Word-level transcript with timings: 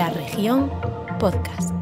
La 0.00 0.08
región 0.08 0.70
podcast. 1.18 1.74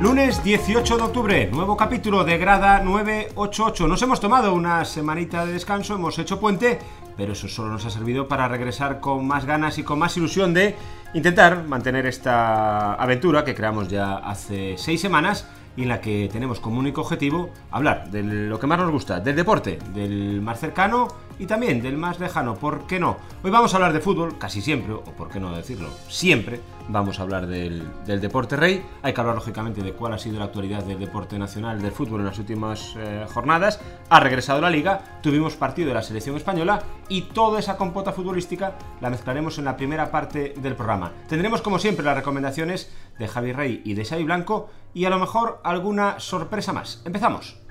Lunes 0.00 0.44
18 0.44 0.96
de 0.98 1.02
octubre, 1.02 1.50
nuevo 1.50 1.76
capítulo 1.76 2.22
de 2.22 2.38
Grada 2.38 2.78
988. 2.78 3.88
Nos 3.88 4.02
hemos 4.02 4.20
tomado 4.20 4.54
una 4.54 4.84
semanita 4.84 5.44
de 5.44 5.54
descanso, 5.54 5.96
hemos 5.96 6.16
hecho 6.20 6.38
puente, 6.38 6.78
pero 7.16 7.32
eso 7.32 7.48
solo 7.48 7.70
nos 7.70 7.84
ha 7.84 7.90
servido 7.90 8.28
para 8.28 8.46
regresar 8.46 9.00
con 9.00 9.26
más 9.26 9.46
ganas 9.46 9.78
y 9.78 9.82
con 9.82 9.98
más 9.98 10.16
ilusión 10.16 10.54
de 10.54 10.76
intentar 11.12 11.64
mantener 11.64 12.06
esta 12.06 12.94
aventura 12.94 13.42
que 13.42 13.56
creamos 13.56 13.88
ya 13.88 14.18
hace 14.18 14.76
seis 14.78 15.00
semanas 15.00 15.44
y 15.76 15.82
en 15.82 15.88
la 15.88 16.00
que 16.00 16.28
tenemos 16.32 16.60
como 16.60 16.78
único 16.78 17.00
objetivo 17.02 17.50
hablar 17.70 18.10
de 18.10 18.22
lo 18.22 18.58
que 18.58 18.66
más 18.66 18.78
nos 18.78 18.90
gusta, 18.90 19.20
del 19.20 19.36
deporte, 19.36 19.78
del 19.94 20.40
más 20.40 20.60
cercano 20.60 21.08
y 21.38 21.46
también 21.46 21.80
del 21.80 21.96
más 21.96 22.18
lejano, 22.18 22.56
¿por 22.56 22.86
qué 22.86 22.98
no? 22.98 23.16
Hoy 23.42 23.50
vamos 23.50 23.72
a 23.72 23.76
hablar 23.76 23.92
de 23.92 24.00
fútbol, 24.00 24.38
casi 24.38 24.60
siempre, 24.60 24.92
o 24.92 25.02
por 25.02 25.28
qué 25.28 25.40
no 25.40 25.54
decirlo, 25.54 25.88
siempre 26.08 26.60
vamos 26.88 27.18
a 27.18 27.22
hablar 27.22 27.46
del, 27.46 27.86
deporte 28.06 28.56
rey. 28.56 28.84
Hay 29.02 29.12
que 29.12 29.20
hablar 29.20 29.36
lógicamente 29.36 29.82
de 29.82 29.92
cuál 29.92 30.14
ha 30.14 30.18
sido 30.18 30.38
la 30.38 30.46
actualidad 30.46 30.82
del 30.82 30.98
deporte 30.98 31.38
nacional 31.38 31.80
del 31.80 31.92
fútbol 31.92 32.20
en 32.20 32.26
las 32.26 32.38
últimas 32.38 32.94
eh, 32.96 33.26
jornadas. 33.32 33.80
Ha 34.08 34.20
regresado 34.20 34.60
la 34.60 34.70
liga, 34.70 35.20
tuvimos 35.22 35.54
partido 35.56 35.88
de 35.88 35.94
la 35.94 36.02
selección 36.02 36.36
española 36.36 36.82
y 37.08 37.22
toda 37.22 37.60
esa 37.60 37.76
compota 37.76 38.12
futbolística 38.12 38.74
la 39.00 39.10
mezclaremos 39.10 39.58
en 39.58 39.66
la 39.66 39.76
primera 39.76 40.10
parte 40.10 40.54
del 40.56 40.74
programa. 40.74 41.12
Tendremos 41.28 41.62
como 41.62 41.78
siempre 41.78 42.04
las 42.04 42.16
recomendaciones 42.16 42.92
de 43.18 43.28
Javi 43.28 43.52
Rey 43.52 43.82
y 43.84 43.94
de 43.94 44.04
Xavi 44.04 44.24
Blanco 44.24 44.70
y 44.94 45.04
a 45.04 45.10
lo 45.10 45.18
mejor 45.18 45.60
alguna 45.64 46.18
sorpresa 46.18 46.72
más. 46.72 47.02
Empezamos. 47.04 47.67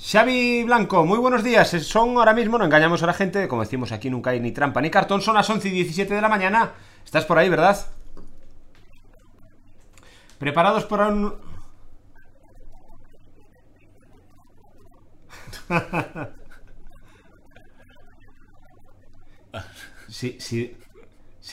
Xavi 0.00 0.62
Blanco, 0.62 1.04
muy 1.04 1.18
buenos 1.18 1.42
días. 1.42 1.70
Son 1.70 2.16
ahora 2.16 2.32
mismo, 2.32 2.56
no 2.56 2.64
engañamos 2.64 3.02
a 3.02 3.06
la 3.06 3.14
gente, 3.14 3.48
como 3.48 3.62
decimos 3.62 3.90
aquí 3.90 4.08
nunca 4.08 4.30
hay 4.30 4.38
ni 4.38 4.52
trampa 4.52 4.80
ni 4.80 4.90
cartón, 4.90 5.20
son 5.20 5.34
las 5.34 5.50
11 5.50 5.66
y 5.68 5.72
17 5.72 6.14
de 6.14 6.20
la 6.20 6.28
mañana. 6.28 6.74
Estás 7.04 7.24
por 7.24 7.36
ahí, 7.36 7.48
¿verdad? 7.48 7.84
¿Preparados 10.38 10.84
para 10.84 11.08
un... 11.08 11.34
si, 20.08 20.38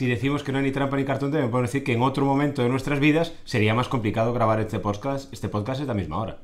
decimos 0.00 0.44
que 0.44 0.52
no 0.52 0.58
hay 0.58 0.64
ni 0.64 0.70
trampa 0.70 0.96
ni 0.96 1.04
cartón, 1.04 1.32
te 1.32 1.44
puedo 1.48 1.62
decir 1.62 1.82
que 1.82 1.94
en 1.94 2.02
otro 2.02 2.24
momento 2.24 2.62
de 2.62 2.68
nuestras 2.68 3.00
vidas 3.00 3.32
sería 3.44 3.74
más 3.74 3.88
complicado 3.88 4.32
grabar 4.32 4.60
este 4.60 4.78
podcast, 4.78 5.32
este 5.32 5.48
podcast 5.48 5.80
a 5.80 5.84
la 5.84 5.94
misma 5.94 6.18
hora. 6.18 6.38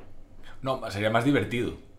No, 0.62 0.80
sería 0.90 1.10
más 1.10 1.24
divertido. 1.24 1.91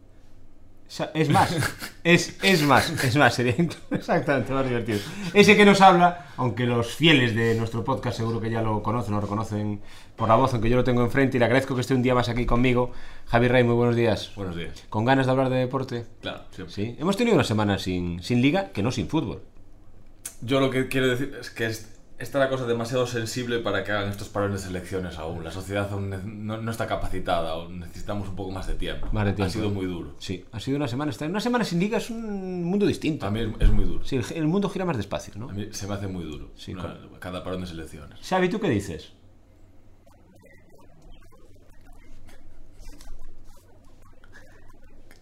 Es 1.14 1.30
más, 1.30 1.56
es, 2.04 2.38
es 2.44 2.62
más, 2.64 2.90
es 3.04 3.16
más, 3.16 3.34
sería 3.34 3.56
exactamente 3.92 4.54
más 4.54 4.66
divertido. 4.68 5.00
Ese 5.34 5.56
que 5.58 5.66
nos 5.66 5.82
habla, 5.82 6.28
aunque 6.38 6.66
los 6.66 6.94
fieles 6.94 7.34
de 7.36 7.56
nuestro 7.56 7.84
podcast 7.84 8.18
seguro 8.18 8.40
que 8.40 8.50
ya 8.52 8.62
lo 8.62 8.84
conocen, 8.84 9.14
lo 9.16 9.22
reconocen 9.22 9.82
por 10.16 10.28
la 10.28 10.36
voz, 10.36 10.54
aunque 10.54 10.70
yo 10.70 10.76
lo 10.76 10.84
tengo 10.84 11.02
enfrente 11.04 11.38
y 11.38 11.40
le 11.40 11.46
agradezco 11.46 11.74
que 11.74 11.82
esté 11.82 11.96
un 11.96 12.04
día 12.04 12.14
más 12.14 12.30
aquí 12.30 12.46
conmigo. 12.46 12.92
Javi 13.26 13.48
Rey, 13.48 13.64
muy 13.64 13.74
buenos 13.76 13.96
días. 13.96 14.32
Buenos 14.36 14.56
días. 14.56 14.84
¿Con 14.90 15.06
ganas 15.06 15.26
de 15.26 15.32
hablar 15.32 15.50
de 15.50 15.58
deporte? 15.58 16.06
Claro, 16.22 16.44
siempre. 16.52 16.76
Sí. 16.76 16.96
Hemos 17.00 17.18
tenido 17.18 17.36
una 17.36 17.44
semana 17.44 17.80
sin, 17.80 18.22
sin 18.22 18.42
liga, 18.42 18.70
que 18.72 18.84
no 18.84 18.92
sin 18.92 19.08
fútbol. 19.08 19.42
Yo 20.42 20.60
lo 20.60 20.70
que 20.70 20.88
quiero 20.90 21.08
decir 21.08 21.36
es 21.40 21.50
que 21.50 21.66
es- 21.68 21.90
esta 22.24 22.40
es 22.40 22.44
la 22.46 22.50
cosa 22.50 22.66
demasiado 22.66 23.06
sensible 23.06 23.60
para 23.60 23.84
que 23.84 23.92
hagan 23.92 24.10
estos 24.10 24.30
parones 24.30 24.62
de 24.62 24.68
selecciones 24.68 25.18
aún. 25.20 25.44
La 25.44 25.52
sociedad 25.52 25.88
aún 25.92 26.10
no, 26.46 26.58
no 26.62 26.72
está 26.72 26.88
capacitada, 26.88 27.52
aún 27.52 27.80
necesitamos 27.80 28.30
un 28.30 28.36
poco 28.36 28.52
más 28.52 28.68
de 28.68 28.76
tiempo. 28.76 29.08
Ha 29.14 29.50
sido 29.50 29.70
muy 29.70 29.86
duro. 29.86 30.16
Sí, 30.20 30.46
ha 30.52 30.60
sido 30.60 30.78
una 30.78 30.88
semana. 30.88 31.12
Una 31.22 31.40
semana 31.40 31.64
sin 31.64 31.80
liga 31.80 31.98
es 31.98 32.10
un 32.10 32.64
mundo 32.64 32.86
distinto. 32.86 33.26
A 33.26 33.32
mí 33.32 33.42
es, 33.42 33.50
es 33.60 33.70
muy 33.70 33.86
duro. 33.86 34.04
Sí, 34.06 34.16
el, 34.16 34.26
el 34.36 34.48
mundo 34.48 34.70
gira 34.70 34.86
más 34.86 34.98
despacio, 34.98 35.34
¿no? 35.38 35.50
A 35.50 35.54
mí 35.54 35.68
se 35.72 35.88
me 35.88 35.94
hace 35.94 36.08
muy 36.08 36.24
duro. 36.24 36.52
Sí, 36.56 36.74
una- 36.74 36.84
claro. 36.84 37.10
cada 37.20 37.44
parón 37.44 37.62
de 37.62 37.68
selecciones. 37.68 38.20
Xavi, 38.28 38.50
¿tú 38.50 38.60
qué 38.60 38.70
dices? 38.70 39.14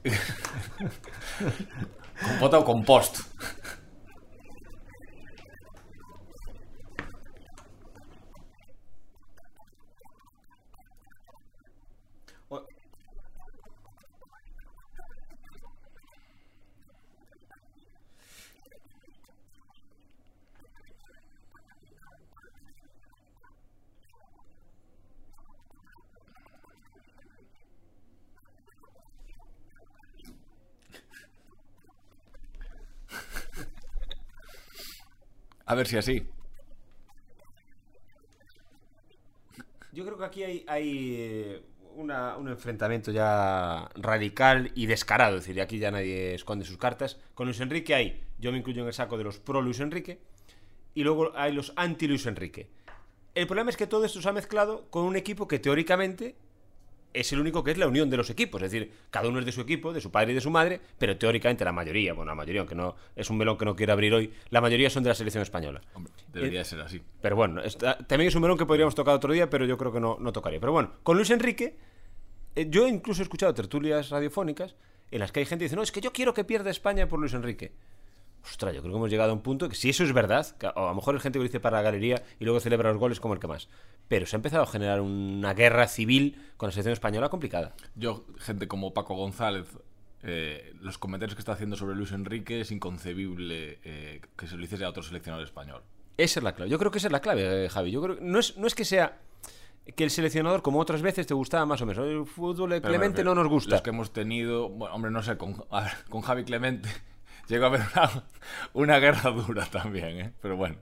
¿Compota 2.21 2.59
o 2.59 2.65
compost? 2.65 3.19
A 35.71 35.75
ver 35.75 35.87
si 35.87 35.95
así. 35.95 36.27
Yo 39.93 40.03
creo 40.03 40.17
que 40.17 40.25
aquí 40.25 40.43
hay, 40.43 40.65
eh, 40.67 41.63
una- 41.95 42.35
un 42.35 42.49
enfrentamiento 42.49 43.09
ya 43.13 43.89
radical 43.95 44.73
y 44.75 44.87
descarado. 44.87 45.37
Es 45.37 45.45
decir, 45.45 45.61
aquí 45.61 45.79
ya 45.79 45.89
nadie 45.89 46.33
esconde 46.33 46.65
sus 46.65 46.77
cartas. 46.77 47.19
Con 47.33 47.47
Luis 47.47 47.61
Enrique 47.61 47.95
hay, 47.95 48.21
yo 48.37 48.51
me 48.51 48.57
incluyo 48.57 48.81
en 48.81 48.87
el 48.87 48.93
saco 48.93 49.17
de 49.17 49.23
los 49.23 49.39
pro 49.39 49.61
Luis 49.61 49.79
Enrique, 49.79 50.19
y 50.93 51.03
luego 51.05 51.31
hay 51.37 51.53
los 51.53 51.71
anti 51.77 52.05
Luis 52.05 52.25
Enrique. 52.25 52.67
El 53.33 53.47
problema 53.47 53.69
es 53.69 53.77
que 53.77 53.87
todo 53.87 54.03
esto 54.03 54.21
se 54.21 54.27
ha 54.27 54.33
mezclado 54.33 54.89
con 54.89 55.05
un 55.05 55.15
equipo 55.15 55.47
que 55.47 55.57
teóricamente 55.59 56.35
es 57.13 57.31
el 57.33 57.39
único 57.39 57.63
que 57.63 57.71
es 57.71 57.77
la 57.77 57.87
unión 57.87 58.09
de 58.09 58.17
los 58.17 58.29
equipos. 58.29 58.61
Es 58.61 58.71
decir, 58.71 58.91
cada 59.09 59.27
uno 59.27 59.39
es 59.39 59.45
de 59.45 59.51
su 59.51 59.61
equipo, 59.61 59.91
de 59.93 60.01
su 60.01 60.11
padre 60.11 60.31
y 60.31 60.35
de 60.35 60.41
su 60.41 60.49
madre, 60.49 60.79
pero 60.97 61.17
teóricamente 61.17 61.63
la 61.65 61.71
mayoría, 61.71 62.13
bueno, 62.13 62.31
la 62.31 62.35
mayoría, 62.35 62.61
aunque 62.61 62.75
no 62.75 62.95
es 63.15 63.29
un 63.29 63.37
melón 63.37 63.57
que 63.57 63.65
no 63.65 63.75
quiero 63.75 63.93
abrir 63.93 64.13
hoy, 64.13 64.31
la 64.49 64.61
mayoría 64.61 64.89
son 64.89 65.03
de 65.03 65.09
la 65.09 65.15
selección 65.15 65.41
española. 65.41 65.81
Hombre, 65.93 66.13
debería 66.33 66.63
ser 66.63 66.81
así. 66.81 67.01
Pero 67.21 67.35
bueno, 67.35 67.61
está- 67.61 67.97
también 67.97 68.27
es 68.29 68.35
un 68.35 68.41
melón 68.41 68.57
que 68.57 68.65
podríamos 68.65 68.95
tocar 68.95 69.15
otro 69.15 69.33
día, 69.33 69.49
pero 69.49 69.65
yo 69.65 69.77
creo 69.77 69.91
que 69.91 69.99
no, 69.99 70.17
no 70.19 70.31
tocaría. 70.31 70.59
Pero 70.59 70.71
bueno, 70.71 70.93
con 71.03 71.17
Luis 71.17 71.29
Enrique, 71.29 71.77
eh, 72.55 72.67
yo 72.69 72.87
incluso 72.87 73.21
he 73.21 73.23
escuchado 73.23 73.53
tertulias 73.53 74.09
radiofónicas 74.09 74.75
en 75.11 75.19
las 75.19 75.31
que 75.31 75.41
hay 75.41 75.45
gente 75.45 75.63
que 75.63 75.65
dice, 75.65 75.75
no, 75.75 75.83
es 75.83 75.91
que 75.91 76.01
yo 76.01 76.13
quiero 76.13 76.33
que 76.33 76.43
pierda 76.43 76.69
España 76.69 77.07
por 77.07 77.19
Luis 77.19 77.33
Enrique. 77.33 77.73
Ostras, 78.43 78.73
yo 78.73 78.81
creo 78.81 78.93
que 78.93 78.97
hemos 78.97 79.09
llegado 79.11 79.29
a 79.29 79.33
un 79.33 79.41
punto 79.41 79.69
que 79.69 79.75
si 79.75 79.89
eso 79.91 80.03
es 80.03 80.13
verdad, 80.13 80.47
que 80.57 80.65
a 80.65 80.69
a 80.71 80.81
lo 80.87 80.95
mejor 80.95 81.13
hay 81.13 81.21
gente 81.21 81.37
que 81.37 81.43
lo 81.43 81.47
dice 81.47 81.59
para 81.59 81.77
la 81.77 81.83
galería 81.83 82.23
y 82.39 82.45
luego 82.45 82.59
celebra 82.59 82.89
los 82.89 82.97
goles 82.97 83.19
como 83.19 83.35
el 83.35 83.39
que 83.39 83.47
más. 83.47 83.69
Pero 84.11 84.25
se 84.25 84.35
ha 84.35 84.39
empezado 84.39 84.63
a 84.63 84.67
generar 84.67 84.99
una 84.99 85.53
guerra 85.53 85.87
civil 85.87 86.35
con 86.57 86.67
la 86.67 86.73
selección 86.73 86.91
española 86.91 87.29
complicada. 87.29 87.73
Yo, 87.95 88.25
gente 88.39 88.67
como 88.67 88.93
Paco 88.93 89.15
González, 89.15 89.65
eh, 90.21 90.73
los 90.81 90.97
comentarios 90.97 91.33
que 91.33 91.39
está 91.39 91.53
haciendo 91.53 91.77
sobre 91.77 91.95
Luis 91.95 92.11
Enrique 92.11 92.59
es 92.59 92.71
inconcebible 92.71 93.79
eh, 93.85 94.19
que 94.35 94.47
se 94.47 94.57
lo 94.57 94.65
hiciese 94.65 94.83
a 94.83 94.89
otro 94.89 95.01
seleccionador 95.01 95.45
español. 95.45 95.81
Esa 96.17 96.41
es 96.41 96.43
la 96.43 96.53
clave. 96.53 96.69
Yo 96.69 96.77
creo 96.77 96.91
que 96.91 96.97
esa 96.97 97.07
es 97.07 97.13
la 97.13 97.21
clave, 97.21 97.63
eh, 97.63 97.69
Javi. 97.69 97.89
Yo 97.89 98.01
creo 98.01 98.17
que 98.17 98.21
no 98.21 98.39
es, 98.39 98.57
no 98.57 98.67
es 98.67 98.75
que 98.75 98.83
sea 98.83 99.17
que 99.95 100.03
el 100.03 100.11
seleccionador, 100.11 100.61
como 100.61 100.81
otras 100.81 101.01
veces, 101.01 101.25
te 101.25 101.33
gustaba 101.33 101.65
más 101.65 101.81
o 101.81 101.85
menos. 101.85 102.05
El 102.05 102.25
fútbol 102.25 102.71
de 102.71 102.81
Clemente 102.81 103.19
refiero, 103.19 103.33
no 103.33 103.43
nos 103.43 103.49
gusta. 103.49 103.71
Los 103.71 103.81
que 103.81 103.91
hemos 103.91 104.11
tenido, 104.11 104.67
bueno, 104.67 104.93
hombre, 104.93 105.09
no 105.09 105.23
sé, 105.23 105.37
con, 105.37 105.63
a 105.69 105.83
ver, 105.83 105.93
con 106.09 106.19
Javi 106.19 106.43
Clemente 106.43 106.89
llegó 107.47 107.63
a 107.63 107.67
haber 107.69 107.81
una, 107.95 108.23
una 108.73 108.99
guerra 108.99 109.31
dura 109.31 109.65
también, 109.67 110.19
¿eh? 110.19 110.33
Pero 110.41 110.57
bueno. 110.57 110.75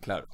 Claro. 0.00 0.28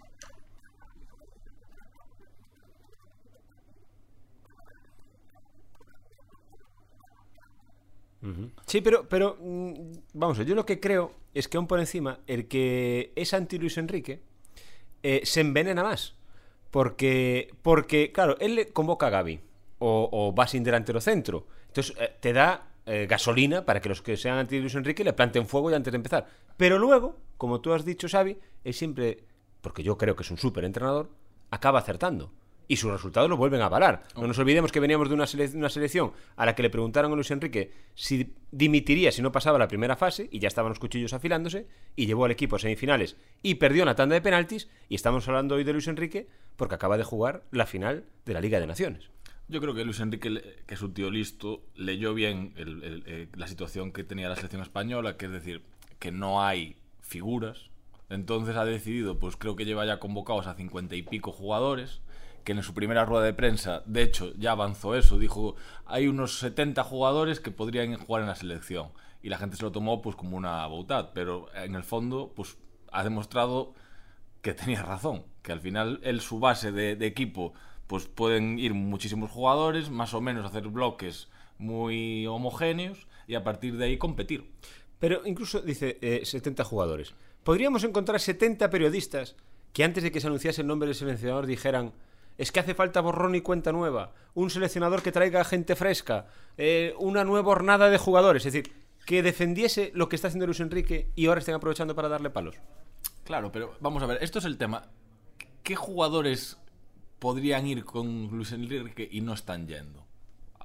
Sí, 8.66 8.80
pero, 8.80 9.08
pero 9.08 9.36
mm, 9.40 9.72
vamos, 10.14 10.38
yo 10.38 10.54
lo 10.54 10.64
que 10.66 10.80
creo 10.80 11.12
es 11.34 11.48
que 11.48 11.56
aún 11.56 11.66
por 11.66 11.78
encima, 11.80 12.20
el 12.26 12.48
que 12.48 13.12
es 13.16 13.34
anti 13.34 13.58
Luis 13.58 13.76
Enrique 13.78 14.22
eh, 15.02 15.22
se 15.24 15.40
envenena 15.42 15.82
más. 15.82 16.14
Porque, 16.74 17.54
porque, 17.62 18.10
claro, 18.10 18.36
él 18.40 18.56
le 18.56 18.72
convoca 18.72 19.06
a 19.06 19.10
Gaby 19.10 19.38
o, 19.78 20.34
va 20.36 20.48
sin 20.48 20.64
delantero 20.64 21.00
centro. 21.00 21.46
Entonces 21.68 21.94
eh, 22.00 22.16
te 22.18 22.32
da 22.32 22.66
eh, 22.84 23.06
gasolina 23.08 23.64
para 23.64 23.80
que 23.80 23.88
los 23.88 24.02
que 24.02 24.16
sean 24.16 24.38
anti 24.38 24.58
Luis 24.58 24.74
Enrique 24.74 25.04
le 25.04 25.12
planten 25.12 25.46
fuego 25.46 25.70
ya 25.70 25.76
antes 25.76 25.92
de 25.92 25.98
empezar. 25.98 26.26
Pero 26.56 26.80
luego, 26.80 27.16
como 27.36 27.60
tú 27.60 27.72
has 27.72 27.84
dicho, 27.84 28.08
Xavi, 28.08 28.36
él 28.64 28.74
siempre 28.74 29.22
porque 29.60 29.84
yo 29.84 29.96
creo 29.96 30.16
que 30.16 30.24
es 30.24 30.30
un 30.32 30.36
súper 30.36 30.64
entrenador, 30.64 31.10
acaba 31.52 31.78
acertando. 31.78 32.32
Y 32.66 32.76
sus 32.76 32.90
resultados 32.90 33.28
lo 33.28 33.36
vuelven 33.36 33.60
a 33.60 33.66
avalar. 33.66 34.04
No 34.16 34.26
nos 34.26 34.38
olvidemos 34.38 34.72
que 34.72 34.80
veníamos 34.80 35.08
de 35.08 35.14
una, 35.14 35.24
sele- 35.26 35.54
una 35.54 35.68
selección 35.68 36.12
a 36.36 36.46
la 36.46 36.54
que 36.54 36.62
le 36.62 36.70
preguntaron 36.70 37.12
a 37.12 37.14
Luis 37.14 37.30
Enrique 37.30 37.72
si 37.94 38.34
dimitiría 38.50 39.12
si 39.12 39.20
no 39.20 39.32
pasaba 39.32 39.58
la 39.58 39.68
primera 39.68 39.96
fase, 39.96 40.28
y 40.32 40.38
ya 40.38 40.48
estaban 40.48 40.70
los 40.70 40.78
cuchillos 40.78 41.12
afilándose, 41.12 41.66
y 41.96 42.06
llevó 42.06 42.24
al 42.24 42.30
equipo 42.30 42.56
a 42.56 42.58
semifinales 42.58 43.16
y 43.42 43.56
perdió 43.56 43.82
en 43.82 43.86
la 43.86 43.94
tanda 43.94 44.14
de 44.14 44.22
penaltis, 44.22 44.68
y 44.88 44.94
estamos 44.94 45.28
hablando 45.28 45.56
hoy 45.56 45.64
de 45.64 45.72
Luis 45.72 45.88
Enrique 45.88 46.26
porque 46.56 46.74
acaba 46.76 46.96
de 46.96 47.04
jugar 47.04 47.42
la 47.50 47.66
final 47.66 48.04
de 48.24 48.32
la 48.32 48.40
Liga 48.40 48.60
de 48.60 48.66
Naciones. 48.66 49.10
Yo 49.48 49.60
creo 49.60 49.74
que 49.74 49.84
Luis 49.84 50.00
Enrique, 50.00 50.40
que 50.66 50.74
es 50.74 50.80
un 50.80 50.94
tío 50.94 51.10
listo, 51.10 51.62
leyó 51.76 52.14
bien 52.14 52.54
el- 52.56 52.82
el- 52.82 53.02
eh, 53.06 53.28
la 53.36 53.46
situación 53.46 53.92
que 53.92 54.02
tenía 54.04 54.28
la 54.30 54.36
selección 54.36 54.62
española, 54.62 55.18
que 55.18 55.26
es 55.26 55.32
decir, 55.32 55.62
que 55.98 56.12
no 56.12 56.42
hay 56.42 56.76
figuras. 57.02 57.66
Entonces 58.08 58.56
ha 58.56 58.64
decidido, 58.64 59.18
pues 59.18 59.36
creo 59.36 59.56
que 59.56 59.64
lleva 59.64 59.84
ya 59.84 59.98
convocados 59.98 60.46
a 60.46 60.54
cincuenta 60.54 60.94
y 60.94 61.02
pico 61.02 61.32
jugadores, 61.32 62.00
que 62.44 62.52
en 62.52 62.62
su 62.62 62.74
primera 62.74 63.04
rueda 63.04 63.24
de 63.24 63.32
prensa, 63.32 63.82
de 63.86 64.02
hecho, 64.02 64.32
ya 64.36 64.52
avanzó 64.52 64.94
eso, 64.94 65.18
dijo, 65.18 65.56
hay 65.86 66.06
unos 66.06 66.38
70 66.38 66.84
jugadores 66.84 67.40
que 67.40 67.50
podrían 67.50 67.96
jugar 67.96 68.22
en 68.22 68.28
la 68.28 68.36
selección. 68.36 68.88
Y 69.22 69.30
la 69.30 69.38
gente 69.38 69.56
se 69.56 69.62
lo 69.62 69.72
tomó 69.72 70.02
pues 70.02 70.16
como 70.16 70.36
una 70.36 70.66
boutad, 70.66 71.10
pero 71.14 71.46
en 71.54 71.74
el 71.74 71.82
fondo, 71.82 72.32
pues 72.36 72.58
ha 72.92 73.02
demostrado 73.02 73.74
que 74.42 74.52
tenía 74.52 74.82
razón, 74.82 75.24
que 75.42 75.52
al 75.52 75.60
final 75.60 76.00
él 76.02 76.20
su 76.20 76.38
base 76.38 76.70
de, 76.70 76.96
de 76.96 77.06
equipo 77.06 77.54
pues 77.86 78.06
pueden 78.06 78.58
ir 78.58 78.74
muchísimos 78.74 79.30
jugadores, 79.30 79.90
más 79.90 80.14
o 80.14 80.20
menos 80.20 80.46
hacer 80.46 80.68
bloques 80.68 81.28
muy 81.58 82.26
homogéneos 82.26 83.06
y 83.26 83.34
a 83.34 83.44
partir 83.44 83.76
de 83.76 83.86
ahí 83.86 83.98
competir. 83.98 84.50
Pero 84.98 85.22
incluso 85.26 85.60
dice 85.60 85.98
eh, 86.00 86.22
70 86.24 86.64
jugadores. 86.64 87.14
Podríamos 87.42 87.84
encontrar 87.84 88.20
70 88.20 88.70
periodistas 88.70 89.36
que 89.72 89.84
antes 89.84 90.02
de 90.02 90.12
que 90.12 90.20
se 90.20 90.28
anunciase 90.28 90.62
el 90.62 90.66
nombre 90.66 90.86
del 90.86 90.94
seleccionador 90.94 91.46
dijeran 91.46 91.92
es 92.38 92.52
que 92.52 92.60
hace 92.60 92.74
falta 92.74 93.00
borrón 93.00 93.34
y 93.34 93.40
cuenta 93.40 93.72
nueva, 93.72 94.12
un 94.34 94.50
seleccionador 94.50 95.02
que 95.02 95.12
traiga 95.12 95.44
gente 95.44 95.76
fresca, 95.76 96.26
eh, 96.56 96.94
una 96.98 97.24
nueva 97.24 97.52
hornada 97.52 97.90
de 97.90 97.98
jugadores, 97.98 98.44
es 98.46 98.52
decir, 98.52 98.72
que 99.06 99.22
defendiese 99.22 99.92
lo 99.94 100.08
que 100.08 100.16
está 100.16 100.28
haciendo 100.28 100.46
Luis 100.46 100.60
Enrique 100.60 101.10
y 101.14 101.26
ahora 101.26 101.40
estén 101.40 101.54
aprovechando 101.54 101.94
para 101.94 102.08
darle 102.08 102.30
palos. 102.30 102.56
Claro, 103.24 103.52
pero 103.52 103.76
vamos 103.80 104.02
a 104.02 104.06
ver, 104.06 104.22
esto 104.22 104.38
es 104.38 104.44
el 104.44 104.58
tema. 104.58 104.88
¿Qué 105.62 105.76
jugadores 105.76 106.58
podrían 107.18 107.66
ir 107.66 107.84
con 107.84 108.28
Luis 108.28 108.52
Enrique 108.52 109.08
y 109.10 109.20
no 109.20 109.34
están 109.34 109.66
yendo? 109.66 110.06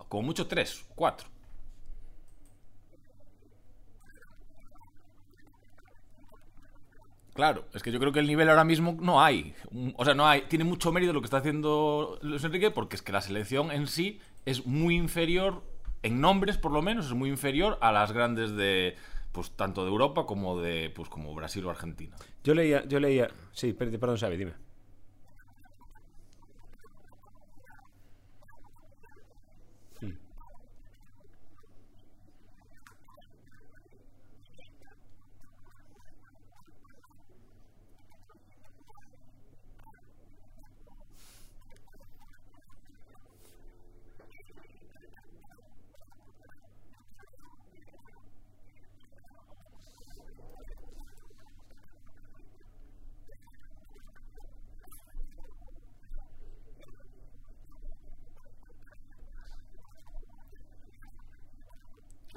Como 0.08 0.24
mucho 0.24 0.48
tres, 0.48 0.86
cuatro. 0.96 1.28
Claro, 7.40 7.64
es 7.74 7.82
que 7.82 7.90
yo 7.94 8.00
creo 8.02 8.12
que 8.12 8.20
el 8.20 8.28
nivel 8.28 8.50
ahora 8.50 8.66
mismo 8.66 8.98
no 9.00 9.24
hay. 9.24 9.54
O 9.96 10.04
sea, 10.04 10.14
no 10.14 10.28
hay. 10.28 10.42
Tiene 10.50 10.66
mucho 10.66 10.92
mérito 10.92 11.14
lo 11.14 11.22
que 11.22 11.26
está 11.26 11.38
haciendo 11.38 12.20
Luis 12.22 12.44
Enrique 12.44 12.70
porque 12.70 12.98
es 12.98 13.02
que 13.02 13.14
la 13.14 13.22
selección 13.22 13.72
en 13.72 13.88
sí 13.88 14.20
es 14.46 14.66
muy 14.66 14.98
inferior, 14.98 15.64
en 16.04 16.20
nombres 16.20 16.58
por 16.58 16.74
lo 16.74 16.82
menos, 16.82 17.06
es 17.06 17.14
muy 17.14 17.30
inferior 17.30 17.78
a 17.80 17.94
las 17.94 18.12
grandes 18.12 18.58
de. 18.58 18.98
Pues 19.32 19.52
tanto 19.52 19.86
de 19.86 19.90
Europa 19.90 20.26
como 20.26 20.60
de. 20.60 20.90
Pues 20.94 21.08
como 21.08 21.34
Brasil 21.34 21.66
o 21.66 21.70
Argentina. 21.70 22.14
Yo 22.44 22.54
leía, 22.54 22.84
yo 22.88 23.00
leía, 23.00 23.30
sí, 23.54 23.72
per- 23.72 23.98
perdón, 23.98 24.18
Xavi, 24.18 24.36
dime. 24.36 24.52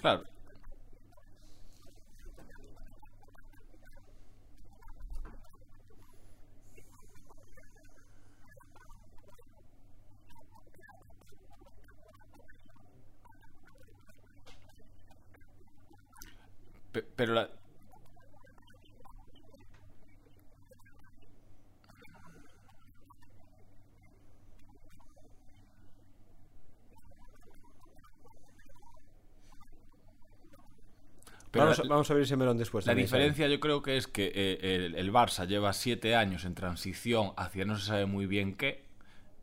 Claro. 0.03 0.27
Pe- 16.93 17.03
Pero 17.17 17.33
la... 17.35 17.51
vamos, 31.65 31.79
la- 31.79 31.89
vamos 31.89 32.11
a 32.11 32.15
ver 32.15 32.23
ese 32.25 32.37
melón 32.37 32.59
después. 32.59 32.87
La 32.87 32.95
diferencia 32.95 33.49
yo 33.49 33.61
creo 33.61 33.83
que 33.83 33.97
es 33.97 34.07
que 34.07 34.33
eh, 34.35 34.59
el, 34.87 34.95
el 34.95 35.13
Barça 35.13 35.47
lleva 35.47 35.73
siete 35.73 36.15
años 36.17 36.45
en 36.45 36.55
transición 36.55 37.33
hacia 37.37 37.65
no 37.65 37.77
se 37.79 37.87
sabe 37.87 38.07
muy 38.07 38.27
bien 38.27 38.55
qué 38.55 38.91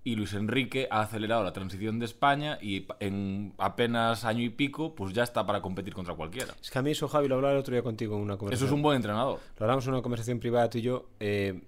y 0.01 0.15
Luis 0.15 0.33
Enrique 0.33 0.87
ha 0.89 1.01
acelerado 1.01 1.43
la 1.43 1.51
transición 1.51 1.99
de 1.99 2.05
España 2.05 2.57
y 2.61 2.87
en 3.01 3.53
apenas 3.57 4.23
año 4.23 4.41
y 4.43 4.49
pico 4.49 4.95
pues 4.95 5.13
ya 5.13 5.23
está 5.23 5.45
para 5.45 5.61
competir 5.61 5.93
contra 5.93 6.15
cualquiera. 6.15 6.53
Es 6.61 6.71
que 6.71 6.79
a 6.79 6.81
mí 6.81 6.91
eso, 6.91 7.07
Javi, 7.09 7.27
lo 7.27 7.35
hablaba 7.35 7.53
el 7.53 7.59
otro 7.59 7.73
día 7.73 7.83
contigo 7.83 8.15
en 8.15 8.21
una 8.21 8.33
Eso 8.33 8.39
conversación. 8.39 8.67
es 8.69 8.73
un 8.73 8.81
buen 8.81 8.95
entrenador. 8.95 9.39
Lo 9.59 9.63
hablamos 9.65 9.85
en 9.87 9.93
una 9.93 10.01
conversación 10.01 10.39
privada 10.39 10.69
tú 10.69 10.77
y 10.77 10.81
yo. 10.81 11.09
eh, 11.19 11.61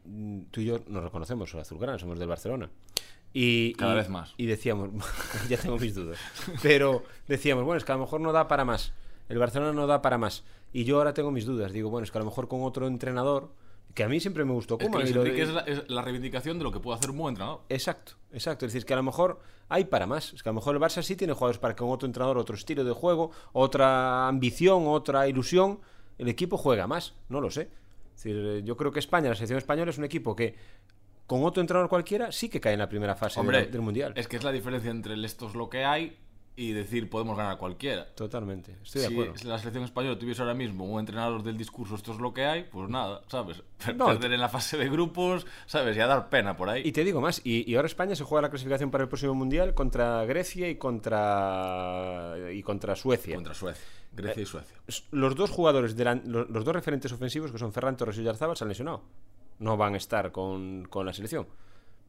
tú 0.49 0.61
y 0.61 0.65
yo 0.65 0.79
nos 0.87 1.03
reconocemos, 1.03 1.49
soy 1.49 1.59
azulgrana, 1.59 1.99
somos 1.99 2.17
del 2.17 2.29
Barcelona. 2.29 2.69
Y, 3.33 3.73
Cada 3.73 3.93
y- 3.93 3.97
vez 3.97 4.09
más. 4.09 4.33
Y 4.37 4.45
decíamos, 4.45 4.89
ya 5.49 5.57
tengo 5.57 5.77
mis 5.77 5.93
dudas, 5.93 6.17
pero 6.63 7.03
decíamos, 7.27 7.63
bueno, 7.65 7.77
es 7.77 7.83
que 7.85 7.91
a 7.91 7.95
lo 7.95 8.01
mejor 8.01 8.21
no 8.21 8.31
da 8.31 8.47
para 8.47 8.65
más. 8.65 8.93
El 9.31 9.39
Barcelona 9.39 9.73
no 9.73 9.87
da 9.87 10.01
para 10.01 10.17
más. 10.17 10.43
Y 10.73 10.83
yo 10.83 10.97
ahora 10.97 11.13
tengo 11.13 11.31
mis 11.31 11.45
dudas. 11.45 11.71
Digo, 11.71 11.89
bueno, 11.89 12.03
es 12.03 12.11
que 12.11 12.17
a 12.17 12.21
lo 12.21 12.25
mejor 12.25 12.47
con 12.47 12.63
otro 12.63 12.87
entrenador, 12.87 13.53
que 13.93 14.03
a 14.03 14.07
mí 14.07 14.19
siempre 14.19 14.45
me 14.45 14.53
gustó 14.53 14.75
Es 14.79 14.85
que 14.85 14.91
Koeman, 14.91 15.35
y 15.35 15.39
es 15.39 15.49
la, 15.49 15.61
es 15.61 15.89
la 15.89 16.01
reivindicación 16.01 16.57
de 16.57 16.63
lo 16.63 16.71
que 16.71 16.79
puede 16.79 16.97
hacer 16.97 17.09
un 17.11 17.17
buen 17.17 17.33
entrenador. 17.33 17.61
Exacto, 17.69 18.13
exacto. 18.31 18.65
Es 18.65 18.73
decir, 18.73 18.85
que 18.85 18.93
a 18.93 18.97
lo 18.97 19.03
mejor 19.03 19.39
hay 19.69 19.85
para 19.85 20.07
más. 20.07 20.33
Es 20.33 20.43
que 20.43 20.49
a 20.49 20.51
lo 20.51 20.55
mejor 20.55 20.75
el 20.75 20.81
Barça 20.81 21.01
sí 21.01 21.15
tiene 21.15 21.33
jugadores 21.33 21.59
para 21.59 21.75
que 21.75 21.79
con 21.79 21.89
otro 21.89 22.05
entrenador, 22.05 22.37
otro 22.37 22.55
estilo 22.55 22.83
de 22.83 22.91
juego, 22.93 23.31
otra 23.53 24.27
ambición, 24.27 24.83
otra 24.87 25.27
ilusión, 25.27 25.79
el 26.17 26.27
equipo 26.27 26.57
juega 26.57 26.87
más. 26.87 27.15
No 27.29 27.41
lo 27.41 27.49
sé. 27.49 27.69
Es 28.15 28.23
decir, 28.23 28.35
eh, 28.37 28.61
yo 28.63 28.77
creo 28.77 28.91
que 28.91 28.99
España, 28.99 29.29
la 29.29 29.35
selección 29.35 29.57
española, 29.57 29.91
es 29.91 29.97
un 29.97 30.03
equipo 30.03 30.35
que 30.35 30.55
con 31.25 31.43
otro 31.43 31.61
entrenador 31.61 31.89
cualquiera 31.89 32.31
sí 32.31 32.49
que 32.49 32.59
cae 32.59 32.73
en 32.73 32.79
la 32.79 32.89
primera 32.89 33.15
fase 33.15 33.39
Hombre, 33.39 33.61
del, 33.61 33.71
del 33.71 33.81
Mundial. 33.81 34.13
es 34.15 34.27
que 34.27 34.35
es 34.35 34.43
la 34.43 34.51
diferencia 34.51 34.91
entre 34.91 35.13
el 35.13 35.23
esto 35.23 35.47
es 35.47 35.55
lo 35.55 35.69
que 35.69 35.85
hay 35.85 36.17
y 36.61 36.73
decir 36.73 37.09
podemos 37.09 37.35
ganar 37.37 37.53
a 37.53 37.57
cualquiera. 37.57 38.05
Totalmente, 38.15 38.77
estoy 38.83 39.01
de 39.01 39.07
si 39.07 39.13
acuerdo. 39.13 39.33
la 39.49 39.57
selección 39.57 39.83
española 39.83 40.17
tuviese 40.19 40.41
ahora 40.41 40.53
mismo 40.53 40.85
un 40.85 40.99
entrenador 40.99 41.41
del 41.43 41.57
discurso 41.57 41.95
esto 41.95 42.13
es 42.13 42.19
lo 42.19 42.33
que 42.33 42.45
hay, 42.45 42.63
pues 42.63 42.89
nada, 42.89 43.21
¿sabes? 43.27 43.63
No, 43.95 44.05
Perder 44.07 44.33
en 44.33 44.39
la 44.41 44.49
fase 44.49 44.77
de 44.77 44.89
grupos, 44.89 45.45
¿sabes? 45.65 45.97
Y 45.97 45.99
a 45.99 46.07
dar 46.07 46.29
pena 46.29 46.55
por 46.55 46.69
ahí. 46.69 46.81
Y 46.85 46.91
te 46.91 47.03
digo 47.03 47.19
más, 47.21 47.41
y, 47.43 47.69
y 47.69 47.75
ahora 47.75 47.87
España 47.87 48.15
se 48.15 48.23
juega 48.23 48.43
la 48.43 48.49
clasificación 48.49 48.91
para 48.91 49.03
el 49.03 49.09
próximo 49.09 49.33
Mundial 49.33 49.73
contra 49.73 50.23
Grecia 50.25 50.69
y 50.69 50.75
contra 50.75 52.35
y 52.53 52.61
contra 52.63 52.95
Suecia. 52.95 53.35
Contra 53.35 53.53
Suecia, 53.53 53.85
Grecia 54.13 54.43
y 54.43 54.45
Suecia. 54.45 54.77
los 55.11 55.35
dos 55.35 55.49
jugadores, 55.49 55.97
delan- 55.97 56.23
los, 56.25 56.49
los 56.49 56.65
dos 56.65 56.75
referentes 56.75 57.11
ofensivos, 57.11 57.51
que 57.51 57.57
son 57.57 57.71
Ferran 57.73 57.97
Torres 57.97 58.17
y 58.17 58.23
Yarzábal, 58.23 58.57
se 58.57 58.63
han 58.63 58.69
lesionado. 58.69 59.03
No 59.59 59.77
van 59.77 59.93
a 59.93 59.97
estar 59.97 60.31
con, 60.31 60.85
con 60.89 61.05
la 61.05 61.13
selección. 61.13 61.47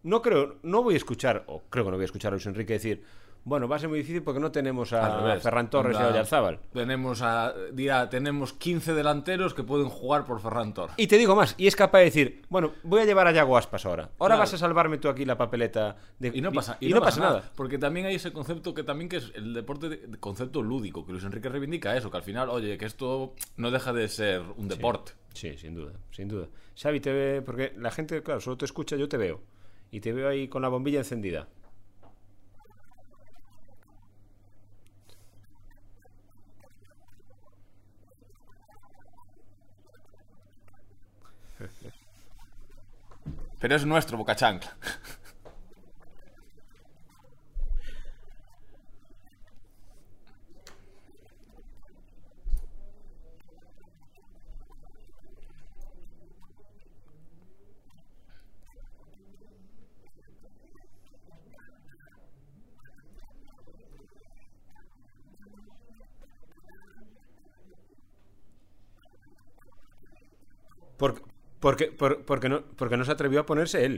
No 0.03 0.21
creo, 0.21 0.57
no 0.63 0.83
voy 0.83 0.95
a 0.95 0.97
escuchar, 0.97 1.45
o 1.47 1.63
creo 1.71 1.85
que 1.85 1.91
no 1.91 1.97
voy 1.97 2.05
a 2.05 2.07
escuchar 2.07 2.33
a 2.33 2.35
Luis 2.37 2.47
Enrique 2.47 2.73
decir, 2.73 3.05
bueno, 3.45 3.67
va 3.67 3.77
a 3.77 3.79
ser 3.79 3.89
muy 3.89 3.99
difícil 3.99 4.23
porque 4.23 4.39
no 4.39 4.53
tenemos 4.53 4.93
a. 4.93 5.39
Ferran 5.41 5.69
Torres 5.69 5.97
y 5.99 6.03
a. 6.03 6.59
Tenemos 6.73 7.23
a, 7.23 7.53
dirá, 7.73 8.09
tenemos 8.09 8.53
15 8.53 8.95
delanteros 8.95 9.53
que 9.55 9.65
pueden 9.65 9.89
jugar 9.89 10.25
por 10.25 10.41
Ferran 10.41 10.73
Torres. 10.75 10.95
Y 10.97 11.09
te 11.09 11.19
digo 11.19 11.35
más, 11.35 11.55
y 11.59 11.67
es 11.67 11.75
capaz 11.75 11.99
de 11.99 12.05
decir, 12.05 12.43
bueno, 12.49 12.73
voy 12.85 13.01
a 13.01 13.05
llevar 13.05 13.27
a 13.27 13.33
Yago 13.33 13.57
Aspas 13.57 13.85
ahora. 13.87 14.11
Ahora 14.19 14.35
Claro. 14.35 14.41
vas 14.41 14.55
a 14.55 14.59
salvarme 14.59 14.99
tú 14.99 15.09
aquí 15.09 15.25
la 15.25 15.37
papeleta 15.37 15.97
de... 16.19 16.31
Y 16.35 16.41
no 16.41 16.53
pasa, 16.53 16.77
y 16.81 16.89
no 16.91 17.01
pasa 17.01 17.21
nada. 17.21 17.51
Porque 17.57 17.79
también 17.79 18.07
hay 18.07 18.15
ese 18.15 18.33
concepto 18.33 18.75
que 18.75 18.85
también 18.85 19.09
que 19.09 19.17
es 19.17 19.33
el 19.35 19.55
deporte 19.55 19.89
de, 19.89 20.19
concepto 20.19 20.63
lúdico, 20.63 21.05
que 21.05 21.13
Luis 21.13 21.25
Enrique 21.25 21.49
reivindica 21.49 21.97
eso, 21.97 22.11
que 22.11 22.17
al 22.17 22.23
final, 22.23 22.49
oye, 22.49 22.79
que 22.79 22.87
esto 22.87 23.35
no 23.57 23.71
deja 23.71 23.93
de 23.93 24.09
ser 24.09 24.43
un 24.57 24.69
deporte. 24.69 25.13
Sí, 25.35 25.57
sin 25.59 25.75
duda, 25.75 25.93
sin 26.11 26.29
duda. 26.29 26.47
Xavi 26.81 27.01
te 27.01 27.13
ve, 27.13 27.43
porque 27.43 27.73
la 27.77 27.91
gente, 27.91 28.23
claro, 28.23 28.41
solo 28.41 28.57
te 28.57 28.65
escucha, 28.65 28.97
yo 28.97 29.09
te 29.09 29.17
veo. 29.17 29.41
Y 29.91 30.01
te 30.01 30.13
veo 30.13 30.29
ahí 30.29 30.49
con 30.49 30.63
la 30.63 30.69
bombilla 30.69 30.99
encendida. 30.99 31.49
Pero 43.63 43.77
es 43.77 43.87
nuestro 43.87 44.19
Boca 44.19 44.35
Chancla. 44.35 44.77
Porque, 71.63 71.87
por- 72.01 72.25
porque, 72.29 72.49
no, 72.51 72.63
porque 72.79 72.97
no 72.99 73.05
se 73.07 73.13
atrevió 73.13 73.41
a 73.41 73.47
ponerse 73.47 73.85
él. 73.87 73.95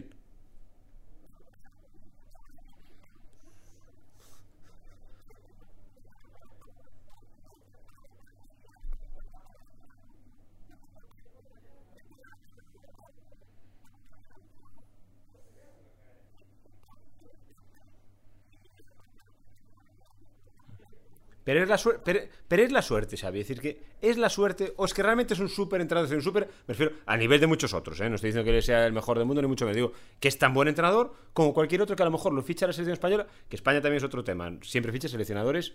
Pero 21.55 21.63
es 21.63 21.71
la 21.71 21.79
suerte, 21.79 22.01
pero, 22.05 22.21
pero 22.49 22.63
es 22.65 22.73
la 22.73 22.83
suerte, 22.83 23.17
Xavi. 23.17 23.39
Es 23.39 23.47
decir, 23.47 23.63
que 23.63 23.81
es 24.03 24.19
la 24.19 24.29
suerte, 24.29 24.75
o 24.77 24.87
es 24.87 24.93
que 24.93 25.05
realmente 25.05 25.35
es 25.35 25.39
un 25.39 25.49
súper 25.49 25.81
entrenador, 25.81 26.11
es 26.11 26.17
un 26.17 26.21
súper, 26.21 26.49
me 26.67 26.75
refiero 26.75 26.95
a 27.07 27.17
nivel 27.17 27.39
de 27.39 27.47
muchos 27.47 27.73
otros, 27.75 28.01
¿eh? 28.01 28.09
no 28.09 28.17
estoy 28.17 28.31
diciendo 28.31 28.51
que 28.51 28.57
él 28.57 28.61
sea 28.61 28.85
el 28.85 28.93
mejor 28.93 29.19
del 29.19 29.25
mundo, 29.25 29.41
ni 29.41 29.47
mucho 29.47 29.65
menos. 29.65 29.77
Digo 29.77 29.93
que 30.19 30.27
es 30.27 30.37
tan 30.37 30.53
buen 30.53 30.67
entrenador 30.67 31.15
como 31.33 31.55
cualquier 31.55 31.81
otro 31.83 31.95
que 31.95 32.03
a 32.03 32.07
lo 32.07 32.11
mejor 32.11 32.33
lo 32.33 32.43
ficha 32.43 32.67
la 32.67 32.73
selección 32.73 32.95
española, 32.95 33.29
que 33.49 33.55
España 33.55 33.81
también 33.81 33.99
es 33.99 34.03
otro 34.03 34.25
tema. 34.25 34.51
Siempre 34.63 34.91
ficha 34.91 35.07
seleccionadores 35.07 35.75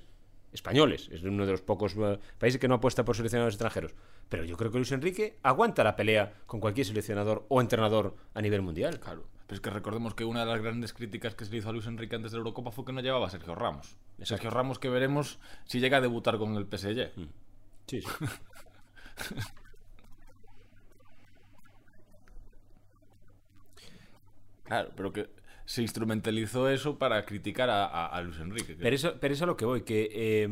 españoles. 0.52 1.08
Es 1.14 1.24
uno 1.24 1.46
de 1.46 1.54
los 1.54 1.62
pocos 1.62 1.96
eh, 1.96 2.20
países 2.38 2.60
que 2.60 2.68
no 2.68 2.76
apuesta 2.76 3.06
por 3.06 3.16
seleccionadores 3.16 3.54
extranjeros. 3.54 3.96
Pero 4.28 4.44
yo 4.44 4.58
creo 4.58 4.72
que 4.72 4.80
Luis 4.80 4.92
Enrique 4.92 5.38
aguanta 5.44 5.86
la 5.86 5.96
pelea 5.96 6.42
con 6.46 6.60
cualquier 6.60 6.88
seleccionador 6.88 7.46
o 7.48 7.62
entrenador 7.62 8.18
a 8.34 8.42
nivel 8.42 8.62
mundial. 8.64 9.00
Claro. 9.00 9.39
Pero 9.50 9.56
es 9.56 9.62
que 9.62 9.72
recordemos 9.72 10.14
que 10.14 10.26
una 10.26 10.42
de 10.42 10.46
las 10.46 10.62
grandes 10.62 10.94
críticas 10.94 11.34
que 11.34 11.44
se 11.44 11.50
le 11.52 11.58
hizo 11.58 11.70
a 11.70 11.72
Luis 11.74 11.88
Enrique 11.88 12.16
antes 12.16 12.32
de 12.32 12.38
la 12.38 12.42
Eurocopa 12.42 12.70
fue 12.72 12.86
que 12.86 12.94
no 12.94 13.02
llevaba 13.02 13.26
a 13.26 13.30
Sergio 13.32 13.56
Ramos. 13.56 13.98
Sergio 14.22 14.52
Ramos 14.52 14.78
que 14.78 14.90
veremos 14.90 15.40
si 15.66 15.80
llega 15.80 15.98
a 15.98 16.02
debutar 16.02 16.38
con 16.38 16.56
el 16.56 16.68
PSG. 16.68 17.12
Sí, 17.88 18.02
sí. 18.02 18.08
Claro, 24.64 24.92
pero 24.96 25.12
que 25.12 25.30
se 25.66 25.82
instrumentalizó 25.82 26.70
eso 26.70 26.98
para 26.98 27.26
criticar 27.26 27.70
a, 27.70 27.86
a- 27.86 28.08
a 28.08 28.22
Luis 28.22 28.40
Enrique. 28.40 28.76
que- 28.76 28.84
Pero 28.84 28.96
eso, 28.96 29.16
pero 29.20 29.34
eso 29.34 29.44
a 29.46 29.48
lo 29.48 29.58
que 29.58 29.66
voy, 29.66 29.82
que 29.82 30.10
eh, 30.12 30.48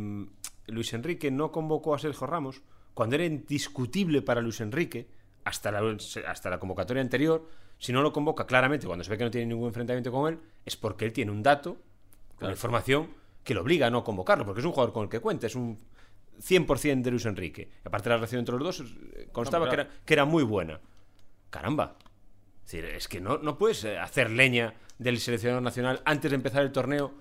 Luis 0.68 0.94
Enrique 0.94 1.32
no 1.32 1.52
convocó 1.52 1.94
a 1.96 2.00
Sergio 2.00 2.28
Ramos 2.28 2.62
cuando 2.94 3.16
era 3.16 3.26
indiscutible 3.26 4.22
para 4.22 4.42
Luis 4.42 4.60
Enrique, 4.62 5.08
hasta 5.48 5.72
la, 5.72 5.98
hasta 6.28 6.50
la 6.50 6.60
convocatoria 6.60 7.02
anterior, 7.02 7.48
si 7.78 7.94
no 7.94 8.02
lo 8.02 8.12
convoca 8.12 8.46
claramente 8.46 8.86
cuando 8.86 9.04
se 9.04 9.10
ve 9.10 9.18
que 9.18 9.24
no 9.24 9.32
tiene 9.32 9.48
ningún 9.48 9.68
enfrentamiento 9.68 10.12
con 10.12 10.34
él, 10.34 10.40
es 10.66 10.76
porque 10.76 11.06
él 11.06 11.14
tiene 11.14 11.32
un 11.32 11.42
dato, 11.42 11.78
una 12.42 12.52
información, 12.52 13.10
que 13.44 13.54
lo 13.54 13.62
obliga 13.62 13.88
a 13.88 13.90
no 13.90 14.04
convocarlo, 14.04 14.46
porque 14.46 14.60
es 14.60 14.66
un 14.66 14.74
jugador 14.74 14.94
con 14.94 15.04
el 15.04 15.10
que 15.10 15.22
cuenta, 15.22 15.48
es 15.48 15.56
un 15.56 15.80
100% 16.42 17.02
de 17.02 17.12
Luis 17.12 17.26
Enrique. 17.26 17.70
Y 17.84 17.88
aparte 17.88 18.10
la 18.10 18.16
relación 18.16 18.40
entre 18.40 18.56
los 18.56 18.64
dos 18.64 18.94
eh, 19.14 19.30
constaba 19.32 19.66
No, 19.66 19.72
que, 19.72 19.76
era, 19.76 19.90
que 20.06 20.14
era 20.14 20.26
muy 20.26 20.44
buena. 20.44 20.82
Caramba. 21.50 21.98
Es 22.66 22.72
decir, 22.72 22.86
es 22.86 23.08
que 23.08 23.22
no, 23.22 23.38
no 23.38 23.58
puedes 23.58 23.86
eh, 23.86 23.98
hacer 23.98 24.30
leña 24.30 24.74
del 24.98 25.20
seleccionador 25.20 25.64
nacional 25.64 26.02
antes 26.04 26.30
de 26.30 26.36
empezar 26.36 26.64
el 26.64 26.74
torneo 26.74 27.14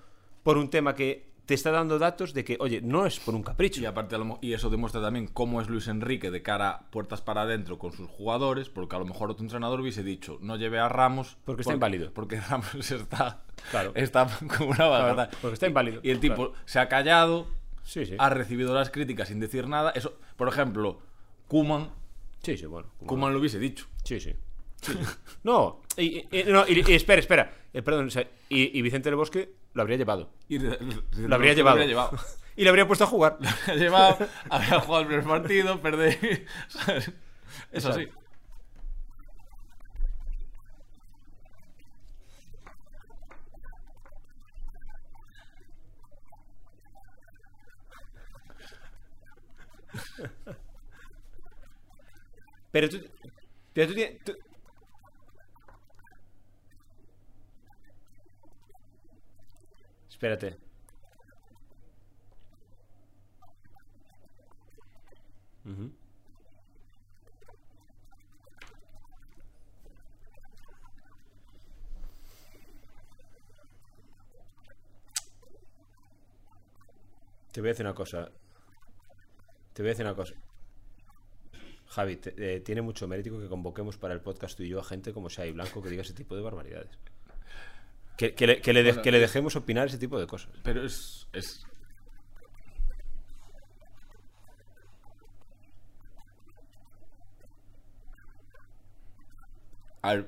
por 0.43 0.59
un 0.59 0.69
tema 0.69 0.97
que 0.97 1.31
te 1.47 1.55
está 1.55 1.71
dando 1.71 1.99
datos 1.99 2.35
de 2.35 2.45
que, 2.45 2.57
oye, 2.61 2.81
no 2.83 3.07
es 3.07 3.19
por 3.21 3.35
un 3.35 3.43
capricho. 3.43 3.81
Y 3.81 3.87
aparte, 3.87 4.15
a 4.17 4.19
lo 4.19 4.25
mo- 4.25 4.39
y 4.43 4.53
eso 4.53 4.69
demuestra 4.69 5.01
también 5.01 5.29
cómo 5.29 5.61
es 5.61 5.69
Luis 5.69 5.87
Enrique 5.89 6.31
de 6.31 6.43
cara 6.43 6.87
puertas 6.91 7.23
para 7.23 7.43
adentro 7.43 7.79
con 7.79 7.93
sus 7.93 8.09
jugadores, 8.11 8.69
porque 8.69 8.97
a 8.97 8.99
lo 8.99 9.05
mejor 9.07 9.31
otro 9.31 9.45
entrenador 9.45 9.81
hubiese 9.81 10.03
dicho, 10.03 10.39
no 10.43 10.57
lleve 10.57 10.79
a 10.81 10.89
Ramos 10.89 11.39
Porque 11.45 11.63
está 11.63 11.73
inválido. 11.75 12.13
Porque 12.13 12.41
Ramos 12.51 12.75
está, 12.91 13.45
Claro. 13.71 13.93
está 13.95 14.29
como 14.59 14.71
una 14.71 14.87
batata. 14.87 15.31
porque 15.41 15.55
está 15.55 15.67
inválido, 15.69 16.01
Y 16.03 16.11
el 16.11 16.19
tipo 16.21 16.35
claro. 16.35 16.53
se 16.65 16.79
ha 16.81 16.89
callado, 16.89 17.47
Sí, 17.85 18.05
sí. 18.07 18.15
ha 18.19 18.29
recibido 18.29 18.75
las 18.75 18.91
críticas 18.91 19.29
sin 19.29 19.39
decir 19.39 19.69
nada. 19.69 19.93
Eso, 19.93 20.19
por 20.37 20.49
ejemplo, 20.49 21.01
Kuman, 21.49 21.91
Sí, 22.43 22.57
sí, 22.57 22.67
bueno. 22.67 22.89
Kuman 23.07 23.33
lo 23.33 23.39
hubiese 23.41 23.59
dicho. 23.61 23.87
Sí, 24.05 24.19
sí. 24.21 24.35
No, 25.45 25.81
y, 25.97 26.03
y- 26.19 26.29
y- 26.33 26.45
no, 26.49 26.65
y- 26.69 26.81
espera, 26.93 27.21
espera. 27.21 27.53
Eh, 27.73 27.83
perdón, 27.83 28.07
o 28.07 28.11
sea, 28.11 28.29
y, 28.49 28.77
y 28.79 28.83
Vicente 28.83 29.09
del 29.09 29.17
Bosque 29.17 29.53
lo 29.77 29.83
habría 29.83 29.99
llevado. 29.99 30.31
Y 30.49 30.59
Lo 30.59 31.35
habría 31.35 31.53
llevado. 31.53 31.79
y 32.57 32.65
lo 32.65 32.71
habría 32.71 32.87
puesto 32.87 33.05
a 33.05 33.07
jugar. 33.07 33.37
Lo 33.41 33.49
habría 33.49 33.77
llevado, 33.77 34.27
habría 34.49 34.81
jugado 34.81 35.03
el 35.03 35.07
primer 35.09 35.25
partido, 35.27 35.81
perder. 35.83 36.47
¿sabes? 36.69 37.13
Eso 37.71 37.93
sí. 37.93 38.09
Pero 52.71 52.89
tú. 52.89 52.99
Pero 53.73 53.89
tú, 53.89 53.95
tienes- 53.95 54.25
tú- 54.25 54.37
Espérate. 60.17 60.57
Te 77.53 77.61
voy 77.61 77.69
a 77.69 77.73
decir 77.73 77.87
una 77.87 77.95
cosa. 77.95 78.31
Te 79.73 79.83
voy 79.83 79.89
a 79.89 79.93
decir 79.93 80.05
una 80.07 80.15
cosa. 80.15 80.35
Javi, 81.89 82.17
te- 82.17 82.57
eh, 82.57 82.61
tiene 82.61 82.83
mucho 82.83 83.09
mérito 83.09 83.39
que 83.39 83.49
convoquemos 83.49 83.97
para 83.97 84.13
el 84.15 84.21
podcast 84.21 84.57
tú 84.57 84.63
y 84.63 84.69
yo 84.69 84.81
a 84.81 84.85
gente 84.85 85.13
como 85.13 85.29
Shai 85.29 85.53
Blanco 85.53 85.83
que 85.83 85.89
diga 85.89 86.03
ese 86.03 86.13
tipo 86.15 86.37
de 86.37 86.43
barbaridades. 86.43 86.91
Que, 88.17 88.35
que 88.35 88.47
le, 88.47 88.61
que 88.61 88.73
le 88.73 88.83
de- 88.83 88.91
Bueno, 88.93 89.03
que 89.03 89.13
le 89.13 89.19
dejemos 89.21 89.57
opinar 89.57 89.89
ese 89.89 89.99
tipo 89.99 90.19
de 90.19 90.27
cosas. 90.27 90.51
Pero 90.63 90.85
es. 90.85 91.29
es... 91.33 91.65
A 100.03 100.15
ver, 100.15 100.27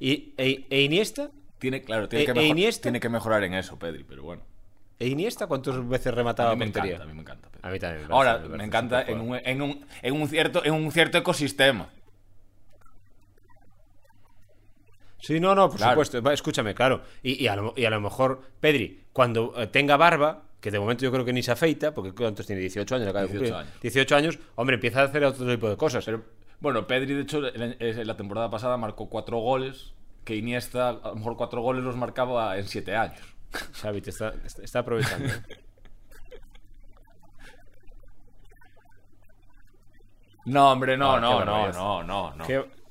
Y, 0.00 0.34
e, 0.36 0.66
e 0.70 0.82
Iniesta, 0.82 1.30
tiene, 1.58 1.82
claro, 1.82 2.08
tiene, 2.08 2.22
E- 2.24 2.26
que 2.26 2.30
e 2.32 2.34
mejor- 2.34 2.50
Iniesta- 2.50 2.82
tiene 2.82 3.00
que 3.00 3.08
mejorar 3.08 3.44
en 3.44 3.54
eso, 3.54 3.78
Pedri, 3.78 4.04
pero 4.04 4.22
bueno. 4.22 4.42
e 4.98 5.06
Iniesta 5.08 5.46
¿cuántas 5.46 5.86
veces 5.88 6.12
remataba 6.14 6.50
A 6.50 6.54
mí 6.54 6.60
me 6.60 6.66
portería? 6.66 6.96
encanta, 6.96 7.04
a 7.04 7.06
mí 7.08 7.14
me 7.14 7.20
encanta. 7.22 7.48
Pedri. 7.48 7.60
A 7.68 7.70
mí 7.70 7.78
también. 7.78 8.02
me 8.02 8.08
parece- 8.08 8.30
Ahora, 8.30 8.48
me 8.48 8.56
me, 8.58 8.64
encanta 8.64 9.02
en 9.02 9.20
un, 9.20 9.36
en, 9.36 9.62
un, 9.62 9.86
en, 10.02 10.14
un 10.20 10.28
cierto, 10.28 10.64
en 10.64 10.74
un 10.74 10.90
cierto 10.92 11.18
ecosistema. 11.18 11.88
Sí, 15.26 15.40
no, 15.40 15.54
no, 15.54 15.68
por 15.70 15.78
Claro. 15.78 15.92
supuesto. 16.04 16.30
Escúchame, 16.30 16.74
claro. 16.74 17.02
Y, 17.22 17.42
y 17.42 17.48
a 17.48 17.56
lo, 17.56 17.72
y 17.76 17.86
a 17.86 17.90
lo 17.90 18.00
mejor, 18.00 18.42
Pedri, 18.60 19.04
cuando 19.12 19.54
eh, 19.56 19.66
tenga 19.68 19.96
barba, 19.96 20.42
que 20.60 20.70
de 20.70 20.78
momento 20.78 21.02
yo 21.04 21.10
creo 21.12 21.24
que 21.24 21.32
ni 21.32 21.42
se 21.42 21.50
afeita, 21.52 21.94
porque 21.94 22.12
¿cuántos 22.12 22.46
tiene? 22.46 22.60
18 22.60 22.94
años, 22.96 23.08
acaba 23.08 23.22
de 23.26 23.28
18 23.32 23.52
cumplir. 23.54 23.68
años. 23.68 23.80
18 23.80 24.16
años, 24.16 24.38
hombre, 24.56 24.74
empieza 24.74 25.00
a 25.00 25.04
hacer 25.04 25.24
otro 25.24 25.46
tipo 25.46 25.70
de 25.70 25.76
cosas. 25.78 26.04
Pero, 26.04 26.24
bueno, 26.60 26.86
Pedri, 26.86 27.14
de 27.14 27.22
hecho, 27.22 27.40
en, 27.54 28.06
la 28.06 28.16
temporada 28.18 28.50
pasada 28.50 28.76
marcó 28.76 29.08
cuatro 29.08 29.38
goles, 29.38 29.94
que 30.24 30.36
Iniesta, 30.36 30.90
a 30.90 30.92
lo 31.08 31.14
mejor 31.16 31.36
cuatro 31.38 31.62
goles 31.62 31.82
los 31.84 31.96
marcaba 31.96 32.58
en 32.58 32.66
siete 32.68 32.94
años. 32.94 33.20
Xavi, 33.80 34.02
te 34.02 34.10
está, 34.10 34.34
está- 34.62 34.80
aprovechando. 34.80 35.26
¿eh? 35.28 35.42
No, 40.46 40.72
hombre, 40.72 40.96
no, 40.98 41.18
no, 41.18 41.44
no, 41.44 41.72
no, 41.72 42.02
no, 42.02 42.34
no. 42.34 42.44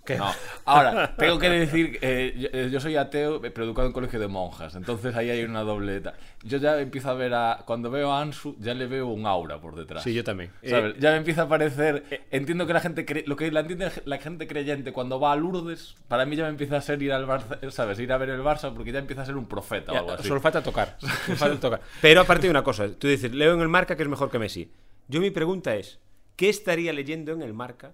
Qué- 0.05 0.17
No. 0.17 0.31
Ahora, 0.65 1.15
tengo 1.15 1.39
que 1.39 1.50
decir, 1.50 1.98
eh, 2.01 2.33
yo, 2.38 2.48
eh, 2.51 2.69
yo 2.72 2.79
soy 2.79 2.95
ateo, 2.98 3.38
eh, 3.43 3.51
pero 3.51 3.65
educado 3.65 3.88
en 3.88 3.93
colegio 3.93 4.19
de 4.19 4.27
monjas, 4.27 4.75
entonces 4.75 5.15
ahí 5.15 5.29
hay 5.29 5.43
una 5.43 5.62
dobleta. 5.62 6.13
Yo 6.43 6.57
ya 6.57 6.79
empiezo 6.79 7.10
a 7.10 7.13
ver 7.13 7.33
a. 7.33 7.63
Cuando 7.65 7.89
veo 7.89 8.12
a 8.12 8.22
Ansu, 8.22 8.55
ya 8.60 8.74
le 8.74 8.86
veo 8.88 9.07
un 9.07 9.25
aura 9.25 9.62
por 9.62 9.75
detrás. 9.75 10.03
Sí, 10.03 10.13
yo 10.13 10.24
también. 10.24 10.51
¿Sabes? 10.67 10.95
Eh, 10.95 10.98
ya 11.00 11.12
me 11.12 11.17
empieza 11.17 11.43
a 11.43 11.48
parecer. 11.48 12.03
Entiendo 12.31 12.67
que 12.67 12.74
la 12.74 12.79
gente. 12.81 13.05
cre- 13.05 13.24
lo 13.25 13.36
que 13.38 13.50
la 13.51 13.62
entiende 13.62 13.91
la 14.05 14.17
gente 14.17 14.48
creyente 14.48 14.91
cuando 14.91 15.19
va 15.19 15.31
a 15.31 15.36
Lourdes, 15.38 15.95
para 16.07 16.25
mí 16.25 16.36
ya 16.36 16.43
me 16.43 16.50
empieza 16.50 16.77
a 16.77 16.81
ser 16.81 17.01
ir 17.01 17.13
al 17.13 17.25
Barça, 17.25 17.69
¿sabes? 17.72 17.98
Ir 18.00 18.12
a 18.12 18.17
ver 18.17 18.29
el 18.29 18.41
Barça 18.41 18.74
porque 18.74 18.91
ya 18.91 19.00
empieza 19.00 19.22
a 19.22 19.25
ser 19.25 19.38
un 19.38 19.45
profeta 19.48 19.93
o 19.93 19.98
algo 19.98 20.12
así. 20.12 20.27
Solo 20.27 20.41
falta 20.41 20.62
tocar. 20.62 20.98
solo 21.25 21.38
falta 21.38 21.60
tocar. 21.60 21.81
Pero 22.01 22.22
aparte 22.22 22.48
de 22.48 22.51
una 22.51 22.63
cosa, 22.63 22.89
tú 22.98 23.07
dices, 23.07 23.31
leo 23.33 23.53
en 23.53 23.62
el 23.62 23.69
marca 23.69 23.95
que 23.95 24.03
es 24.03 24.10
mejor 24.10 24.29
que 24.29 24.39
Messi. 24.39 24.69
Yo 25.07 25.22
mi 25.22 25.31
pregunta 25.31 25.75
es, 25.75 26.00
¿qué 26.36 26.50
estaría 26.50 26.91
leyendo 26.93 27.31
en 27.31 27.41
el 27.41 27.53
marca 27.53 27.91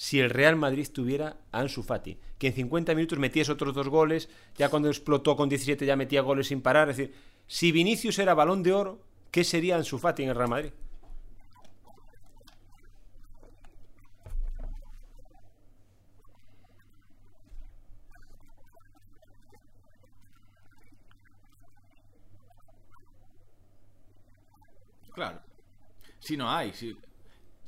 si 0.00 0.18
el 0.18 0.30
Real 0.30 0.56
Madrid 0.56 0.88
tuviera 0.90 1.36
a 1.52 1.60
Ansu 1.60 1.82
Fati, 1.82 2.16
que 2.38 2.46
en 2.46 2.54
50 2.54 2.94
minutos 2.94 3.18
metías 3.18 3.50
otros 3.50 3.74
dos 3.74 3.90
goles, 3.90 4.30
ya 4.56 4.70
cuando 4.70 4.88
explotó 4.88 5.36
con 5.36 5.50
17 5.50 5.84
ya 5.84 5.94
metía 5.94 6.22
goles 6.22 6.46
sin 6.46 6.62
parar, 6.62 6.88
es 6.88 6.96
decir, 6.96 7.14
si 7.46 7.70
Vinicius 7.70 8.18
era 8.18 8.32
balón 8.32 8.62
de 8.62 8.72
oro, 8.72 9.04
¿qué 9.30 9.44
sería 9.44 9.76
Ansu 9.76 9.98
Fati 9.98 10.22
en 10.22 10.30
el 10.30 10.36
Real 10.36 10.48
Madrid? 10.48 10.72
Claro. 25.12 25.40
Si 26.20 26.38
no 26.38 26.50
hay, 26.50 26.72
si... 26.72 26.96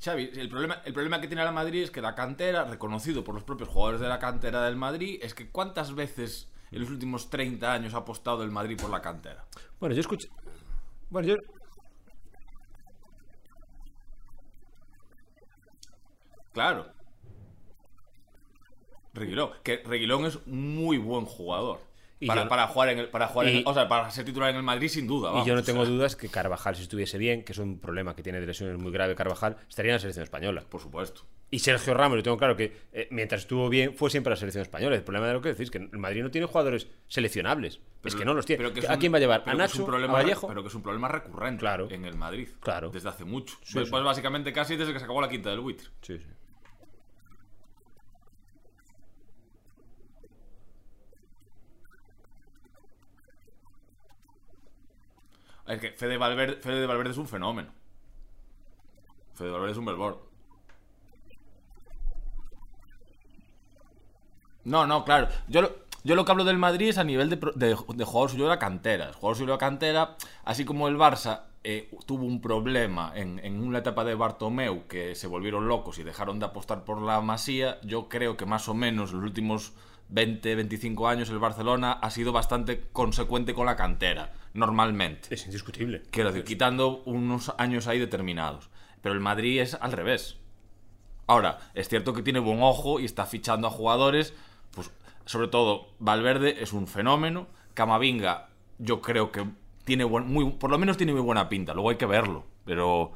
Xavi, 0.03 0.31
el 0.35 0.49
problema, 0.49 0.81
el 0.83 0.91
problema 0.91 1.21
que 1.21 1.27
tiene 1.27 1.45
la 1.45 1.51
Madrid 1.51 1.83
es 1.83 1.91
que 1.91 2.01
la 2.01 2.13
cantera, 2.13 2.65
reconocido 2.65 3.23
por 3.23 3.33
los 3.33 3.43
propios 3.45 3.69
jugadores 3.69 4.01
de 4.01 4.09
la 4.09 4.19
cantera 4.19 4.63
del 4.63 4.75
Madrid, 4.75 5.19
es 5.21 5.33
que 5.33 5.49
cuántas 5.49 5.95
veces 5.95 6.51
en 6.71 6.81
los 6.81 6.89
últimos 6.89 7.29
30 7.29 7.71
años 7.71 7.93
ha 7.93 7.99
apostado 7.99 8.43
el 8.43 8.51
Madrid 8.51 8.77
por 8.81 8.89
la 8.89 9.01
cantera. 9.01 9.45
Bueno, 9.79 9.95
yo 9.95 10.01
escuché... 10.01 10.27
Bueno, 11.09 11.29
yo... 11.29 11.35
Claro. 16.51 16.91
Reguilón, 19.13 19.51
que 19.63 19.83
Reguilón 19.85 20.25
es 20.25 20.45
muy 20.45 20.97
buen 20.97 21.25
jugador. 21.25 21.79
Y 22.23 22.27
Para, 22.27 22.43
no- 22.43 22.49
para 22.49 22.67
jugar 22.67 22.89
en 22.89 22.99
el, 22.99 23.09
para 23.09 23.27
jugar 23.27 23.47
en 23.49 23.55
y- 23.55 23.57
el- 23.59 23.63
o 23.67 23.73
sea, 23.73 23.87
para 23.87 24.09
ser 24.11 24.23
titular 24.25 24.49
en 24.49 24.55
el 24.55 24.63
Madrid 24.63 24.87
sin 24.87 25.07
duda. 25.07 25.31
Y 25.41 25.45
yo 25.45 25.53
no 25.55 25.61
o 25.61 25.63
tengo 25.63 25.83
sea, 25.85 25.93
dudas 25.93 26.15
que 26.15 26.29
Carvajal, 26.29 26.75
si 26.75 26.83
estuviese 26.83 27.17
bien, 27.17 27.43
que 27.43 27.51
es 27.51 27.57
un 27.57 27.79
problema 27.79 28.15
que 28.15 28.23
tiene 28.23 28.39
de 28.39 28.47
lesiones 28.47 28.77
muy 28.77 28.91
grave 28.91 29.15
Carvajal, 29.15 29.57
estaría 29.67 29.91
en 29.91 29.95
la 29.95 29.99
selección 29.99 30.23
española. 30.23 30.63
Por 30.69 30.81
supuesto. 30.81 31.21
Y 31.51 31.59
Sergio 31.59 31.93
Ramos, 31.93 32.17
yo 32.17 32.23
tengo 32.23 32.37
claro 32.37 32.55
que 32.55 32.75
eh, 32.93 33.07
mientras 33.11 33.41
estuvo 33.41 33.69
bien, 33.69 33.93
fue 33.95 34.09
siempre 34.09 34.31
a 34.31 34.33
la 34.33 34.37
selección 34.37 34.63
española. 34.63 34.95
El 34.95 35.03
problema 35.03 35.27
de 35.27 35.33
lo 35.33 35.41
que 35.41 35.49
decís 35.49 35.65
es 35.65 35.71
que 35.71 35.77
el 35.77 35.97
Madrid 35.99 36.23
no 36.23 36.31
tiene 36.31 36.47
jugadores 36.47 36.87
seleccionables. 37.07 37.79
es 38.03 38.15
que 38.15 38.25
no 38.25 38.33
los 38.33 38.45
tiene. 38.45 38.57
pero 38.63 38.73
que 38.73 38.79
es 38.79 38.89
¿A 38.89 38.93
un- 38.93 38.99
quién 38.99 39.13
va 39.13 39.17
a 39.17 39.19
llevar? 39.21 39.43
¿A 39.45 39.53
Nacho? 39.53 39.79
un 39.81 39.85
problema 39.85 40.13
¿A 40.13 40.21
Vallejo? 40.23 40.47
Pero 40.47 40.61
que 40.63 40.67
es 40.69 40.75
un 40.75 40.81
problema 40.81 41.07
recurrente 41.09 41.59
Claro. 41.59 41.87
en 41.91 42.05
el 42.05 42.15
Madrid. 42.15 42.47
Claro. 42.59 42.89
Desde 42.89 43.07
hace 43.09 43.23
mucho. 43.23 43.55
Sí, 43.63 43.79
sí. 43.83 43.85
pues 43.89 44.03
básicamente 44.03 44.51
casi 44.51 44.75
desde 44.75 44.93
que 44.93 44.99
se 44.99 45.05
acabó 45.05 45.21
la 45.21 45.29
quinta 45.29 45.51
del 45.51 45.59
buitre. 45.59 45.87
Sí, 46.01 46.17
sí. 46.17 46.25
Es 55.67 55.79
que 55.79 55.91
Fede 55.91 56.17
Valverde, 56.17 56.85
Valverde 56.85 57.11
es 57.11 57.17
un 57.17 57.27
fenómeno. 57.27 57.71
Fede 59.33 59.51
Valverde 59.51 59.71
es 59.71 59.77
un 59.77 59.85
belbor. 59.85 60.29
No, 64.65 64.87
no, 64.87 65.03
claro. 65.03 65.27
Yo 65.47 65.61
lo, 65.61 65.71
yo 66.03 66.15
lo 66.15 66.25
que 66.25 66.31
hablo 66.31 66.43
del 66.43 66.57
Madrid 66.57 66.89
es 66.89 66.97
a 66.97 67.03
nivel 67.03 67.29
de, 67.29 67.37
de, 67.55 67.75
de 67.95 68.05
jugador 68.05 68.29
suyo 68.29 68.43
de 68.43 68.49
la 68.49 68.59
cantera. 68.59 69.07
El 69.07 69.13
jugador 69.13 69.45
de 69.45 69.51
la 69.51 69.57
cantera, 69.57 70.17
así 70.43 70.65
como 70.65 70.87
el 70.87 70.97
Barça 70.97 71.43
eh, 71.63 71.89
tuvo 72.05 72.25
un 72.25 72.41
problema 72.41 73.13
en, 73.15 73.39
en 73.39 73.61
una 73.61 73.79
etapa 73.79 74.03
de 74.03 74.15
Bartomeu 74.15 74.85
que 74.87 75.15
se 75.15 75.27
volvieron 75.27 75.67
locos 75.67 75.97
y 75.97 76.03
dejaron 76.03 76.39
de 76.39 76.45
apostar 76.45 76.83
por 76.83 77.01
la 77.01 77.21
Masía, 77.21 77.79
yo 77.83 78.09
creo 78.09 78.35
que 78.35 78.45
más 78.45 78.67
o 78.67 78.73
menos 78.73 79.11
en 79.11 79.17
los 79.21 79.25
últimos 79.25 79.73
20, 80.09 80.55
25 80.55 81.07
años 81.07 81.29
el 81.29 81.39
Barcelona 81.39 81.93
ha 81.93 82.09
sido 82.11 82.31
bastante 82.31 82.81
consecuente 82.91 83.53
con 83.53 83.65
la 83.65 83.75
cantera, 83.75 84.33
normalmente. 84.53 85.33
Es 85.33 85.45
indiscutible. 85.45 86.03
Quiero 86.11 86.31
decir, 86.31 86.45
quitando 86.45 87.01
unos 87.05 87.53
años 87.57 87.87
ahí 87.87 87.99
determinados. 87.99 88.69
Pero 89.01 89.13
el 89.15 89.21
Madrid 89.21 89.59
es 89.59 89.73
al 89.75 89.91
revés. 89.91 90.37
Ahora, 91.27 91.59
es 91.73 91.89
cierto 91.89 92.13
que 92.13 92.21
tiene 92.21 92.39
buen 92.39 92.61
ojo 92.61 92.99
y 92.99 93.05
está 93.05 93.25
fichando 93.25 93.67
a 93.67 93.71
jugadores, 93.71 94.33
pues 94.71 94.91
sobre 95.25 95.47
todo 95.47 95.87
Valverde 95.99 96.61
es 96.61 96.73
un 96.73 96.87
fenómeno, 96.87 97.47
Camavinga 97.73 98.49
yo 98.77 99.01
creo 99.01 99.31
que 99.31 99.45
tiene 99.85 100.03
buen, 100.03 100.27
muy, 100.27 100.51
por 100.51 100.69
lo 100.69 100.77
menos 100.77 100.97
tiene 100.97 101.13
muy 101.13 101.21
buena 101.21 101.47
pinta, 101.49 101.73
luego 101.73 101.89
hay 101.91 101.95
que 101.95 102.05
verlo, 102.05 102.45
pero 102.65 103.13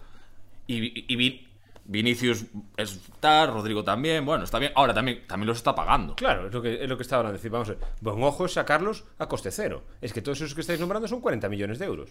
y, 0.68 1.14
y- 1.14 1.47
Vinicius 1.88 2.46
está, 2.76 3.48
Rodrigo 3.48 3.84
también, 3.84 4.26
bueno, 4.26 4.44
está 4.44 4.60
bien, 4.60 4.74
ahora 4.76 4.94
también 4.94 5.26
también 5.26 5.48
los 5.48 5.58
está 5.58 5.74
pagando. 5.74 6.16
Claro, 6.16 6.48
es 6.48 6.54
lo 6.54 6.62
que, 6.62 6.84
es 6.84 6.90
lo 6.90 6.98
que 6.98 7.04
estaba 7.04 7.22
hablando. 7.22 7.38
Decir, 7.38 7.50
vamos 7.50 7.70
a 7.70 7.74
ver. 7.74 7.82
Buen 8.02 8.22
ojo 8.24 8.46
es 8.46 8.54
sacarlos 8.54 9.06
a 9.18 9.28
coste 9.28 9.52
cero. 9.52 9.84
Es 10.02 10.12
que 10.12 10.22
todos 10.22 10.42
esos 10.42 10.54
que 10.54 10.62
estáis 10.62 10.80
nombrando 10.80 11.08
son 11.08 11.22
40 11.22 11.48
millones 11.50 11.80
de 11.80 11.86
euros. 11.86 12.10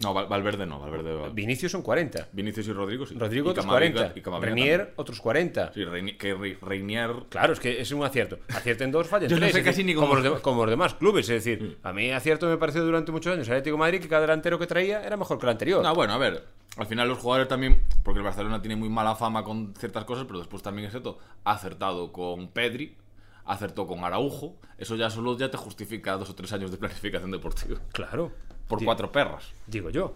No, 0.00 0.12
Val- 0.12 0.26
Valverde 0.26 0.66
no, 0.66 0.80
Valverde 0.80 1.30
Vinicius 1.32 1.70
son 1.70 1.82
40. 1.82 2.28
Vinicius 2.32 2.66
y 2.66 2.72
Rodrigo 2.72 3.06
sí. 3.06 3.14
Rodrigo 3.16 3.48
Y 3.48 3.50
otros 3.52 3.64
Camavinga- 3.64 3.92
40. 3.94 4.12
y 4.18 4.22
Camavinga 4.22 4.48
también. 4.48 4.88
otros 4.96 5.20
40. 5.20 5.72
Sí, 5.72 5.80
Reini- 5.84 6.16
que 6.18 6.34
Re- 6.34 6.58
Reinier 6.60 7.10
Claro, 7.28 7.52
es 7.52 7.60
que 7.60 7.80
es 7.80 7.90
un 7.92 8.02
acierto. 8.04 8.38
Acierten 8.54 8.90
dos, 8.90 9.06
fallen 9.06 9.28
Yo 9.30 9.36
no 9.36 9.42
sé 9.42 9.46
es 9.46 9.52
casi 9.58 9.66
decir, 9.66 9.86
ni 9.86 9.94
cómo- 9.94 10.08
como, 10.08 10.20
los 10.20 10.34
de- 10.34 10.40
como 10.42 10.62
los 10.66 10.70
demás 10.70 10.94
clubes. 10.94 11.28
Es 11.30 11.44
decir, 11.44 11.78
a 11.82 11.92
mí 11.92 12.10
acierto 12.10 12.48
me 12.48 12.56
pareció 12.58 12.84
durante 12.84 13.12
muchos 13.12 13.32
años 13.32 13.46
el 13.46 13.54
Atlético 13.54 13.76
de 13.76 13.80
Madrid 13.80 14.00
que 14.00 14.08
cada 14.08 14.22
delantero 14.22 14.58
que 14.58 14.66
traía 14.66 15.04
era 15.04 15.16
mejor 15.16 15.38
que 15.38 15.46
el 15.46 15.50
anterior. 15.50 15.82
No, 15.82 15.94
bueno, 15.94 16.12
a 16.12 16.18
ver, 16.18 16.44
al 16.76 16.86
final 16.86 17.08
los 17.08 17.18
jugadores 17.18 17.46
también, 17.48 17.80
porque 18.02 18.18
el 18.18 18.24
Barcelona 18.24 18.60
tiene 18.60 18.74
muy 18.74 18.88
mala 18.88 19.14
fama 19.14 19.44
con 19.44 19.74
ciertas 19.78 20.04
cosas, 20.04 20.24
pero 20.26 20.40
después 20.40 20.60
también 20.62 20.86
es 20.86 20.90
cierto, 20.92 21.18
ha 21.44 21.52
acertado 21.52 22.12
con 22.12 22.48
Pedri, 22.48 22.96
acertó 23.44 23.86
con 23.86 24.02
Araujo, 24.02 24.56
eso 24.76 24.96
ya 24.96 25.08
solo 25.08 25.36
ya 25.38 25.50
te 25.52 25.56
justifica 25.56 26.16
dos 26.16 26.30
o 26.30 26.34
tres 26.34 26.52
años 26.52 26.72
de 26.72 26.78
planificación 26.78 27.30
deportiva. 27.30 27.78
Claro. 27.92 28.32
Por 28.68 28.84
cuatro 28.84 29.10
perras. 29.12 29.52
Digo 29.66 29.90
yo. 29.90 30.14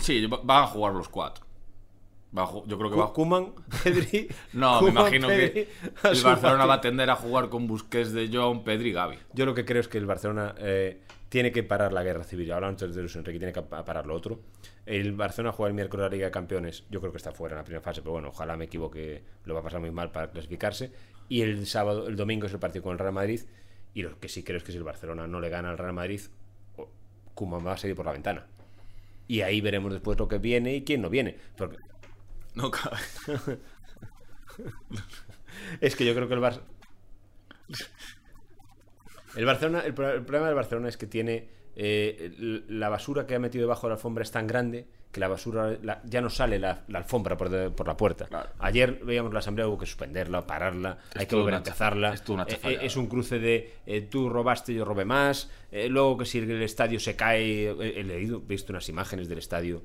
Sí, 0.00 0.26
va- 0.26 0.40
van 0.42 0.64
a 0.64 0.66
jugar 0.66 0.92
los 0.94 1.08
cuatro. 1.08 1.44
Va 2.36 2.42
a 2.42 2.46
ju- 2.46 2.64
yo 2.66 2.76
creo 2.78 2.90
que 2.90 2.96
va 2.96 3.06
a 3.06 3.12
Kuman, 3.12 3.52
Pedri. 3.84 4.28
No, 4.52 4.82
me 4.82 4.90
imagino 4.90 5.28
Pedri, 5.28 5.52
que 5.52 5.68
el 6.10 6.22
Barcelona 6.22 6.66
va 6.66 6.74
a 6.74 6.80
tender 6.80 7.08
a 7.10 7.16
jugar 7.16 7.48
con 7.48 7.66
Busquets 7.66 8.12
de 8.12 8.28
Jong, 8.32 8.62
Pedri 8.64 8.90
y 8.90 8.92
Gavi. 8.92 9.18
Yo 9.32 9.46
lo 9.46 9.54
que 9.54 9.64
creo 9.64 9.80
es 9.80 9.88
que 9.88 9.98
el 9.98 10.06
Barcelona 10.06 10.54
eh, 10.58 11.00
tiene 11.28 11.52
que 11.52 11.62
parar 11.62 11.92
la 11.92 12.02
guerra 12.02 12.24
civil. 12.24 12.50
Hablaba 12.52 12.70
antes 12.70 12.94
de 12.94 13.00
Luis 13.00 13.14
Enrique, 13.16 13.38
tiene 13.38 13.52
que 13.52 13.62
pa- 13.62 13.84
parar 13.84 14.06
lo 14.06 14.14
otro. 14.14 14.40
El 14.86 15.12
Barcelona 15.12 15.52
juega 15.52 15.68
el 15.68 15.74
miércoles 15.74 16.02
la 16.04 16.10
Liga 16.10 16.26
de 16.26 16.32
Campeones. 16.32 16.84
Yo 16.90 17.00
creo 17.00 17.12
que 17.12 17.18
está 17.18 17.30
fuera 17.32 17.54
en 17.54 17.58
la 17.58 17.64
primera 17.64 17.82
fase, 17.82 18.02
pero 18.02 18.12
bueno, 18.12 18.28
ojalá 18.28 18.56
me 18.56 18.64
equivoque. 18.64 19.22
Lo 19.44 19.54
va 19.54 19.60
a 19.60 19.62
pasar 19.62 19.80
muy 19.80 19.90
mal 19.92 20.10
para 20.10 20.30
clasificarse. 20.30 20.92
Y 21.28 21.42
el 21.42 21.66
sábado, 21.66 22.06
el 22.08 22.16
domingo 22.16 22.46
es 22.46 22.52
el 22.52 22.58
partido 22.58 22.82
con 22.82 22.92
el 22.92 22.98
Real 22.98 23.12
Madrid. 23.14 23.40
Y 23.94 24.02
lo 24.02 24.18
que 24.20 24.28
sí 24.28 24.42
creo 24.42 24.58
es 24.58 24.64
que 24.64 24.72
si 24.72 24.78
el 24.78 24.84
Barcelona 24.84 25.26
no 25.26 25.40
le 25.40 25.48
gana 25.48 25.70
al 25.70 25.78
Real 25.78 25.92
Madrid, 25.94 26.20
Koeman 27.34 27.66
va 27.66 27.72
a 27.72 27.76
salir 27.76 27.96
por 27.96 28.06
la 28.06 28.12
ventana. 28.12 28.46
Y 29.28 29.40
ahí 29.42 29.60
veremos 29.60 29.92
después 29.92 30.18
lo 30.18 30.28
que 30.28 30.38
viene 30.38 30.74
y 30.76 30.84
quién 30.84 31.02
no 31.02 31.10
viene. 31.10 31.36
Porque 31.56 31.78
No 32.54 32.70
cabe. 32.70 32.98
Es 35.80 35.96
que 35.96 36.04
yo 36.04 36.14
creo 36.14 36.28
que 36.28 36.34
el 36.34 36.40
Barça. 36.40 36.60
El 39.36 39.44
Barcelona, 39.46 39.80
el, 39.80 39.94
pro- 39.94 40.12
el 40.12 40.22
problema 40.22 40.46
del 40.46 40.54
Barcelona 40.54 40.88
es 40.88 40.96
que 40.96 41.06
tiene 41.06 41.48
eh, 41.76 42.32
la 42.68 42.88
basura 42.88 43.26
que 43.26 43.34
ha 43.34 43.38
metido 43.38 43.62
debajo 43.62 43.86
de 43.86 43.90
la 43.90 43.94
alfombra 43.96 44.22
es 44.22 44.30
tan 44.30 44.46
grande 44.46 44.86
que 45.14 45.20
la 45.20 45.28
basura 45.28 45.78
la- 45.82 46.02
ya 46.04 46.20
no 46.20 46.28
sale 46.28 46.58
la, 46.58 46.82
la 46.88 46.98
alfombra 46.98 47.36
por, 47.36 47.48
de- 47.48 47.70
por 47.70 47.86
la 47.86 47.96
puerta. 47.96 48.26
Claro. 48.26 48.50
Ayer 48.58 48.98
veíamos 49.04 49.32
la 49.32 49.38
asamblea, 49.38 49.68
hubo 49.68 49.78
que 49.78 49.86
suspenderla, 49.86 50.44
pararla, 50.44 50.98
hay 51.14 51.26
que 51.26 51.36
volver 51.36 51.54
a 51.54 51.58
empezarla. 51.58 52.12
es 52.12 52.20
Eh, 52.20 52.58
eh, 52.64 52.78
es 52.82 52.96
un 52.96 53.06
cruce 53.06 53.38
de 53.38 53.74
eh, 53.86 54.00
tú 54.02 54.28
robaste, 54.28 54.74
yo 54.74 54.84
robé 54.84 55.04
más. 55.04 55.48
eh, 55.70 55.88
luego 55.88 56.18
que 56.18 56.24
si 56.24 56.38
el 56.38 56.60
estadio 56.62 56.98
se 56.98 57.14
cae, 57.14 57.68
he 57.70 58.02
leído, 58.02 58.40
visto 58.40 58.72
unas 58.72 58.88
imágenes 58.88 59.28
del 59.28 59.38
estadio 59.38 59.82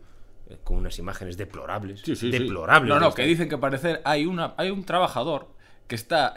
con 0.64 0.78
unas 0.78 0.98
imágenes 0.98 1.38
deplorables. 1.38 2.02
deplorables. 2.04 2.90
No, 2.90 3.00
no, 3.00 3.14
que 3.14 3.24
dicen 3.24 3.48
que 3.50 3.58
parecer 3.60 4.02
hay, 4.04 4.26
una, 4.26 4.56
hay 4.58 4.72
un 4.72 4.84
trabajador 4.84 5.50
que 5.88 5.94
está 5.94 6.34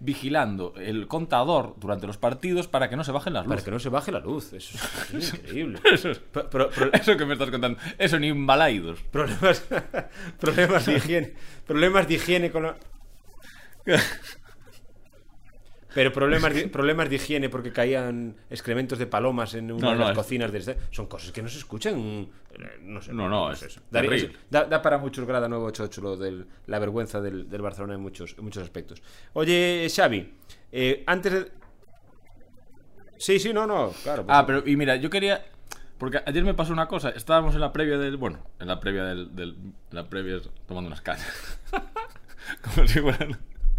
vigilando 0.00 0.74
el 0.76 1.06
contador 1.06 1.74
durante 1.78 2.06
los 2.06 2.16
partidos 2.18 2.68
para 2.68 2.88
que 2.88 2.96
no 2.96 3.04
se 3.04 3.12
bajen 3.12 3.32
las 3.34 3.44
Para 3.44 3.54
luces. 3.54 3.64
que 3.64 3.70
no 3.70 3.78
se 3.78 3.88
baje 3.88 4.12
la 4.12 4.20
luz. 4.20 4.52
Eso 4.52 4.76
es 5.16 5.34
increíble. 5.34 5.78
Eso, 5.84 6.10
es- 6.10 6.18
Pro- 6.18 6.48
pro- 6.50 6.70
pro- 6.70 6.92
eso 6.92 7.16
que 7.16 7.24
me 7.26 7.34
estás 7.34 7.50
contando. 7.50 7.78
Eso 7.98 8.18
ni 8.18 8.28
embalaídos. 8.28 9.00
problemas, 9.10 9.64
problemas 10.40 10.86
de 10.86 10.96
higiene. 10.96 11.32
Problemas 11.66 12.06
de 12.08 12.14
higiene 12.14 12.50
con 12.50 12.62
la... 12.64 12.76
Pero 15.96 16.12
problemas 16.12 16.54
de, 16.54 16.68
problemas 16.68 17.08
de 17.08 17.16
higiene 17.16 17.48
porque 17.48 17.72
caían 17.72 18.36
excrementos 18.50 18.98
de 18.98 19.06
palomas 19.06 19.54
en 19.54 19.72
una 19.72 19.80
No, 19.86 19.90
de 19.92 19.96
no, 19.96 20.00
las 20.02 20.10
es- 20.12 20.16
cocinas 20.18 20.52
del. 20.52 20.76
Son 20.90 21.06
cosas 21.06 21.32
que 21.32 21.42
no 21.42 21.48
se 21.48 21.56
escuchan. 21.58 21.94
eh, 21.98 22.28
No 22.82 23.00
sé. 23.00 23.12
No, 23.14 23.28
no, 23.28 23.50
es 23.50 23.60
Daría- 23.90 24.10
terrible. 24.10 24.36
da, 24.50 24.64
da 24.66 24.82
para 24.82 24.98
muchos 24.98 25.26
grada 25.26 25.48
988 25.48 26.00
lo 26.02 26.16
de 26.18 26.44
la 26.66 26.78
vergüenza 26.78 27.20
del, 27.22 27.48
del 27.48 27.62
Barcelona 27.62 27.94
en 27.94 28.00
muchos, 28.00 28.34
en 28.38 28.44
muchos 28.44 28.62
aspectos. 28.62 29.02
Oye, 29.32 29.88
Xavi, 29.90 30.34
eh, 30.70 31.02
antes 31.06 31.32
de... 31.32 31.52
Sí, 33.18 33.38
sí, 33.38 33.52
no, 33.54 33.66
no, 33.66 33.92
claro. 34.02 34.24
pues- 34.26 34.36
Ah, 34.38 34.44
pero 34.46 34.62
y 34.66 34.76
mira, 34.76 34.96
yo 34.96 35.08
quería. 35.08 35.44
Porque 35.98 36.20
ayer 36.26 36.44
me 36.44 36.52
pasó 36.52 36.74
una 36.74 36.88
cosa. 36.88 37.08
Estábamos 37.08 37.54
en 37.54 37.62
la 37.62 37.72
previa 37.72 37.96
del. 37.96 38.18
Bueno, 38.18 38.44
en 38.60 38.68
la 38.68 38.78
previa 38.80 39.04
del. 39.04 39.34
del 39.34 39.48
en 39.54 39.74
la 39.90 40.06
previa 40.10 40.38
tomando 40.68 40.88
unas 40.88 41.00
cañas. 41.00 41.58
Como 42.74 42.86
si 42.86 43.00
fueran. 43.00 43.38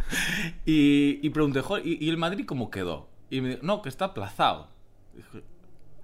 Y, 0.66 1.20
y 1.22 1.30
pregunté, 1.30 1.62
"Joder, 1.62 1.86
¿y, 1.86 1.98
y 2.04 2.10
el 2.10 2.18
Madrid 2.18 2.46
cómo 2.46 2.70
quedó? 2.70 3.08
Y 3.30 3.42
me 3.42 3.50
dijo, 3.50 3.60
no, 3.64 3.82
que 3.82 3.90
está 3.90 4.06
aplazado. 4.06 4.68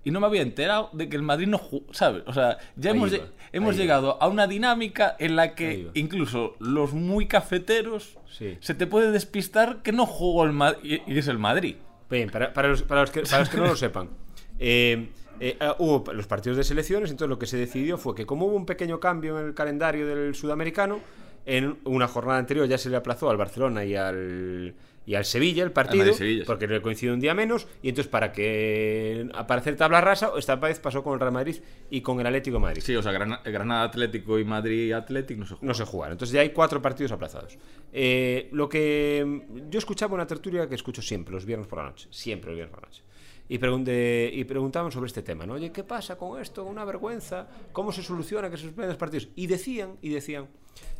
Y 0.06 0.12
no 0.12 0.20
me 0.20 0.28
había 0.28 0.42
enterado 0.42 0.90
de 0.92 1.08
que 1.08 1.16
el 1.16 1.22
Madrid 1.22 1.48
no 1.48 1.58
jugó, 1.58 1.86
¿sabes? 1.94 2.24
O 2.26 2.34
sea, 2.34 2.58
ya 2.76 2.92
Ahí 2.92 2.98
hemos, 2.98 3.14
iba, 3.14 3.26
hemos 3.54 3.78
llegado 3.78 4.22
a 4.22 4.28
una 4.28 4.48
dinámica 4.48 5.16
en 5.18 5.38
la 5.38 5.56
que 5.56 5.76
iba. 5.76 5.92
incluso 5.94 6.56
los 6.60 6.94
muy 6.94 7.26
cafeteros 7.28 8.18
Sí. 8.30 8.58
se 8.60 8.74
te 8.74 8.86
puede 8.88 9.12
despistar 9.12 9.82
que 9.82 9.92
no 9.94 10.06
jugó 10.06 10.44
el 10.44 10.52
Madrid 10.52 11.00
y 11.08 11.18
es 11.18 11.28
el 11.30 11.38
Madrid. 11.40 11.76
Bien, 12.10 12.30
para, 12.30 12.52
para 12.52 12.68
los, 12.68 12.82
para 12.84 13.02
los 13.02 13.12
que, 13.12 13.22
para 13.22 13.40
los 13.40 13.50
que 13.50 13.58
no 13.58 13.66
lo 13.68 13.76
sepan. 13.78 14.10
eh, 14.60 15.08
eh, 15.40 15.56
ah, 15.62 15.76
hubo 15.80 16.12
los 16.12 16.28
partidos 16.28 16.58
de 16.58 16.64
selecciones, 16.66 17.10
entonces 17.10 17.30
lo 17.30 17.40
que 17.40 17.46
se 17.46 17.56
decidió 17.58 17.98
fue 17.98 18.14
que 18.16 18.26
como 18.26 18.48
hubo 18.48 18.56
un 18.56 18.66
pequeño 18.66 19.00
cambio 19.00 19.40
en 19.40 19.46
el 19.48 19.54
calendario 19.54 20.06
del 20.06 20.36
sudamericano, 20.36 21.00
en 21.46 21.78
una 21.84 22.08
jornada 22.08 22.40
anterior 22.40 22.68
ya 22.68 22.78
se 22.78 22.90
le 22.90 22.96
aplazó 22.98 23.30
al 23.30 23.38
Barcelona 23.38 23.84
y 23.84 23.96
al, 23.96 24.74
y 25.06 25.16
al 25.16 25.26
Sevilla 25.26 25.64
el 25.64 25.72
partido, 25.72 26.06
Madrid-Sevilla, 26.06 26.44
sí. 26.44 26.48
porque 26.48 26.68
le 26.68 26.82
coincidió 26.82 27.14
un 27.14 27.20
día 27.20 27.34
menos, 27.34 27.68
y 27.82 27.90
entonces 27.90 28.10
para 28.10 28.32
que 28.32 29.30
para 29.48 29.60
hacer 29.62 29.76
tabla 29.76 30.00
rasa, 30.02 30.32
esta 30.38 30.56
vez 30.56 30.80
pasó 30.80 31.04
con 31.04 31.14
el 31.16 31.20
Real 31.20 31.34
Madrid 31.34 31.58
y 31.90 32.02
con 32.02 32.20
el 32.20 32.28
Atlético 32.28 32.58
de 32.58 32.62
Madrid. 32.62 32.82
Sí, 32.82 32.96
o 32.96 33.04
sea, 33.04 33.12
Grana- 33.12 33.42
Granada 33.44 33.84
Atlético 33.84 34.40
y 34.40 34.46
Madrid 34.46 34.94
Atlético 34.94 35.42
no 35.42 35.46
se 35.46 35.54
jugó. 35.56 35.68
No 35.68 35.74
se 35.74 35.84
jugaron. 35.86 36.14
Entonces 36.14 36.34
ya 36.34 36.42
hay 36.42 36.52
cuatro 36.52 36.82
partidos 36.82 37.12
aplazados. 37.12 37.58
Eh, 37.92 38.48
lo 38.54 38.70
que 38.70 39.44
yo 39.70 39.80
escuchaba 39.80 40.14
una 40.16 40.26
tertulia 40.28 40.68
que 40.70 40.76
escucho 40.76 41.02
siempre, 41.02 41.34
los 41.34 41.46
viernes 41.46 41.68
por 41.68 41.80
la 41.80 41.86
noche. 41.86 42.08
Siempre 42.10 42.52
los 42.52 42.56
viernes 42.56 42.74
por 42.74 42.84
la 42.84 42.88
noche. 42.90 43.04
Y, 43.50 43.58
pregunté, 43.58 44.32
y 44.34 44.46
preguntaban 44.46 44.90
sobre 44.90 45.08
este 45.08 45.22
tema, 45.22 45.46
¿no? 45.46 45.56
Oye, 45.56 45.70
¿qué 45.74 45.84
pasa 45.84 46.16
con 46.18 46.42
esto? 46.42 46.64
Una 46.64 46.86
vergüenza. 46.86 47.46
¿Cómo 47.74 47.92
se 47.92 48.02
soluciona 48.02 48.50
que 48.50 48.56
se 48.56 48.64
suspenden 48.64 48.88
los 48.88 48.98
partidos? 48.98 49.28
Y 49.36 49.48
decían, 49.48 49.98
y 50.02 50.10
decían, 50.10 50.48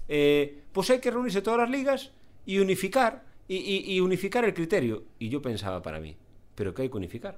eh, 0.08 0.64
pues 0.72 0.90
hay 0.90 1.00
que 1.00 1.12
reunirse 1.12 1.42
todas 1.42 1.60
las 1.60 1.70
ligas 1.70 2.12
y 2.46 2.60
unificar, 2.60 3.24
y, 3.48 3.58
y- 3.58 3.94
y 3.96 4.00
unificar 4.00 4.44
el 4.46 4.54
criterio. 4.54 5.04
Y 5.20 5.30
yo 5.30 5.42
pensaba 5.42 5.82
para 5.82 6.00
mí, 6.00 6.16
¿pero 6.56 6.74
qué 6.74 6.84
hay 6.84 6.90
que 6.90 6.98
unificar? 6.98 7.38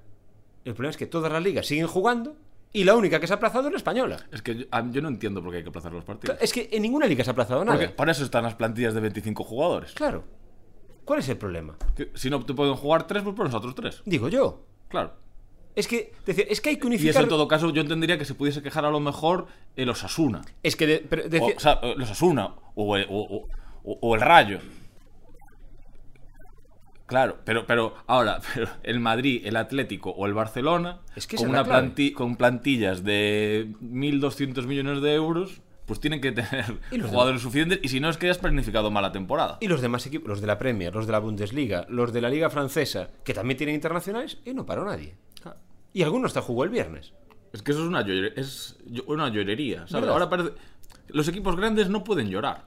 El 0.63 0.73
problema 0.73 0.91
es 0.91 0.97
que 0.97 1.05
todas 1.07 1.31
las 1.31 1.43
ligas 1.43 1.67
siguen 1.67 1.87
jugando 1.87 2.35
y 2.73 2.83
la 2.83 2.95
única 2.95 3.19
que 3.19 3.27
se 3.27 3.33
ha 3.33 3.35
aplazado 3.37 3.67
es 3.67 3.71
la 3.71 3.77
española. 3.77 4.25
Es 4.31 4.41
que 4.41 4.55
yo, 4.55 4.65
yo 4.91 5.01
no 5.01 5.07
entiendo 5.09 5.41
por 5.41 5.51
qué 5.51 5.57
hay 5.57 5.63
que 5.63 5.69
aplazar 5.69 5.91
los 5.93 6.03
partidos. 6.03 6.37
Es 6.41 6.51
que 6.51 6.69
en 6.71 6.81
ninguna 6.81 7.05
liga 7.05 7.23
se 7.23 7.29
ha 7.29 7.33
aplazado 7.33 7.63
nada. 7.63 7.77
Porque 7.77 7.93
para 7.93 8.11
eso 8.11 8.23
están 8.23 8.43
las 8.43 8.55
plantillas 8.55 8.93
de 8.93 8.99
25 9.01 9.43
jugadores. 9.43 9.91
Claro. 9.93 10.23
¿Cuál 11.05 11.19
es 11.19 11.29
el 11.29 11.37
problema? 11.37 11.77
Que 11.95 12.09
si 12.15 12.29
no 12.31 12.43
te 12.43 12.53
pueden 12.55 12.73
jugar 12.75 13.05
tres, 13.05 13.21
pues 13.23 13.35
por 13.35 13.45
nosotros 13.45 13.75
tres. 13.75 14.01
Digo 14.05 14.27
yo. 14.27 14.65
Claro. 14.89 15.13
Es 15.75 15.87
que, 15.87 16.13
decía, 16.25 16.45
es 16.49 16.61
que 16.61 16.69
hay 16.69 16.77
que 16.77 16.87
Y 16.87 16.93
eso 16.95 16.95
unificar. 17.03 17.23
en 17.23 17.29
todo 17.29 17.47
caso 17.47 17.69
yo 17.71 17.81
entendería 17.81 18.17
que 18.17 18.23
se 18.25 18.33
pudiese 18.33 18.61
quejar 18.61 18.85
a 18.85 18.89
lo 18.91 18.99
mejor 19.01 19.47
el 19.75 19.89
Osasuna. 19.89 20.41
Es 20.63 20.75
que 20.75 20.87
de- 20.87 20.99
pero 21.09 21.23
O, 21.43 21.47
o 21.55 21.59
sea, 21.59 21.79
el 21.83 22.01
Osasuna 22.01 22.53
o 22.75 22.95
el, 22.95 23.05
o- 23.09 23.19
o- 23.21 23.47
o- 23.83 23.99
o 24.01 24.15
el 24.15 24.21
Rayo. 24.21 24.59
Claro, 27.07 27.37
pero, 27.45 27.67
pero 27.67 27.93
ahora, 28.07 28.39
pero 28.55 28.67
el 28.83 28.99
Madrid, 28.99 29.41
el 29.45 29.57
Atlético 29.57 30.09
o 30.11 30.25
el 30.25 30.33
Barcelona, 30.33 31.01
Es 31.15 31.27
que 31.27 31.37
con, 31.37 31.49
una 31.49 31.63
planti- 31.63 32.13
con 32.13 32.35
plantillas 32.35 33.03
de 33.03 33.67
1.200 33.81 34.65
millones 34.65 35.01
de 35.01 35.13
euros, 35.13 35.61
pues 35.85 35.99
tienen 35.99 36.21
que 36.21 36.31
tener 36.31 36.79
Y 36.91 36.97
los 36.97 37.09
jugadores 37.09 37.41
suficientes 37.41 37.79
y 37.83 37.89
si 37.89 37.99
no 37.99 38.09
es 38.09 38.17
que 38.17 38.29
has 38.29 38.37
planificado 38.37 38.89
mal 38.91 39.03
la 39.03 39.11
temporada. 39.11 39.57
Y 39.61 39.67
los 39.67 39.81
demás 39.81 40.05
equipos, 40.05 40.27
los 40.29 40.41
de 40.41 40.47
la 40.47 40.57
Premier, 40.57 40.93
los 40.93 41.05
de 41.05 41.11
la 41.11 41.19
Bundesliga, 41.19 41.85
los 41.89 42.11
de 42.13 42.21
la 42.21 42.29
Liga 42.29 42.49
Francesa, 42.49 43.09
que 43.23 43.33
también 43.33 43.57
tienen 43.57 43.75
internacionales, 43.75 44.37
y 44.45 44.53
no 44.53 44.65
paró 44.65 44.85
nadie. 44.85 45.15
Y 45.93 46.03
algunos 46.03 46.29
hasta 46.31 46.41
jugó 46.41 46.63
el 46.65 46.69
viernes. 46.71 47.13
Es 47.53 47.61
que 47.61 47.71
eso 47.71 47.81
es 47.81 47.87
una, 47.87 48.01
llore- 48.05 48.33
es 48.35 48.77
una 49.07 49.29
llorería, 49.29 49.87
¿sabes? 49.87 50.09
Ahora 50.09 50.29
parece... 50.29 50.51
Los 51.07 51.27
equipos 51.29 51.55
grandes 51.55 51.87
no 51.87 52.03
pueden 52.03 52.29
llorar. 52.29 52.65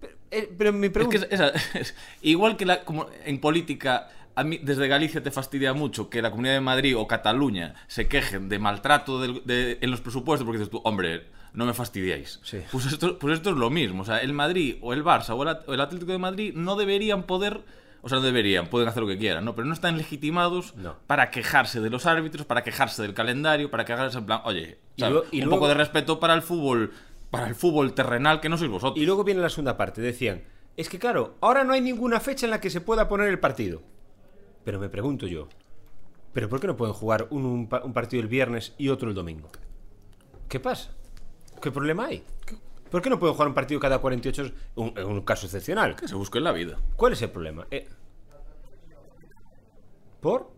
Pero, 0.00 0.12
eh, 0.30 0.52
pero 0.58 0.72
mi 0.74 0.88
Es 0.88 0.92
pregunta. 0.92 1.18
que 1.26 1.34
es- 1.34 1.40
esa- 1.40 1.48
es- 1.78 1.94
igual 2.20 2.56
que 2.58 2.66
la, 2.66 2.84
como 2.84 3.06
en 3.24 3.40
política, 3.40 4.10
a 4.34 4.44
mí 4.44 4.58
desde 4.62 4.88
Galicia 4.88 5.22
te 5.22 5.30
fastidia 5.30 5.72
mucho 5.72 6.10
que 6.10 6.20
la 6.20 6.30
Comunidad 6.30 6.54
de 6.54 6.60
Madrid 6.60 6.94
o 6.98 7.06
Cataluña 7.06 7.76
se 7.86 8.08
quejen 8.08 8.50
de 8.50 8.58
maltrato 8.58 9.20
de- 9.20 9.78
en 9.80 9.90
los 9.90 10.02
presupuestos 10.02 10.44
porque 10.44 10.58
dices 10.58 10.70
tú, 10.70 10.82
hombre, 10.84 11.28
no 11.56 11.66
me 11.66 11.74
fastidiéis. 11.74 12.38
Sí. 12.44 12.60
Pues, 12.70 12.86
esto, 12.86 13.18
pues 13.18 13.34
esto 13.34 13.50
es 13.50 13.56
lo 13.56 13.70
mismo. 13.70 14.02
O 14.02 14.04
sea, 14.04 14.18
el 14.18 14.32
Madrid 14.32 14.76
o 14.82 14.92
el 14.92 15.02
Barça 15.02 15.30
o 15.36 15.42
el, 15.72 15.80
Atlético 15.80 16.12
de 16.12 16.18
Madrid 16.18 16.52
no 16.54 16.76
deberían 16.76 17.24
poder... 17.24 17.62
O 18.02 18.08
sea, 18.08 18.18
no 18.18 18.24
deberían, 18.24 18.68
pueden 18.68 18.86
hacer 18.88 19.02
lo 19.02 19.08
que 19.08 19.18
quieran, 19.18 19.44
¿no? 19.44 19.56
Pero 19.56 19.66
no 19.66 19.74
están 19.74 19.96
legitimados 19.96 20.76
No. 20.76 20.94
para 21.08 21.30
quejarse 21.32 21.80
de 21.80 21.90
los 21.90 22.06
árbitros, 22.06 22.46
para 22.46 22.62
quejarse 22.62 23.02
del 23.02 23.14
calendario, 23.14 23.68
para 23.68 23.84
quejarse 23.84 24.18
en 24.18 24.26
plan, 24.26 24.42
oye, 24.44 24.78
Y 24.94 25.00
¿sabes? 25.00 25.12
luego- 25.14 25.28
y 25.32 25.38
un 25.40 25.46
luego- 25.46 25.56
poco 25.56 25.68
de 25.68 25.74
respeto 25.74 26.20
para 26.20 26.34
el 26.34 26.42
fútbol, 26.42 26.92
para 27.30 27.48
el 27.48 27.56
fútbol 27.56 27.94
terrenal 27.94 28.40
que 28.40 28.48
no 28.48 28.58
sois 28.58 28.70
vosotros. 28.70 29.02
Y 29.02 29.06
luego 29.06 29.24
viene 29.24 29.40
la 29.40 29.48
segunda 29.48 29.76
parte. 29.76 30.00
Decían, 30.02 30.44
es 30.76 30.88
que 30.88 31.00
claro, 31.00 31.34
ahora 31.40 31.64
no 31.64 31.72
hay 31.72 31.80
ninguna 31.80 32.20
fecha 32.20 32.46
en 32.46 32.50
la 32.50 32.60
que 32.60 32.70
se 32.70 32.80
pueda 32.80 33.08
poner 33.08 33.28
el 33.28 33.40
partido. 33.40 33.82
Pero 34.62 34.78
me 34.78 34.88
pregunto 34.88 35.26
yo, 35.26 35.48
¿pero 36.32 36.48
por 36.48 36.60
qué 36.60 36.68
no 36.68 36.76
pueden 36.76 36.94
jugar 36.94 37.26
un, 37.30 37.44
un 37.44 37.68
pa- 37.68 37.82
un 37.82 37.92
partido 37.92 38.22
el 38.22 38.28
viernes 38.28 38.74
y 38.78 38.88
otro 38.90 39.08
el 39.08 39.14
domingo? 39.16 39.50
¿Qué 40.48 40.60
pasa? 40.60 40.90
¿Qué 41.60 41.70
problema 41.70 42.06
hay? 42.06 42.24
¿Por 42.90 43.02
qué 43.02 43.10
no 43.10 43.18
pueden 43.18 43.34
jugar 43.34 43.48
un 43.48 43.54
partido 43.54 43.80
cada 43.80 43.98
48 43.98 44.42
horas? 44.42 44.54
Un- 44.76 44.98
un 44.98 45.20
caso 45.22 45.46
excepcional. 45.46 45.96
Que 45.96 46.08
se 46.08 46.14
busque 46.14 46.38
en 46.38 46.44
la 46.44 46.52
vida. 46.52 46.78
¿Cuál 46.96 47.12
es 47.14 47.22
el 47.22 47.30
problema? 47.30 47.66
Eh, 47.70 47.88
¿Por? 50.20 50.50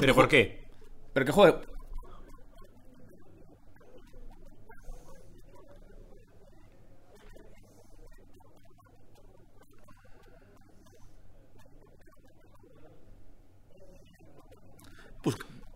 ¿Pero 0.00 0.14
por 0.14 0.28
qué? 0.28 0.64
Pero 1.12 1.26
que 1.26 1.32
juegue. 1.32 1.58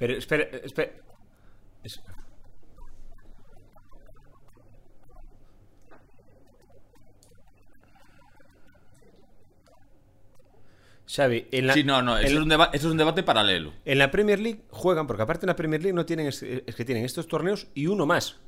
Pero 0.03 0.15
espera, 0.19 0.45
espera. 0.65 0.93
Es- 1.85 2.01
Xavi, 11.07 11.47
en 11.51 11.67
la, 11.67 11.75
sí, 11.75 11.85
no, 11.85 12.01
no, 12.01 12.17
en 12.19 12.25
eso, 12.25 12.35
la- 12.35 12.39
es 12.41 12.43
un 12.45 12.49
deba- 12.49 12.71
eso 12.73 12.87
es 12.87 12.93
un 12.93 12.97
debate 12.99 13.23
paralelo. 13.23 13.73
En 13.85 13.99
la 13.99 14.11
Premier 14.11 14.39
League 14.41 14.63
juegan, 14.71 15.07
porque 15.07 15.23
aparte 15.23 15.45
en 15.47 15.49
la 15.49 15.57
Premier 15.57 15.83
League 15.83 15.95
no 15.95 16.07
tienen, 16.07 16.27
es, 16.27 16.43
es 16.43 16.75
que 16.75 16.85
tienen 16.85 17.05
estos 17.05 17.27
torneos 17.29 17.67
y 17.75 17.87
uno 17.89 18.07
más. 18.07 18.39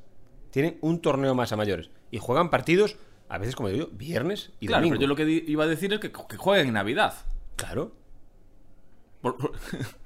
Tienen 0.51 0.79
un 0.81 1.01
torneo 1.01 1.35
más 1.35 1.53
a 1.53 1.57
mayores. 1.57 1.91
Y 2.11 2.19
juegan 2.19 2.49
partidos, 2.49 2.97
a 3.29 3.39
veces, 3.39 3.57
como 3.57 3.69
digo, 3.69 3.89
viernes 3.93 4.53
y 4.61 4.69
Claro, 4.69 4.81
domingo. 4.83 4.95
pero 4.95 5.03
yo 5.03 5.09
lo 5.09 5.17
que 5.17 5.45
iba 5.51 5.65
a 5.65 5.67
decir 5.67 5.93
es 5.93 5.99
que, 6.01 6.13
que 6.13 6.37
jueguen 6.37 6.69
en 6.69 6.75
Navidad. 6.75 7.15
Claro. 7.57 7.93
Por- 9.21 9.37
por- 9.37 9.53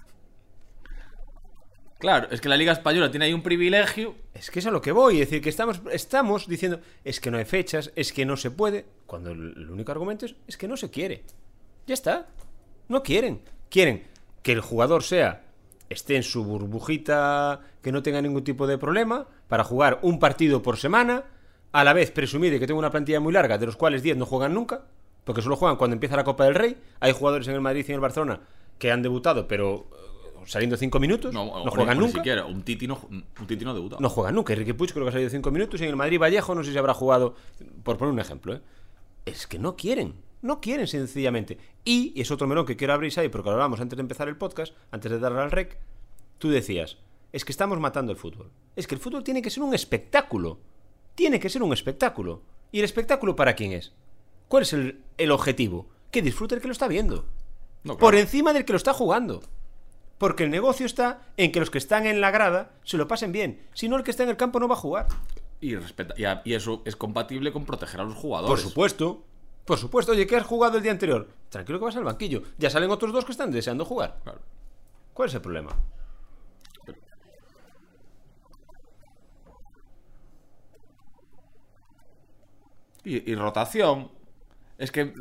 claro, 1.99 2.29
es 2.31 2.41
que 2.41 2.49
la 2.49 2.57
Liga 2.57 2.73
Española 2.73 3.11
tiene 3.11 3.27
ahí 3.27 3.33
un 3.33 3.43
privilegio. 3.43 4.15
Es 4.35 4.51
que 4.51 4.59
es 4.61 4.67
a 4.67 4.71
lo 4.71 4.81
que 4.81 4.93
voy. 4.93 5.21
Es 5.21 5.29
decir, 5.29 5.43
que 5.43 5.49
estamos, 5.49 5.81
estamos 5.93 6.47
diciendo, 6.47 6.81
es 7.05 7.21
que 7.21 7.31
no 7.31 7.39
hay 7.39 7.45
fechas, 7.45 7.93
es 7.97 8.13
que 8.13 8.25
no 8.25 8.37
se 8.37 8.51
puede. 8.51 8.87
Cuando 9.07 9.33
el, 9.33 9.71
único 9.71 9.93
argumento 9.93 10.27
es, 10.27 10.35
es 10.47 10.57
que 10.57 10.69
no 10.69 10.77
se 10.77 10.91
quiere. 10.91 11.25
Ya 11.87 11.95
está. 11.95 12.27
No 12.89 13.03
quieren. 13.03 13.41
Quieren 13.69 14.05
que 14.43 14.53
el 14.53 14.61
jugador 14.61 15.03
sea, 15.03 15.45
esté 15.89 16.17
en 16.17 16.23
su 16.23 16.45
burbujita, 16.45 17.61
que 17.83 17.93
no 17.93 18.03
tenga 18.03 18.23
ningún 18.23 18.45
tipo 18.45 18.67
de 18.67 18.79
problema, 18.79 19.27
para 19.49 19.65
jugar 19.65 19.99
un 20.03 20.19
partido 20.19 20.63
por 20.63 20.77
semana, 20.77 21.25
a 21.73 21.85
la 21.85 21.93
vez 21.93 22.11
presumir 22.11 22.53
de 22.53 22.61
que 22.61 22.67
tengo 22.67 22.79
una 22.79 22.91
plantilla 22.91 23.21
muy 23.21 23.33
larga, 23.33 23.59
de 23.59 23.67
los 23.67 23.77
cuales 23.77 24.03
10 24.03 24.17
no 24.17 24.27
juegan 24.27 24.55
nunca, 24.55 24.85
porque 25.25 25.43
solo 25.43 25.57
juegan 25.57 25.77
cuando 25.77 25.95
empieza 25.95 26.17
la 26.17 26.25
Copa 26.25 26.45
del 26.45 26.55
Rey. 26.55 26.77
Hay 27.01 27.13
jugadores 27.13 27.49
en 27.49 27.55
el 27.55 27.61
Madrid 27.61 27.85
y 27.87 27.91
en 27.91 27.97
el 27.97 28.01
Barcelona 28.01 28.41
que 28.79 28.93
han 28.93 29.03
debutado, 29.03 29.49
pero 29.49 29.89
saliendo 30.49 30.77
5 30.77 30.99
minutos, 30.99 31.33
no, 31.35 31.65
No, 31.65 31.71
juegan 31.71 31.99
ni 31.99 32.05
nunca. 32.05 32.19
siquiera. 32.19 32.45
Un 32.47 32.63
Titi 32.63 32.87
no, 32.87 32.99
un 33.11 33.47
titi 33.47 33.65
no 33.65 33.75
debuta. 33.75 33.97
No 34.01 34.09
juega 34.09 34.33
nunca. 34.33 34.53
Enrique 34.53 34.75
Puig 34.75 34.93
creo 34.93 35.05
que 35.05 35.11
ha 35.11 35.13
salido 35.13 35.31
5 35.31 35.51
minutos 35.51 35.81
y 35.81 35.85
en 35.85 35.91
el 35.91 35.97
Madrid 35.97 36.19
Vallejo 36.19 36.55
no 36.55 36.65
sé 36.65 36.73
si 36.73 36.79
habrá 36.79 36.95
jugado, 36.95 37.35
por 37.83 37.99
poner 37.99 38.13
un 38.15 38.21
ejemplo. 38.21 38.55
¿eh? 38.55 38.61
Es 39.27 39.47
que 39.47 39.59
no 39.59 39.77
quieren. 39.77 40.15
No 40.41 40.61
quieren 40.61 40.87
sencillamente. 40.87 41.59
Y, 41.85 42.13
y 42.15 42.21
es 42.23 42.31
otro 42.31 42.47
melón 42.47 42.65
que 42.65 42.77
quiero 42.77 42.93
abrir 42.95 43.13
ahí 43.19 43.29
porque 43.29 43.49
lo 43.51 43.55
hablamos 43.55 43.81
antes 43.81 43.97
de 43.97 44.01
empezar 44.03 44.29
el 44.29 44.37
podcast, 44.37 44.73
antes 44.91 45.11
de 45.11 45.19
darle 45.19 45.41
al 45.41 45.51
rec. 45.51 45.79
Tú 46.39 46.49
decías, 46.49 46.97
es 47.33 47.45
que 47.45 47.53
estamos 47.53 47.79
matando 47.81 48.13
el 48.13 48.19
fútbol. 48.19 48.51
Es 48.77 48.87
que 48.87 48.95
el 48.95 49.01
fútbol 49.01 49.25
tiene 49.25 49.43
que 49.43 49.51
ser 49.51 49.63
un 49.63 49.75
espectáculo. 49.75 50.61
Tiene 51.15 51.41
que 51.41 51.49
ser 51.51 51.63
un 51.63 51.73
espectáculo. 51.73 52.43
¿Y 52.71 52.79
el 52.79 52.85
espectáculo 52.85 53.35
para 53.35 53.55
quién 53.55 53.73
es? 53.73 53.93
¿Cuál 54.47 54.63
es 54.63 54.73
el, 54.73 55.03
el 55.19 55.31
objetivo? 55.33 55.89
Que 56.11 56.23
disfrute 56.23 56.55
el 56.55 56.61
que 56.61 56.69
lo 56.69 56.73
está 56.73 56.87
viendo. 56.89 57.25
No, 57.83 57.95
claro. 57.95 57.99
Por 57.99 58.15
encima 58.15 58.53
del 58.53 58.65
que 58.65 58.73
lo 58.73 58.77
está 58.77 58.93
jugando. 58.95 59.43
Porque 60.19 60.45
el 60.45 60.51
negocio 60.51 60.85
está 60.85 61.21
en 61.37 61.53
que 61.53 61.61
los 61.61 61.71
que 61.71 61.79
están 61.79 62.07
en 62.07 62.21
la 62.21 62.31
grada 62.31 62.73
se 62.83 62.97
lo 62.97 63.07
pasen 63.09 63.31
bien. 63.33 63.63
Si 63.73 63.89
no, 63.89 63.97
el 63.97 64.03
que 64.03 64.11
está 64.11 64.25
en 64.25 64.31
el 64.31 64.37
campo 64.37 64.59
no 64.61 64.67
va 64.69 64.75
a 64.75 64.79
jugar. 64.79 65.07
Y, 65.61 65.75
respeta, 65.77 66.15
y, 66.17 66.25
a- 66.25 66.43
y 66.45 66.55
eso 66.55 66.83
es 66.85 66.97
compatible 66.97 67.53
con 67.53 67.65
proteger 67.65 68.01
a 68.01 68.05
los 68.05 68.15
Por 68.15 68.23
jugadores. 68.23 68.61
supuesto. 68.63 69.25
Por 69.65 69.79
supuesto. 69.79 70.13
Oye, 70.13 70.27
¿qué 70.27 70.37
has 70.37 70.47
jugado 70.47 70.77
el 70.79 70.83
día 70.83 70.93
anterior? 70.93 71.29
Tranquilo 71.51 71.79
que 71.79 71.85
vas 71.85 71.97
al 71.97 72.05
banquillo. 72.05 72.43
Ya 72.59 72.71
salen 72.71 72.91
otros 72.91 73.13
dos 73.13 73.25
que 73.25 73.33
están 73.33 73.51
deseando 73.51 73.85
jugar. 73.85 74.19
Claro. 74.25 74.41
¿Cuál 75.15 75.29
es 75.29 75.35
el 75.35 75.41
problema? 75.41 75.71
Y, 83.05 83.31
y 83.31 83.35
rotación. 83.35 84.11
Es 84.77 84.91
que 84.91 85.13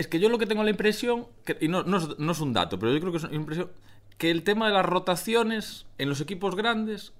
Es 0.00 0.06
que 0.08 0.18
yo 0.18 0.30
lo 0.30 0.38
que 0.38 0.46
tengo 0.46 0.64
la 0.64 0.70
impresión, 0.70 1.26
que, 1.44 1.58
y 1.60 1.68
no, 1.68 1.82
no 1.82 1.98
es, 1.98 2.18
no 2.18 2.32
es 2.32 2.40
un 2.40 2.54
dato, 2.54 2.78
pero 2.78 2.90
yo 2.92 3.00
creo 3.00 3.12
que 3.12 3.18
es 3.18 3.24
una 3.24 3.34
impresión, 3.34 3.70
que 4.16 4.30
el 4.30 4.42
tema 4.44 4.66
de 4.66 4.72
las 4.72 4.86
rotaciones 4.86 5.86
en 5.98 6.08
los 6.08 6.20
equipos 6.22 6.56
grandes 6.56 7.12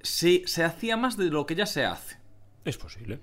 se, 0.00 0.42
se 0.46 0.64
hacía 0.64 0.96
más 0.96 1.18
de 1.18 1.26
lo 1.26 1.44
que 1.44 1.54
ya 1.54 1.66
se 1.66 1.84
hace. 1.84 2.16
Es 2.64 2.78
posible. 2.78 3.20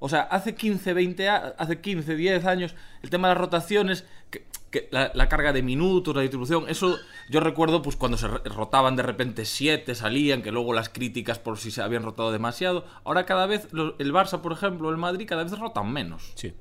O 0.00 0.08
sea, 0.08 0.22
hace 0.22 0.54
15, 0.56 0.92
20, 0.92 1.28
a- 1.28 1.54
hace 1.56 1.80
15, 1.80 2.16
10 2.16 2.44
años, 2.46 2.74
el 3.02 3.10
tema 3.10 3.28
de 3.28 3.34
las 3.34 3.40
rotaciones, 3.40 4.04
que, 4.30 4.44
que 4.70 4.88
la, 4.90 5.12
la 5.14 5.28
carga 5.28 5.52
de 5.52 5.62
minutos, 5.62 6.14
la 6.16 6.22
distribución, 6.22 6.64
eso 6.68 6.98
yo 7.30 7.38
recuerdo 7.40 7.80
pues 7.82 7.94
cuando 7.96 8.16
se 8.18 8.26
rotaban 8.28 8.96
de 8.96 9.02
repente 9.04 9.44
7, 9.44 9.94
salían, 9.94 10.42
que 10.42 10.50
luego 10.52 10.72
las 10.72 10.88
críticas 10.88 11.38
por 11.38 11.58
si 11.58 11.70
se 11.70 11.82
habían 11.82 12.02
rotado 12.02 12.32
demasiado. 12.32 12.84
Ahora 13.04 13.24
cada 13.24 13.46
vez, 13.46 13.68
el 13.72 14.12
Barça, 14.12 14.40
por 14.40 14.52
ejemplo, 14.52 14.90
el 14.90 14.96
Madrid, 14.96 15.26
cada 15.28 15.44
vez 15.44 15.56
rotan 15.58 15.92
menos. 15.92 16.32
Sí. 16.34 16.54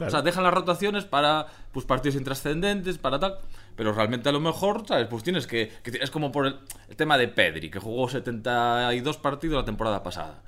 O 0.00 0.04
Claro. 0.08 0.10
sea, 0.12 0.22
dejan 0.22 0.44
las 0.44 0.54
rotaciones 0.54 1.04
para 1.04 1.46
pues, 1.72 1.84
partidos 1.84 2.16
intrascendentes, 2.16 2.96
para 2.98 3.18
tal. 3.18 3.36
Pero 3.76 3.92
realmente 3.92 4.28
a 4.28 4.32
lo 4.32 4.40
mejor, 4.40 4.86
¿sabes? 4.86 5.06
Pues 5.08 5.22
tienes 5.22 5.46
que. 5.46 5.70
que 5.82 5.98
es 6.00 6.10
como 6.10 6.32
por 6.32 6.46
el, 6.46 6.58
el 6.88 6.96
tema 6.96 7.18
de 7.18 7.28
Pedri, 7.28 7.70
que 7.70 7.78
jugó 7.78 8.08
72 8.08 9.16
partidos 9.18 9.56
la 9.56 9.64
temporada 9.64 10.02
pasada. 10.02 10.42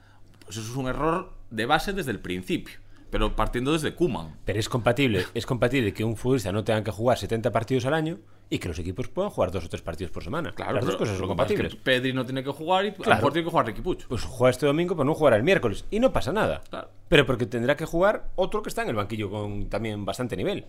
Pues 0.45 0.57
eso 0.57 0.71
es 0.71 0.77
un 0.77 0.87
error 0.89 1.33
de 1.51 1.67
base 1.67 1.93
desde 1.93 2.11
el 2.13 2.21
principio. 2.21 2.79
Pero 3.13 3.37
partiendo 3.37 3.73
desde 3.75 3.95
Kuman. 3.95 4.37
Pero 4.47 4.59
es 4.59 4.71
compatible, 4.71 5.27
es 5.35 5.45
compatible 5.45 5.93
que 5.93 6.03
un 6.03 6.17
futbolista 6.17 6.51
no 6.51 6.65
tenga 6.65 6.83
que 6.83 6.91
jugar 6.91 7.19
70 7.19 7.53
partidos 7.53 7.85
al 7.85 7.93
año 7.93 8.19
y 8.49 8.59
que 8.59 8.69
los 8.69 8.79
equipos 8.79 9.09
puedan 9.09 9.31
jugar 9.31 9.51
dos 9.51 9.67
o 9.67 9.69
tres 9.69 9.83
partidos 9.83 10.11
por 10.11 10.25
semana. 10.25 10.53
Claro, 10.53 10.73
Las 10.73 10.87
dos 10.87 10.97
cosas 10.97 11.09
son 11.09 11.17
es 11.17 11.21
que 11.21 11.29
compatibles. 11.29 11.77
Pedri 11.77 12.15
no 12.15 12.25
tiene 12.25 12.43
que 12.43 12.51
jugar 12.51 12.87
y 12.87 12.89
a 12.89 12.91
lo 12.93 12.97
Claro. 12.97 13.17
mejor 13.19 13.33
tiene 13.35 13.45
que 13.45 13.51
jugar 13.51 13.67
Ricky 13.67 13.83
Puch. 13.83 14.07
Pues 14.07 14.25
juega 14.25 14.51
este 14.51 14.65
domingo, 14.65 14.97
pero 14.97 15.05
no 15.05 15.15
jugará 15.15 15.37
el 15.37 15.43
miércoles. 15.43 15.85
Y 15.91 16.01
no 16.01 16.11
pasa 16.11 16.33
nada. 16.33 16.63
Claro. 16.71 16.89
Pero 17.09 17.27
porque 17.27 17.45
tendrá 17.45 17.77
que 17.77 17.85
jugar 17.85 18.31
otro 18.35 18.63
que 18.63 18.71
está 18.71 18.81
en 18.83 18.89
el 18.89 18.95
banquillo 18.97 19.29
con 19.31 19.69
también 19.69 20.07
bastante 20.07 20.35
nivel. 20.35 20.65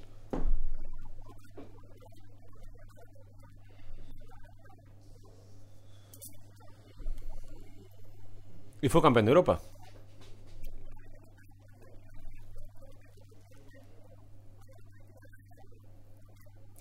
Y 8.82 8.90
fue 8.90 9.02
campeón 9.02 9.26
de 9.26 9.32
Europa. 9.32 9.62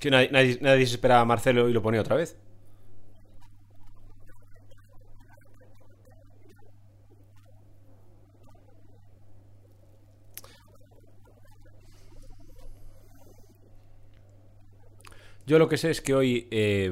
Que 0.02 0.10
nadie, 0.14 0.28
nadie- 0.66 0.86
se 0.90 0.94
esperaba 0.98 1.22
a 1.22 1.24
Marcelo 1.32 1.68
y 1.68 1.72
lo 1.72 1.82
ponía 1.86 2.00
otra 2.02 2.16
vez. 2.16 2.30
Yo 15.46 15.58
lo 15.58 15.68
que 15.68 15.76
sé 15.76 15.90
es 15.90 16.00
que 16.00 16.14
hoy 16.14 16.48
eh, 16.50 16.90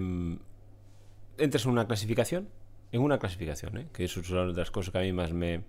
entras 1.38 1.64
en 1.64 1.70
una 1.70 1.86
clasificación, 1.86 2.48
en 2.92 3.00
una 3.00 3.18
clasificación, 3.18 3.76
¿eh? 3.78 3.86
que 3.92 4.04
es 4.04 4.16
una 4.16 4.46
de 4.46 4.52
las 4.52 4.70
cosas 4.70 4.92
que 4.92 4.98
a 4.98 5.02
mí 5.02 5.12
más 5.12 5.32
me, 5.32 5.62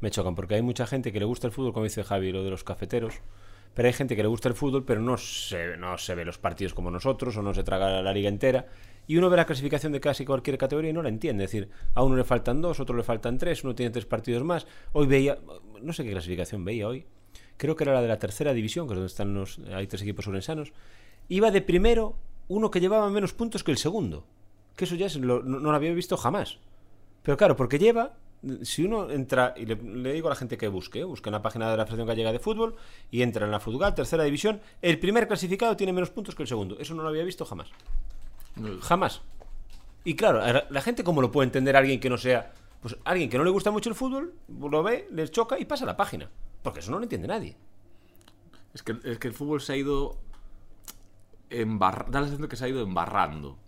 me 0.00 0.10
chocan, 0.10 0.34
porque 0.34 0.54
hay 0.54 0.62
mucha 0.62 0.86
gente 0.86 1.12
que 1.12 1.18
le 1.18 1.24
gusta 1.26 1.46
el 1.46 1.52
fútbol, 1.52 1.72
como 1.72 1.84
dice 1.84 2.02
Javi, 2.04 2.32
lo 2.32 2.42
de 2.42 2.50
los 2.50 2.64
cafeteros, 2.64 3.20
pero 3.74 3.88
hay 3.88 3.94
gente 3.94 4.16
que 4.16 4.22
le 4.22 4.28
gusta 4.28 4.48
el 4.48 4.54
fútbol, 4.54 4.84
pero 4.84 5.00
no 5.00 5.16
se, 5.16 5.76
no 5.76 5.96
se 5.98 6.14
ve 6.14 6.24
los 6.24 6.38
partidos 6.38 6.74
como 6.74 6.90
nosotros, 6.90 7.36
o 7.36 7.42
no 7.42 7.54
se 7.54 7.64
traga 7.64 8.02
la 8.02 8.12
liga 8.12 8.28
entera, 8.28 8.66
y 9.06 9.16
uno 9.16 9.30
ve 9.30 9.36
la 9.36 9.46
clasificación 9.46 9.92
de 9.92 10.00
casi 10.00 10.24
cualquier 10.24 10.58
categoría 10.58 10.90
y 10.90 10.92
no 10.92 11.02
la 11.02 11.08
entiende, 11.08 11.44
es 11.44 11.50
decir, 11.50 11.68
a 11.94 12.02
uno 12.02 12.16
le 12.16 12.24
faltan 12.24 12.60
dos, 12.60 12.78
a 12.78 12.82
otro 12.82 12.96
le 12.96 13.02
faltan 13.02 13.38
tres, 13.38 13.64
uno 13.64 13.74
tiene 13.74 13.90
tres 13.90 14.06
partidos 14.06 14.44
más, 14.44 14.66
hoy 14.92 15.06
veía, 15.06 15.38
no 15.80 15.92
sé 15.92 16.04
qué 16.04 16.10
clasificación 16.10 16.64
veía 16.64 16.88
hoy, 16.88 17.06
creo 17.56 17.76
que 17.76 17.84
era 17.84 17.94
la 17.94 18.02
de 18.02 18.08
la 18.08 18.18
tercera 18.18 18.52
división, 18.52 18.86
que 18.86 18.94
es 18.94 18.96
donde 18.96 19.06
están 19.06 19.34
los, 19.34 19.58
hay 19.74 19.86
tres 19.86 20.02
equipos 20.02 20.26
orensanos, 20.28 20.72
iba 21.28 21.50
de 21.50 21.62
primero 21.62 22.16
uno 22.48 22.70
que 22.70 22.80
llevaba 22.80 23.08
menos 23.08 23.32
puntos 23.32 23.64
que 23.64 23.70
el 23.70 23.78
segundo. 23.78 24.26
Que 24.76 24.84
eso 24.84 24.94
ya 24.94 25.06
no, 25.20 25.42
no 25.42 25.58
lo 25.58 25.74
había 25.74 25.92
visto 25.92 26.16
jamás. 26.16 26.58
Pero 27.22 27.36
claro, 27.36 27.56
porque 27.56 27.78
lleva, 27.78 28.16
si 28.62 28.84
uno 28.84 29.10
entra, 29.10 29.54
y 29.56 29.66
le, 29.66 29.76
le 29.76 30.12
digo 30.12 30.28
a 30.28 30.30
la 30.30 30.36
gente 30.36 30.58
que 30.58 30.68
busque, 30.68 31.04
busque 31.04 31.28
en 31.28 31.32
la 31.32 31.42
página 31.42 31.70
de 31.70 31.76
la 31.76 31.84
Federación 31.84 32.08
Gallega 32.08 32.32
de 32.32 32.38
Fútbol 32.38 32.74
y 33.10 33.22
entra 33.22 33.44
en 33.44 33.52
la 33.52 33.60
Futgal, 33.60 33.94
tercera 33.94 34.24
división, 34.24 34.60
el 34.80 34.98
primer 34.98 35.28
clasificado 35.28 35.76
tiene 35.76 35.92
menos 35.92 36.10
puntos 36.10 36.34
que 36.34 36.42
el 36.42 36.48
segundo. 36.48 36.76
Eso 36.78 36.94
no 36.94 37.02
lo 37.02 37.08
había 37.08 37.24
visto 37.24 37.44
jamás. 37.44 37.68
Jamás. 38.80 39.22
Y 40.04 40.14
claro, 40.14 40.42
a 40.42 40.64
la, 40.68 40.82
gente 40.82 41.04
cómo 41.04 41.22
lo 41.22 41.30
puede 41.30 41.46
entender 41.46 41.76
alguien 41.76 42.00
que 42.00 42.10
no 42.10 42.18
sea, 42.18 42.52
pues 42.80 42.96
alguien 43.04 43.30
que 43.30 43.38
no 43.38 43.44
le 43.44 43.50
gusta 43.50 43.70
mucho 43.70 43.88
el 43.88 43.94
fútbol, 43.94 44.34
lo 44.48 44.82
ve, 44.82 45.06
le 45.12 45.28
choca 45.28 45.58
y 45.58 45.64
pasa 45.64 45.86
la 45.86 45.96
página. 45.96 46.28
Porque 46.62 46.80
eso 46.80 46.90
no 46.90 46.98
lo 46.98 47.04
entiende 47.04 47.28
nadie. 47.28 47.56
Es 48.74 48.82
que, 48.82 48.96
es 49.04 49.18
que 49.18 49.28
el 49.28 49.34
fútbol 49.34 49.60
se 49.60 49.74
ha 49.74 49.76
ido. 49.76 50.16
Embarra, 51.50 52.06
da 52.08 52.20
la 52.20 52.26
sensación 52.26 52.48
que 52.48 52.56
se 52.56 52.64
ha 52.64 52.68
ido 52.68 52.82
embarrando. 52.82 53.58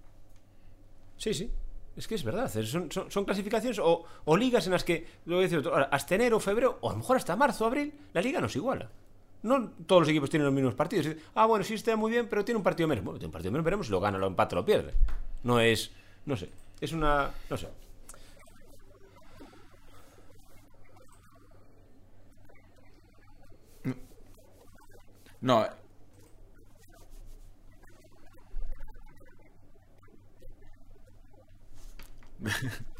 Sí, 1.16 1.34
sí. 1.34 1.50
Es 1.96 2.08
que 2.08 2.14
es 2.16 2.24
verdad. 2.24 2.54
es- 2.56 2.70
Son, 2.70 2.90
son- 2.90 3.24
clasificaciones 3.24 3.78
o, 3.78 4.04
ligas 4.36 4.66
en 4.66 4.72
las 4.72 4.82
que, 4.84 5.06
lo 5.26 5.36
voy 5.36 5.44
a 5.44 5.46
decir 5.46 5.58
otro, 5.58 5.74
hasta 5.76 6.14
enero, 6.14 6.40
febrero, 6.40 6.78
o 6.80 6.90
a 6.90 6.92
lo 6.92 6.98
mejor 6.98 7.16
hasta 7.16 7.36
marzo, 7.36 7.66
abril, 7.66 7.92
la 8.12 8.20
liga 8.20 8.40
no 8.40 8.48
se 8.48 8.58
iguala. 8.58 8.90
No 9.42 9.70
todos 9.86 10.02
los 10.02 10.08
equipos 10.08 10.30
tienen 10.30 10.46
los 10.46 10.54
mismos 10.54 10.74
partidos. 10.74 11.06
Es- 11.06 11.16
Ah, 11.34 11.46
bueno, 11.46 11.64
sí 11.64 11.74
está 11.74 11.94
muy 11.96 12.10
bien, 12.10 12.28
pero 12.28 12.44
tiene 12.44 12.56
un 12.58 12.64
partido 12.64 12.88
menos. 12.88 13.04
Bueno, 13.04 13.18
tiene 13.18 13.28
un 13.28 13.32
partido 13.32 13.52
menos, 13.52 13.64
veremos 13.64 13.86
si 13.86 13.92
lo 13.92 14.00
gana, 14.00 14.18
lo 14.18 14.26
empata, 14.26 14.56
lo 14.56 14.64
pierde. 14.64 14.94
No 15.44 15.60
es, 15.60 15.92
no 16.26 16.36
sé, 16.36 16.50
es 16.80 16.92
una, 16.92 17.30
no 17.50 17.56
sé. 17.56 17.68
No, 25.40 25.66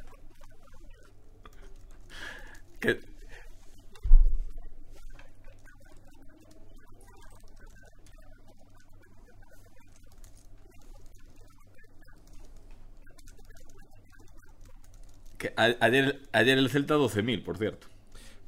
que 15.39 15.53
ayer, 15.57 16.21
ayer 16.33 16.59
el 16.59 16.71
Celta 16.71 16.95
12.000, 16.97 17.43
por 17.43 17.59
cierto. 17.59 17.89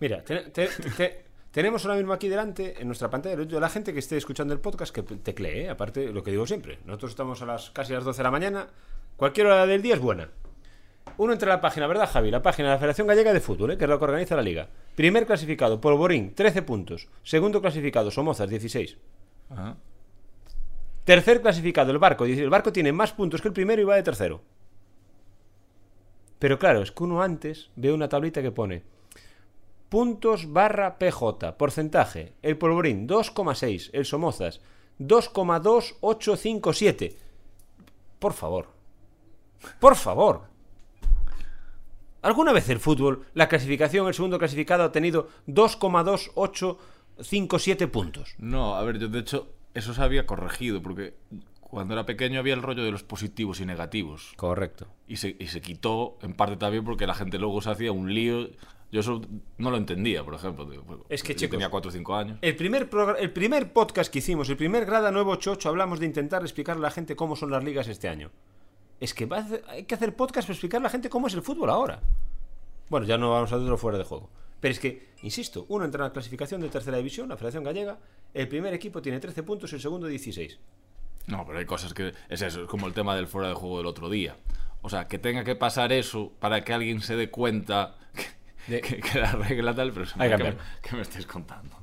Mira, 0.01 0.23
te- 0.25 0.51
te- 0.51 0.69
te- 0.97 1.25
tenemos 1.51 1.85
ahora 1.85 1.97
mismo 1.97 2.13
aquí 2.13 2.29
delante, 2.29 2.81
en 2.81 2.87
nuestra 2.87 3.11
pantalla, 3.11 3.37
la 3.61 3.69
gente 3.69 3.93
que 3.93 3.99
esté 3.99 4.17
escuchando 4.17 4.55
el 4.55 4.61
podcast, 4.61 4.95
que 4.95 5.03
teclee, 5.03 5.65
¿eh? 5.65 5.71
aparte 5.71 6.13
lo 6.13 6.23
que 6.23 6.31
digo 6.31 6.47
siempre. 6.47 6.79
Nosotros 6.85 7.11
estamos 7.13 7.43
a 7.43 7.47
las 7.47 7.71
casi 7.71 7.93
las 7.93 8.05
12 8.05 8.19
de 8.19 8.23
la 8.25 8.31
mañana. 8.31 8.69
Cualquier 9.17 9.47
hora 9.47 9.67
del 9.67 9.83
día 9.83 9.95
es 9.95 10.01
buena. 10.01 10.29
Uno 11.19 11.33
entra 11.33 11.53
a 11.53 11.57
la 11.57 11.61
página, 11.61 11.87
¿verdad, 11.87 12.11
Javi? 12.11 12.31
La 12.31 12.43
página 12.43 12.69
de 12.69 12.75
la 12.75 12.79
Federación 12.79 13.07
Gallega 13.07 13.33
de 13.33 13.41
Fútbol, 13.41 13.73
¿eh? 13.73 13.79
que 13.79 13.85
es 13.85 13.91
la 13.91 13.99
que 13.99 14.05
organiza 14.05 14.37
la 14.37 14.43
liga. 14.43 14.69
Primer 14.95 15.27
clasificado, 15.27 15.81
Polvorín, 15.81 16.35
13 16.35 16.63
puntos. 16.63 17.09
Segundo 17.23 17.61
clasificado, 17.61 18.11
Somozas, 18.11 18.51
16. 18.51 18.99
Ajá. 19.51 19.77
Tercer 21.05 21.41
clasificado, 21.41 21.93
el 21.93 21.99
Barco. 21.99 22.25
16. 22.25 22.45
El 22.45 22.51
Barco 22.51 22.73
tiene 22.73 22.93
más 22.93 23.13
puntos 23.13 23.41
que 23.41 23.49
el 23.49 23.55
primero 23.55 23.81
y 23.81 23.85
va 23.85 23.97
de 23.97 24.03
tercero. 24.03 24.43
Pero 26.39 26.59
claro, 26.59 26.83
es 26.83 26.93
que 26.93 27.03
uno 27.03 27.23
antes 27.23 27.71
ve 27.77 27.93
una 27.93 28.09
tablita 28.09 28.43
que 28.43 28.51
pone 28.51 28.83
puntos 29.89 30.53
barra 30.53 30.99
PJ, 30.99 31.57
porcentaje. 31.57 32.35
El 32.43 32.59
Polvorín, 32.59 33.09
2,6. 33.09 33.91
El 33.93 34.05
Somozas, 34.05 34.61
2,2857. 34.99 37.17
Por 38.19 38.33
favor. 38.33 38.67
Por 39.81 39.97
favor. 39.97 40.56
¿Alguna 42.27 42.53
vez 42.53 42.69
el 42.71 42.81
fútbol, 42.81 43.25
la 43.35 43.49
clasificación, 43.49 44.09
el 44.09 44.15
segundo 44.15 44.37
clasificado 44.37 44.83
ha 44.83 44.91
tenido 44.91 45.29
2,2857 45.47 47.89
puntos? 47.89 48.35
No, 48.39 48.75
a 48.75 48.83
ver, 48.83 48.99
yo 48.99 49.07
de 49.07 49.21
hecho 49.21 49.53
eso 49.75 49.95
se 49.95 50.03
había 50.03 50.27
corregido 50.27 50.83
porque 50.83 51.15
cuando 51.61 51.95
era 51.95 52.05
pequeño 52.05 52.41
había 52.41 52.55
el 52.55 52.63
rollo 52.63 52.83
de 52.83 52.91
los 52.91 53.05
positivos 53.05 53.61
y 53.61 53.65
negativos. 53.65 54.33
Correcto. 54.35 54.89
Y 55.07 55.19
se, 55.19 55.37
y 55.39 55.47
se 55.47 55.61
quitó 55.61 56.19
en 56.21 56.33
parte 56.33 56.57
también 56.57 56.85
porque 56.85 57.07
la 57.07 57.15
gente 57.15 57.39
luego 57.39 57.63
se 57.63 57.71
hacía 57.71 57.93
un 57.93 58.13
lío. 58.13 58.49
Yo 58.91 58.99
eso 58.99 59.21
no 59.59 59.71
lo 59.71 59.77
entendía, 59.77 60.25
por 60.25 60.35
ejemplo. 60.35 60.69
Es 61.09 61.23
que, 61.23 61.35
yo 61.35 61.39
chicos, 61.39 61.53
tenía 61.53 61.69
4 61.69 61.89
o 61.89 61.93
5 61.93 62.17
años. 62.17 62.39
El 62.43 62.57
primer, 62.57 62.91
el 63.21 63.31
primer 63.31 63.73
podcast 63.73 64.13
que 64.13 64.19
hicimos, 64.19 64.49
el 64.49 64.57
primer 64.57 64.85
Grada 64.85 65.13
988, 65.13 65.69
hablamos 65.69 66.01
de 66.01 66.07
intentar 66.07 66.43
explicarle 66.43 66.81
a 66.81 66.89
la 66.89 66.91
gente 66.91 67.15
cómo 67.15 67.37
son 67.37 67.53
las 67.53 67.63
ligas 67.63 67.87
este 67.87 68.09
año. 68.09 68.33
Es 69.01 69.13
que 69.15 69.27
va 69.27 69.39
hacer- 69.39 69.63
hay 69.69 69.85
que 69.85 69.95
hacer 69.95 70.15
podcast 70.17 70.47
para 70.47 70.55
explicarle 70.55 70.85
a 70.85 70.89
la 70.89 70.91
gente 70.91 71.09
cómo 71.11 71.27
es 71.27 71.35
el 71.35 71.43
fútbol 71.43 71.71
ahora. 71.71 72.01
Bueno, 72.89 73.07
ya 73.07 73.19
no 73.19 73.31
vamos 73.31 73.53
a 73.53 73.57
hacerlo 73.57 73.77
fuera 73.77 73.99
de 73.99 74.05
juego. 74.05 74.31
Pero 74.61 74.73
es 74.73 74.81
que, 74.81 75.11
insisto, 75.23 75.67
uno 75.69 75.85
entra 75.85 76.03
en 76.05 76.09
la 76.09 76.13
clasificación 76.13 76.61
de 76.63 76.69
tercera 76.69 76.97
división, 76.97 77.29
la 77.29 77.37
Federación 77.37 77.63
Gallega, 77.65 77.99
el 78.33 78.49
primer 78.49 78.73
equipo 78.73 79.03
tiene 79.03 79.21
13 79.21 79.43
puntos, 79.43 79.73
el 79.73 79.81
segundo 79.81 80.07
16. 80.07 80.59
No, 81.27 81.45
pero 81.47 81.59
hay 81.59 81.67
cosas 81.67 81.93
que. 81.93 82.15
Es 82.29 82.41
eso, 82.41 82.63
es 82.63 82.69
como 82.69 82.87
el 82.87 82.95
tema 82.95 83.15
del 83.17 83.27
fuera 83.27 83.49
de 83.49 83.55
juego 83.55 83.79
del 83.79 83.87
otro 83.87 84.09
día. 84.09 84.37
O 84.83 84.89
sea, 84.89 85.09
que 85.09 85.19
tenga 85.19 85.45
que 85.45 85.57
pasar 85.57 85.93
eso 85.93 86.33
para 86.39 86.65
que 86.65 86.73
alguien 86.73 87.01
se 87.03 87.17
dé 87.17 87.31
cuenta 87.31 87.97
que, 88.15 88.73
De- 88.73 88.81
que- 88.81 89.01
que 89.01 89.19
la 89.21 89.33
regla 89.33 89.75
tal, 89.75 89.93
pero 89.93 90.07
Hay 90.17 90.31
que 90.31 90.37
¿qué, 90.37 90.45
me, 90.45 90.57
qué 90.83 90.97
me 90.97 91.03
estáis 91.03 91.27
contando? 91.27 91.77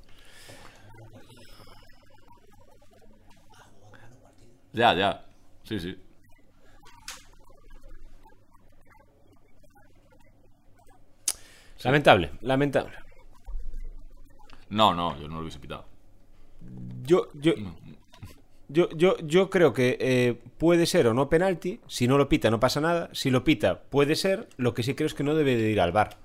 Ya, 4.73 4.93
ya. 4.95 5.25
Sí, 5.63 5.79
sí. 5.79 5.95
Lamentable, 11.83 12.31
lamentable. 12.41 12.93
No, 14.69 14.93
no, 14.93 15.19
yo 15.19 15.27
no 15.27 15.35
lo 15.35 15.41
hubiese 15.41 15.59
pitado. 15.59 15.85
Yo, 17.03 17.27
yo, 17.33 17.53
yo, 18.69 18.89
yo, 18.89 19.17
yo 19.19 19.49
creo 19.49 19.73
que 19.73 19.97
eh, 19.99 20.41
puede 20.57 20.85
ser 20.85 21.07
o 21.07 21.13
no 21.13 21.29
penalti. 21.29 21.79
Si 21.87 22.07
no 22.07 22.17
lo 22.17 22.29
pita, 22.29 22.49
no 22.49 22.59
pasa 22.59 22.81
nada. 22.81 23.09
Si 23.11 23.29
lo 23.29 23.43
pita, 23.43 23.81
puede 23.83 24.15
ser. 24.15 24.49
Lo 24.57 24.73
que 24.73 24.83
sí 24.83 24.95
creo 24.95 25.07
es 25.07 25.13
que 25.13 25.23
no 25.23 25.35
debe 25.35 25.55
de 25.55 25.69
ir 25.69 25.79
al 25.79 25.91
bar 25.91 26.17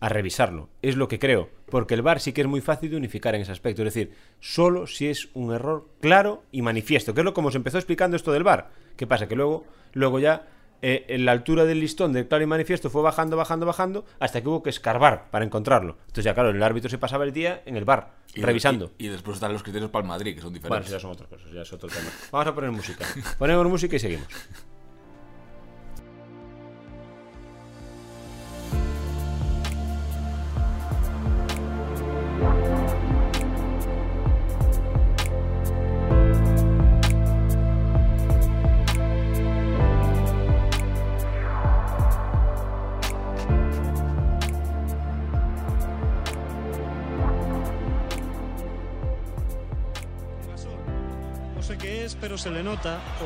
a 0.00 0.08
revisarlo. 0.08 0.68
Es 0.82 0.96
lo 0.96 1.08
que 1.08 1.18
creo. 1.18 1.50
Porque 1.66 1.94
el 1.94 2.02
bar 2.02 2.20
sí 2.20 2.32
que 2.32 2.42
es 2.42 2.46
muy 2.46 2.60
fácil 2.60 2.90
de 2.90 2.96
unificar 2.96 3.34
en 3.34 3.42
ese 3.42 3.52
aspecto. 3.52 3.82
Es 3.82 3.92
decir, 3.92 4.12
solo 4.40 4.86
si 4.86 5.08
es 5.08 5.28
un 5.34 5.52
error 5.52 5.88
claro 6.00 6.44
y 6.52 6.62
manifiesto. 6.62 7.12
Que 7.12 7.20
es 7.20 7.24
lo 7.24 7.34
como 7.34 7.50
se 7.50 7.58
empezó 7.58 7.78
explicando 7.78 8.16
esto 8.16 8.32
del 8.32 8.44
bar. 8.44 8.70
¿Qué 8.96 9.06
pasa? 9.06 9.26
Que 9.26 9.34
luego, 9.34 9.66
luego 9.92 10.20
ya 10.20 10.46
eh, 10.86 11.06
en 11.08 11.24
la 11.24 11.32
altura 11.32 11.64
del 11.64 11.80
listón 11.80 12.12
del 12.12 12.28
claro 12.28 12.44
y 12.44 12.46
manifiesto 12.46 12.90
fue 12.90 13.00
bajando, 13.00 13.38
bajando, 13.38 13.64
bajando, 13.64 14.04
hasta 14.20 14.42
que 14.42 14.48
hubo 14.48 14.62
que 14.62 14.68
escarbar 14.68 15.30
para 15.30 15.44
encontrarlo. 15.44 15.96
Entonces 16.02 16.24
ya 16.26 16.34
claro, 16.34 16.50
el 16.50 16.62
árbitro 16.62 16.90
se 16.90 16.98
pasaba 16.98 17.24
el 17.24 17.32
día 17.32 17.62
en 17.64 17.76
el 17.78 17.84
bar, 17.86 18.12
Y- 18.34 18.42
revisando. 18.42 18.92
Y, 18.98 19.06
y 19.06 19.08
después 19.08 19.36
están 19.36 19.52
los 19.54 19.62
criterios 19.62 19.90
para 19.90 20.02
el 20.02 20.08
Madrid, 20.08 20.34
que 20.34 20.42
son 20.42 20.50
Bueno, 20.52 20.62
diferentes. 20.62 20.88
eso 20.88 20.96
ya 20.98 21.00
son 21.00 21.10
otras 21.12 21.28
cosas, 21.30 21.50
ya 21.52 21.62
es 21.62 21.72
otro 21.72 21.88
tema. 21.88 22.10
Vamos 22.30 22.46
a 22.48 22.54
poner 22.54 22.70
música. 22.70 23.06
Ponemos 23.38 23.66
música 23.66 23.96
y 23.96 23.98
seguimos. 23.98 24.28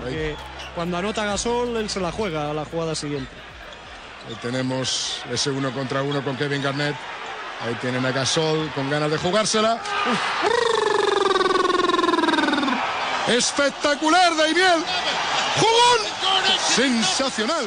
Porque 0.01 0.37
cuando 0.75 0.97
anota 0.97 1.25
Gasol, 1.25 1.77
él 1.77 1.91
se 1.91 2.01
la 2.01 2.13
juega 2.13 2.51
a 2.51 2.55
la 2.55 2.65
jugada 2.65 2.95
siguiente. 2.95 3.31
Ahí 4.29 4.35
tenemos 4.43 5.23
ese 5.31 5.51
uno 5.51 5.73
contra 5.73 6.03
uno 6.03 6.23
con 6.23 6.37
Kevin 6.37 6.63
Garnett. 6.63 6.95
Ahí 7.65 7.75
tienen 7.81 8.05
a 8.07 8.13
Gasol 8.13 8.71
con 8.75 8.89
ganas 8.89 9.11
de 9.11 9.19
jugársela. 9.19 9.81
Espectacular, 13.29 14.37
Daimiel. 14.37 14.83
¡Jugón! 15.57 16.07
Sensacional. 16.59 17.65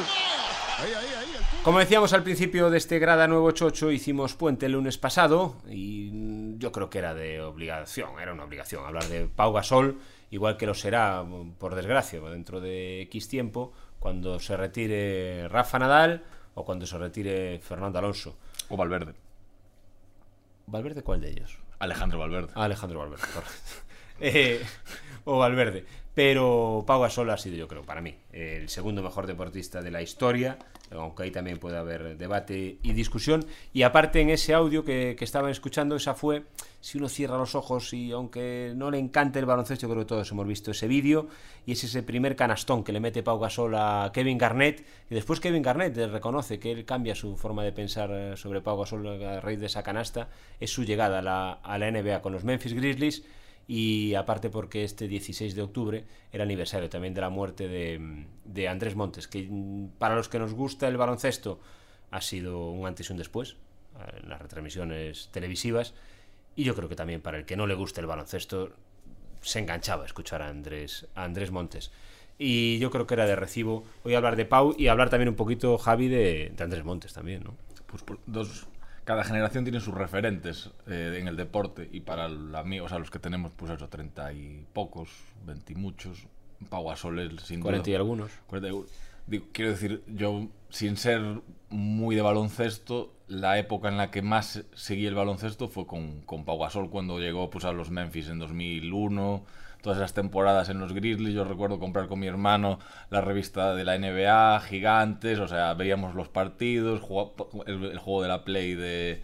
Ahí, 0.78 0.92
ahí, 0.92 1.06
ahí. 1.18 1.32
el 1.38 1.62
Como 1.62 1.78
decíamos 1.78 2.12
al 2.12 2.22
principio 2.22 2.70
de 2.70 2.78
este 2.78 2.98
Grada 2.98 3.28
988, 3.28 3.92
hicimos 3.92 4.34
puente 4.34 4.66
el 4.66 4.72
lunes 4.72 4.98
pasado 4.98 5.56
y 5.70 6.10
yo 6.58 6.72
creo 6.72 6.88
que 6.90 6.98
era 6.98 7.14
de 7.14 7.40
obligación, 7.40 8.18
era 8.20 8.32
una 8.32 8.44
obligación 8.44 8.84
hablar 8.84 9.04
de 9.04 9.26
Pau 9.26 9.52
Gasol, 9.52 9.98
igual 10.32 10.56
que 10.56 10.66
lo 10.66 10.74
será, 10.74 11.24
por 11.58 11.76
desgracia, 11.76 12.18
dentro 12.20 12.60
de 12.60 13.02
X 13.02 13.28
tiempo, 13.28 13.72
cuando 14.00 14.40
se 14.40 14.56
retire 14.56 15.46
Rafa 15.48 15.78
Nadal 15.78 16.24
o 16.54 16.64
cuando 16.64 16.86
se 16.86 16.98
retire 16.98 17.60
Fernando 17.60 17.98
Alonso. 17.98 18.36
O 18.68 18.76
Valverde. 18.76 19.14
¿Valverde 20.66 21.02
cuál 21.02 21.20
de 21.20 21.30
ellos? 21.30 21.58
Alejandro 21.78 22.18
Valverde. 22.18 22.52
Ah, 22.54 22.64
Alejandro 22.64 22.98
Valverde, 22.98 23.24
correcto. 23.32 23.52
Eh, 24.24 24.62
o 25.24 25.38
Valverde. 25.38 25.84
Pero 26.14 26.84
Pau 26.86 27.00
Gasol 27.00 27.30
ha 27.30 27.38
sido, 27.38 27.56
yo 27.56 27.66
creo, 27.66 27.82
para 27.82 28.00
mí, 28.00 28.14
el 28.30 28.68
segundo 28.68 29.02
mejor 29.02 29.26
deportista 29.26 29.82
de 29.82 29.90
la 29.90 30.00
historia, 30.00 30.58
aunque 30.94 31.24
ahí 31.24 31.30
también 31.30 31.58
puede 31.58 31.78
haber 31.78 32.16
debate 32.16 32.78
y 32.82 32.92
discusión. 32.92 33.44
Y 33.72 33.82
aparte, 33.82 34.20
en 34.20 34.30
ese 34.30 34.54
audio 34.54 34.84
que, 34.84 35.16
que 35.18 35.24
estaban 35.24 35.50
escuchando, 35.50 35.96
esa 35.96 36.14
fue, 36.14 36.44
si 36.82 36.98
uno 36.98 37.08
cierra 37.08 37.38
los 37.38 37.54
ojos 37.54 37.92
y 37.94 38.10
aunque 38.10 38.72
no 38.74 38.90
le 38.90 38.98
encante 38.98 39.38
el 39.38 39.46
baloncesto, 39.46 39.88
creo 39.88 40.00
que 40.00 40.06
todos 40.06 40.30
hemos 40.32 40.46
visto 40.46 40.72
ese 40.72 40.88
vídeo, 40.88 41.28
y 41.64 41.72
es 41.72 41.84
ese 41.84 42.02
primer 42.02 42.34
canastón 42.34 42.82
que 42.82 42.92
le 42.92 42.98
mete 42.98 43.22
Pau 43.22 43.38
Gasol 43.38 43.74
a 43.76 44.10
Kevin 44.12 44.36
Garnett, 44.36 44.84
y 45.08 45.14
después 45.14 45.38
Kevin 45.38 45.62
Garnett 45.62 45.96
reconoce 45.96 46.58
que 46.58 46.72
él 46.72 46.84
cambia 46.84 47.14
su 47.14 47.36
forma 47.36 47.62
de 47.62 47.72
pensar 47.72 48.10
eh, 48.12 48.36
sobre 48.36 48.60
Pau 48.60 48.78
Gasol 48.78 49.06
a 49.22 49.40
raíz 49.40 49.60
de 49.60 49.66
esa 49.66 49.84
canasta, 49.84 50.28
es 50.58 50.70
su 50.70 50.84
llegada 50.84 51.20
a 51.20 51.22
la, 51.22 51.52
a 51.52 51.78
la 51.78 51.90
NBA 51.90 52.20
con 52.20 52.32
los 52.32 52.42
Memphis 52.42 52.74
Grizzlies, 52.74 53.22
y 53.74 54.14
aparte 54.14 54.50
porque 54.50 54.84
este 54.84 55.08
16 55.08 55.54
de 55.54 55.62
octubre 55.62 56.04
era 56.30 56.44
aniversario 56.44 56.90
también 56.90 57.14
de 57.14 57.22
la 57.22 57.30
muerte 57.30 57.68
de, 57.68 58.26
de 58.44 58.68
Andrés 58.68 58.96
Montes, 58.96 59.28
que 59.28 59.46
mm, 59.48 59.92
para 59.98 60.14
los 60.14 60.28
que 60.28 60.38
nos 60.38 60.52
gusta 60.52 60.88
el 60.88 60.98
baloncesto 60.98 61.58
ha 62.10 62.20
sido 62.20 62.68
un 62.70 62.86
antes 62.86 63.08
y 63.08 63.12
un 63.12 63.18
después 63.18 63.56
eh, 63.98 64.20
en 64.22 64.28
las 64.28 64.42
retransmisiones 64.42 65.28
televisivas 65.32 65.94
y 66.54 66.64
yo 66.64 66.74
creo 66.74 66.88
que 66.90 66.96
también 66.96 67.22
para 67.22 67.38
el 67.38 67.46
que 67.46 67.56
no 67.56 67.66
le 67.66 67.74
gusta 67.74 68.02
el 68.02 68.06
baloncesto 68.06 68.72
se 69.40 69.58
enganchaba 69.60 70.02
a 70.02 70.06
escuchar 70.06 70.42
a 70.42 70.48
Andrés, 70.48 71.06
a 71.14 71.24
Andrés 71.24 71.50
Montes. 71.50 71.90
Y 72.38 72.78
yo 72.78 72.90
creo 72.90 73.06
que 73.06 73.14
era 73.14 73.24
de 73.26 73.36
recibo 73.36 73.84
hoy 74.04 74.14
hablar 74.14 74.36
de 74.36 74.44
Pau 74.44 74.74
y 74.76 74.88
hablar 74.88 75.08
también 75.10 75.28
un 75.30 75.34
poquito, 75.36 75.78
Javi, 75.78 76.08
de, 76.08 76.52
de 76.54 76.64
Andrés 76.64 76.84
Montes 76.84 77.12
también, 77.14 77.42
¿no? 77.44 77.54
Pues 77.86 78.02
por- 78.02 78.18
dos, 78.26 78.66
cada 79.04 79.24
generación 79.24 79.64
tiene 79.64 79.80
sus 79.80 79.94
referentes 79.94 80.70
eh, 80.86 81.16
en 81.20 81.28
el 81.28 81.36
deporte 81.36 81.88
y 81.92 82.00
para 82.00 82.28
la 82.28 82.62
mía, 82.64 82.82
o 82.82 82.88
sea, 82.88 82.98
los 82.98 83.10
que 83.10 83.18
tenemos, 83.18 83.52
pues 83.56 83.72
eso, 83.72 83.88
30 83.88 84.32
y 84.32 84.66
pocos, 84.72 85.10
20 85.44 85.72
y 85.72 85.76
muchos, 85.76 86.26
Pau 86.68 86.86
Gasol 86.88 87.18
es 87.18 87.42
sin 87.42 87.60
40 87.60 87.88
y 87.88 87.92
duda- 87.92 87.98
algunos. 88.00 88.30
40 88.46 88.68
y 88.68 88.72
u- 88.72 88.86
digo, 89.26 89.46
quiero 89.52 89.70
decir, 89.72 90.02
yo, 90.06 90.46
sin 90.70 90.96
ser 90.96 91.40
muy 91.70 92.14
de 92.14 92.22
baloncesto, 92.22 93.12
la 93.28 93.58
época 93.58 93.88
en 93.88 93.96
la 93.96 94.10
que 94.10 94.22
más 94.22 94.62
seguí 94.74 95.06
el 95.06 95.14
baloncesto 95.14 95.68
fue 95.68 95.86
con, 95.86 96.20
con 96.22 96.44
Pau 96.44 96.58
Gasol 96.58 96.90
cuando 96.90 97.18
llegó 97.18 97.50
pues, 97.50 97.64
a 97.64 97.72
los 97.72 97.90
Memphis 97.90 98.28
en 98.28 98.38
2001, 98.38 99.44
todas 99.82 99.98
esas 99.98 100.14
temporadas 100.14 100.68
en 100.68 100.78
los 100.78 100.92
Grizzlies. 100.92 101.34
Yo 101.34 101.44
recuerdo 101.44 101.78
comprar 101.78 102.08
con 102.08 102.18
mi 102.20 102.26
hermano 102.26 102.78
la 103.10 103.20
revista 103.20 103.74
de 103.74 103.84
la 103.84 103.98
NBA, 103.98 104.60
gigantes, 104.60 105.38
o 105.38 105.48
sea, 105.48 105.74
veíamos 105.74 106.14
los 106.14 106.28
partidos, 106.28 107.02
el, 107.66 107.98
juego 107.98 108.22
de 108.22 108.28
la 108.28 108.44
Play 108.44 108.74
de, 108.74 109.22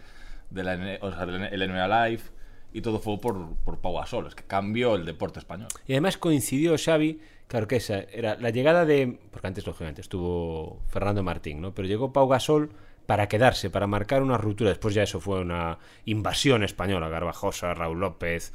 la, 0.51 0.73
el 0.73 1.71
NBA 1.71 2.07
Live. 2.07 2.23
Y 2.71 2.81
todo 2.81 2.99
fue 2.99 3.19
por, 3.19 3.55
por 3.65 3.79
Pau 3.79 3.95
Gasol, 3.95 4.27
es 4.27 4.35
que 4.35 4.43
cambió 4.43 4.95
el 4.95 5.05
deporte 5.05 5.39
español. 5.39 5.69
Y 5.87 5.93
además 5.93 6.17
coincidió 6.17 6.75
Xavi, 6.77 7.19
claro 7.47 7.67
que 7.67 7.77
esa 7.77 8.01
era 8.01 8.35
la 8.35 8.51
llegada 8.51 8.85
de, 8.85 9.17
porque 9.31 9.47
antes 9.47 9.65
lógicamente 9.65 10.01
estuvo 10.01 10.79
Fernando 10.89 11.23
Martín, 11.23 11.61
¿no? 11.61 11.73
Pero 11.73 11.87
llegó 11.87 12.13
Pau 12.13 12.27
Gasol 12.27 12.69
para 13.07 13.27
quedarse, 13.27 13.71
para 13.71 13.87
marcar 13.87 14.21
una 14.21 14.37
ruptura. 14.37 14.69
Después 14.69 14.93
ya 14.93 15.01
eso 15.01 15.19
fue 15.19 15.39
una 15.39 15.79
invasión 16.05 16.63
española, 16.63 17.09
Garbajosa, 17.09 17.73
Raúl 17.73 18.01
López, 18.01 18.53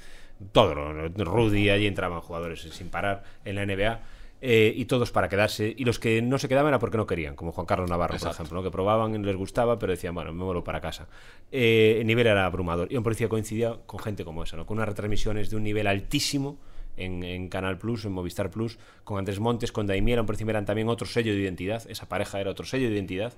todo. 0.53 0.75
Rudy, 1.09 1.71
allí 1.71 1.87
entraban 1.87 2.21
jugadores 2.21 2.61
sin 2.63 2.89
parar 2.89 3.23
en 3.45 3.57
la 3.57 3.67
NBA. 3.67 4.01
eh, 4.47 4.75
y 4.77 4.85
todos 4.85 5.11
para 5.11 5.31
quedarse. 5.31 5.75
Y 5.75 5.87
los 5.87 5.99
que 5.99 6.21
no 6.21 6.39
se 6.39 6.49
quedaban 6.49 6.69
era 6.69 6.79
porque 6.79 6.99
no 6.99 7.07
querían, 7.07 7.35
como 7.35 7.51
Juan 7.51 7.67
Carlos 7.67 7.89
Navarro, 7.89 8.19
por 8.19 8.31
ejemplo, 8.31 8.59
¿no? 8.59 8.63
que 8.63 8.71
probaban, 8.71 9.25
les 9.25 9.37
gustaba, 9.37 9.79
pero 9.79 9.93
decían, 9.93 10.15
bueno, 10.15 10.35
me 10.35 10.45
vuelvo 10.45 10.63
para 10.63 10.83
casa. 10.83 11.09
Eh, 11.51 11.97
el 12.01 12.07
nivel 12.07 12.27
era 12.27 12.45
abrumador. 12.45 12.93
Y 12.93 12.97
un 12.99 13.03
policía 13.03 13.27
coincidía 13.31 13.79
con 13.87 14.01
gente 14.01 14.23
como 14.23 14.43
esa, 14.43 14.59
¿no? 14.59 14.67
con 14.67 14.77
unas 14.77 14.89
retransmisiones 14.91 15.49
de 15.49 15.57
un 15.57 15.63
nivel 15.63 15.87
altísimo 15.87 16.59
en, 16.99 17.25
en 17.25 17.49
Canal 17.49 17.79
Plus, 17.79 18.05
en 18.05 18.13
Movistar 18.13 18.51
Plus, 18.51 18.79
con 19.05 19.19
Andrés 19.19 19.41
Montes, 19.41 19.73
con 19.73 19.87
Daimiel, 19.87 20.23
por 20.27 20.35
encima 20.35 20.51
eran 20.51 20.67
también 20.67 20.91
otro 20.91 21.07
sello 21.07 21.33
de 21.33 21.41
identidad, 21.41 21.83
esa 21.89 22.07
pareja 22.07 22.39
era 22.39 22.51
otro 22.51 22.67
sello 22.67 22.89
de 22.89 22.95
identidad, 22.97 23.33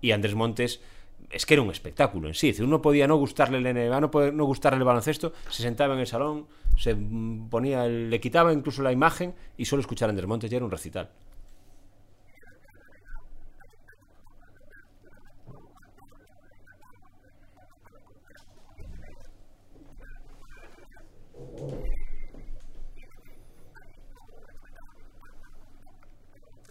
y 0.00 0.12
Andrés 0.12 0.36
Montes 0.36 0.80
es 1.30 1.46
que 1.46 1.54
era 1.54 1.62
un 1.62 1.70
espectáculo 1.70 2.28
en 2.28 2.34
sí, 2.34 2.48
es 2.50 2.54
decir, 2.56 2.66
uno 2.66 2.80
podía 2.82 3.06
no 3.08 3.16
gustarle 3.16 3.58
el 3.58 3.66
NBA, 3.66 4.00
no, 4.00 4.10
poder- 4.10 4.32
no 4.34 4.44
gustarle 4.44 4.78
el 4.78 4.84
baloncesto, 4.84 5.32
se 5.48 5.62
sentaba 5.62 5.94
en 5.94 6.00
el 6.00 6.06
salón, 6.06 6.46
se 6.78 6.94
ponía, 7.50 7.86
le 7.86 8.20
quitaba 8.20 8.52
incluso 8.52 8.82
la 8.82 8.92
imagen 8.92 9.34
y 9.56 9.64
solo 9.64 9.80
escuchar 9.80 10.08
a 10.08 10.10
Andrés 10.10 10.28
Montes 10.28 10.50
ya 10.50 10.56
era 10.56 10.64
un 10.64 10.70
recital. 10.70 11.10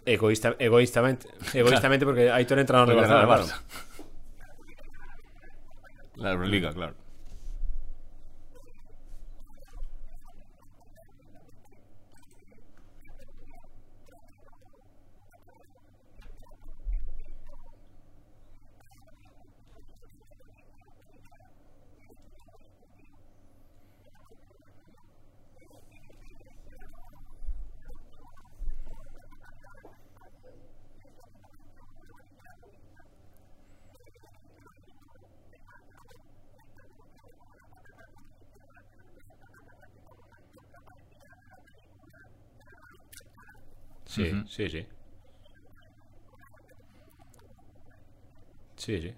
Egoísta, 0.06 0.54
egoístamente, 0.58 1.28
egoístamente 1.54 2.04
porque 2.04 2.30
Aitor 2.30 2.58
entra 2.58 2.82
en 2.82 2.90
el 2.90 2.96
gana 3.00 3.22
el 3.22 3.28
Barça. 3.28 3.60
La 6.16 6.30
Euroliga, 6.32 6.72
claro. 6.72 7.03
Sí, 44.14 44.30
sí, 44.48 44.68
sí. 44.70 44.86
Sí, 48.76 49.00
sí. 49.00 49.14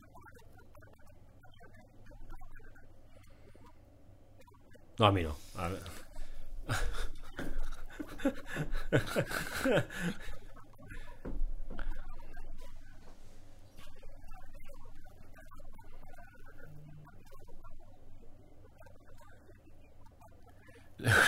No, 4.99 5.07
a 5.07 5.13
mí 5.13 5.23
no. 5.23 5.37
A 5.57 5.69
ver. 5.69 5.83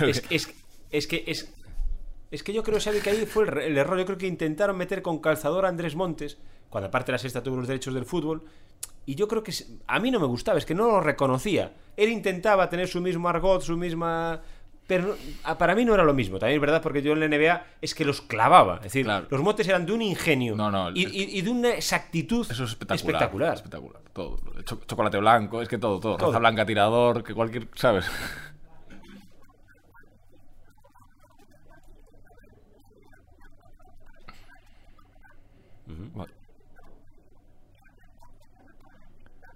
es, 0.07 0.23
es, 0.31 0.49
es 0.91 1.07
que 1.07 1.25
es, 1.27 1.49
es 2.31 2.43
que 2.43 2.53
yo 2.53 2.63
creo, 2.63 2.79
Xavi, 2.81 3.01
que 3.01 3.11
ahí 3.11 3.27
fue 3.27 3.45
el, 3.49 3.59
el, 3.59 3.79
error. 3.79 3.99
Yo 3.99 4.05
creo 4.07 4.19
que 4.19 4.27
intentaron 4.27 4.77
meter 4.77 5.03
con 5.03 5.19
calzador 5.19 5.65
a 5.65 5.69
Andrés 5.69 5.95
Montes, 5.97 6.39
cuando 6.69 6.89
aparte 6.89 7.13
la 7.13 7.19
sexta 7.19 7.43
tuvo 7.43 7.57
los 7.57 7.69
derechos 7.69 7.95
del 7.95 8.05
fútbol. 8.05 8.43
Y 9.07 9.15
yo 9.15 9.27
creo 9.27 9.43
que 9.43 9.53
a 9.87 9.99
mí 10.01 10.11
no 10.11 10.21
me 10.21 10.27
gustaba, 10.27 10.59
es 10.59 10.67
que 10.67 10.75
no 10.75 10.87
lo 10.89 11.01
reconocía. 11.01 11.73
Él 11.97 12.11
intentaba 12.11 12.69
tener 12.69 12.89
su 12.89 13.01
mismo 13.01 13.29
argot, 13.29 13.63
su 13.63 13.77
misma. 13.77 14.43
Pero 14.87 15.17
para 15.59 15.75
mí 15.75 15.85
no 15.85 15.93
era 15.93 16.03
lo 16.03 16.15
mismo, 16.15 16.39
también 16.39 16.57
es 16.57 16.61
verdad, 16.63 16.81
porque 16.83 17.03
yo 17.03 17.13
en 17.13 17.21
la 17.21 17.27
NBA 17.29 17.63
es 17.83 17.95
que 17.95 18.07
los 18.07 18.23
clavaba. 18.23 18.77
Es 18.77 18.85
decir, 18.85 19.05
Claro. 19.05 19.27
los 19.31 19.43
motes 19.43 19.69
eran 19.69 19.85
de 19.85 19.93
un 19.93 20.01
ingenio 20.01 20.57
No, 20.57 20.71
no, 20.71 20.91
y, 20.93 21.05
el- 21.05 21.15
y- 21.15 21.39
y 21.39 21.43
de 21.43 21.51
una 21.51 21.71
exactitud 21.75 22.47
Eso 22.51 22.65
es 22.65 22.71
espectacular. 22.71 22.97
espectacular. 23.23 23.55
Espectacular. 23.55 24.03
Todo. 24.15 24.39
Cho- 24.65 24.81
chocolate 24.87 25.19
blanco, 25.19 25.61
es 25.61 25.69
que 25.69 25.77
todo, 25.79 26.01
todo. 26.01 26.17
Todo. 26.17 26.29
Raza 26.29 26.39
blanca 26.39 26.65
tirador, 26.65 27.23
que 27.23 27.35
cualquier. 27.35 27.69
¿Sabes? 27.75 28.07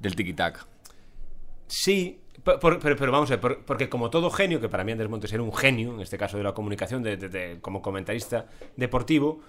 Del 0.03 0.15
tiki-tac. 0.17 0.67
Sí, 1.69 2.21
pero, 2.45 3.13
vamos 3.13 3.31
a 3.31 3.35
ver, 3.37 3.41
por- 3.41 3.65
porque 3.65 3.89
como 3.89 4.11
todo 4.11 4.31
genio, 4.31 4.61
que 4.61 4.69
para 4.69 4.85
mí 4.85 4.93
Andrés 4.93 5.09
Montes 5.09 5.33
era 5.33 5.43
un 5.43 5.55
genio, 5.55 5.95
en 5.95 6.01
este 6.01 6.19
caso 6.19 6.37
de 6.37 6.43
la 6.43 6.53
comunicación, 6.53 7.03
de- 7.03 7.59
como 7.63 7.81
comentarista 7.81 8.47
deportivo, 8.77 9.41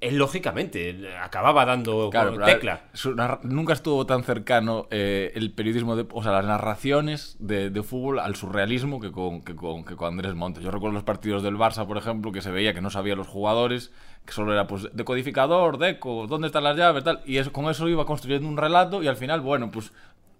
él 0.00 0.16
lógicamente 0.16 1.14
acababa 1.20 1.66
dando 1.66 2.08
Claro, 2.10 2.30
con 2.30 2.38
pero, 2.38 2.44
a 2.44 2.46
ver, 2.46 2.56
tecla. 2.56 3.40
nunca 3.42 3.74
estuvo 3.74 4.06
tan 4.06 4.22
cercano 4.24 4.86
eh, 4.90 5.32
el 5.34 5.52
periodismo, 5.52 5.94
de, 5.94 6.06
o 6.10 6.22
sea, 6.22 6.32
las 6.32 6.46
narraciones 6.46 7.36
de, 7.38 7.70
de 7.70 7.82
fútbol 7.82 8.18
al 8.18 8.34
surrealismo 8.34 8.98
que 9.00 9.12
con, 9.12 9.42
que, 9.42 9.54
con, 9.54 9.84
que 9.84 9.96
con 9.96 10.08
Andrés 10.08 10.34
Montes. 10.34 10.64
Yo 10.64 10.70
recuerdo 10.70 10.94
los 10.94 11.04
partidos 11.04 11.42
del 11.42 11.56
Barça, 11.56 11.86
por 11.86 11.98
ejemplo, 11.98 12.32
que 12.32 12.40
se 12.40 12.50
veía 12.50 12.72
que 12.72 12.80
no 12.80 12.88
sabía 12.90 13.14
los 13.14 13.28
jugadores, 13.28 13.92
que 14.24 14.32
solo 14.32 14.52
era 14.52 14.66
pues 14.66 14.88
decodificador, 14.94 15.76
deco, 15.76 16.26
dónde 16.26 16.46
están 16.46 16.64
las 16.64 16.76
llaves, 16.76 17.04
tal. 17.04 17.20
Y 17.26 17.36
eso, 17.36 17.52
con 17.52 17.66
eso 17.66 17.86
iba 17.88 18.06
construyendo 18.06 18.48
un 18.48 18.56
relato 18.56 19.02
y 19.02 19.08
al 19.08 19.16
final, 19.16 19.40
bueno, 19.42 19.70
pues 19.70 19.92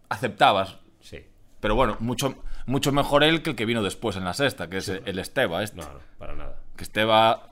aceptabas. 0.09 0.79
Sí. 1.01 1.19
Pero 1.61 1.75
bueno, 1.75 1.97
mucho, 2.01 2.35
mucho 2.65 2.93
mejor 2.93 3.23
él 3.25 3.43
que 3.43 3.51
el 3.51 3.57
que 3.57 3.67
vino 3.67 3.83
después 3.83 4.17
en 4.17 4.25
la 4.25 4.33
sexta, 4.33 4.71
que 4.71 4.79
es 4.79 4.89
el 4.89 5.19
Esteba, 5.19 5.63
este. 5.63 5.83
No, 5.83 5.85
no, 5.93 5.99
para 6.19 6.35
nada. 6.35 6.57
Que 6.77 6.85
Esteba 6.85 7.51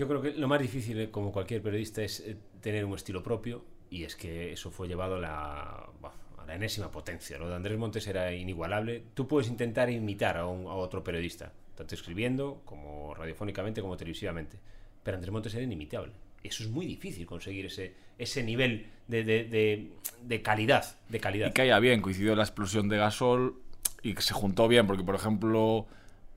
Yo 0.00 0.08
creo 0.08 0.22
que 0.22 0.32
lo 0.32 0.48
más 0.48 0.62
difícil, 0.62 0.98
eh, 0.98 1.10
como 1.10 1.30
cualquier 1.30 1.60
periodista, 1.60 2.02
es 2.02 2.20
eh, 2.20 2.34
tener 2.62 2.86
un 2.86 2.94
estilo 2.94 3.22
propio 3.22 3.62
y 3.90 4.04
es 4.04 4.16
que 4.16 4.50
eso 4.50 4.70
fue 4.70 4.88
llevado 4.88 5.16
a 5.16 5.18
la, 5.18 6.54
enésima 6.54 6.90
potencia. 6.90 7.36
Lo 7.36 7.50
de 7.50 7.54
Andrés 7.54 7.78
Montes 7.78 8.06
era 8.06 8.32
inigualable. 8.32 9.02
Tú 9.12 9.28
puedes 9.28 9.50
intentar 9.50 9.90
imitar 9.90 10.38
a, 10.38 10.46
otro 10.46 11.04
periodista, 11.04 11.52
tanto 11.74 11.94
escribiendo 11.94 12.62
como 12.64 13.12
radiofónicamente 13.14 13.82
como 13.82 13.98
televisivamente, 13.98 14.58
pero 15.02 15.18
Andrés 15.18 15.32
Montes 15.32 15.52
era 15.52 15.64
inimitable. 15.64 16.12
Eso 16.42 16.62
es 16.62 16.70
muy 16.70 16.86
difícil 16.86 17.26
conseguir 17.26 17.66
ese, 17.66 17.92
ese 18.16 18.42
nivel 18.42 18.86
de 19.06 20.42
calidad. 20.42 20.96
De 21.10 21.20
calidad. 21.20 21.48
Y 21.48 21.52
caía 21.52 21.78
bien, 21.78 22.00
coincidió 22.00 22.34
la 22.34 22.44
explosión 22.44 22.88
de 22.88 22.96
Gasol 22.96 23.60
y 24.02 24.14
que 24.14 24.22
se 24.22 24.32
juntó 24.32 24.66
bien, 24.66 24.86
porque 24.86 25.04
por 25.04 25.14
ejemplo, 25.14 25.86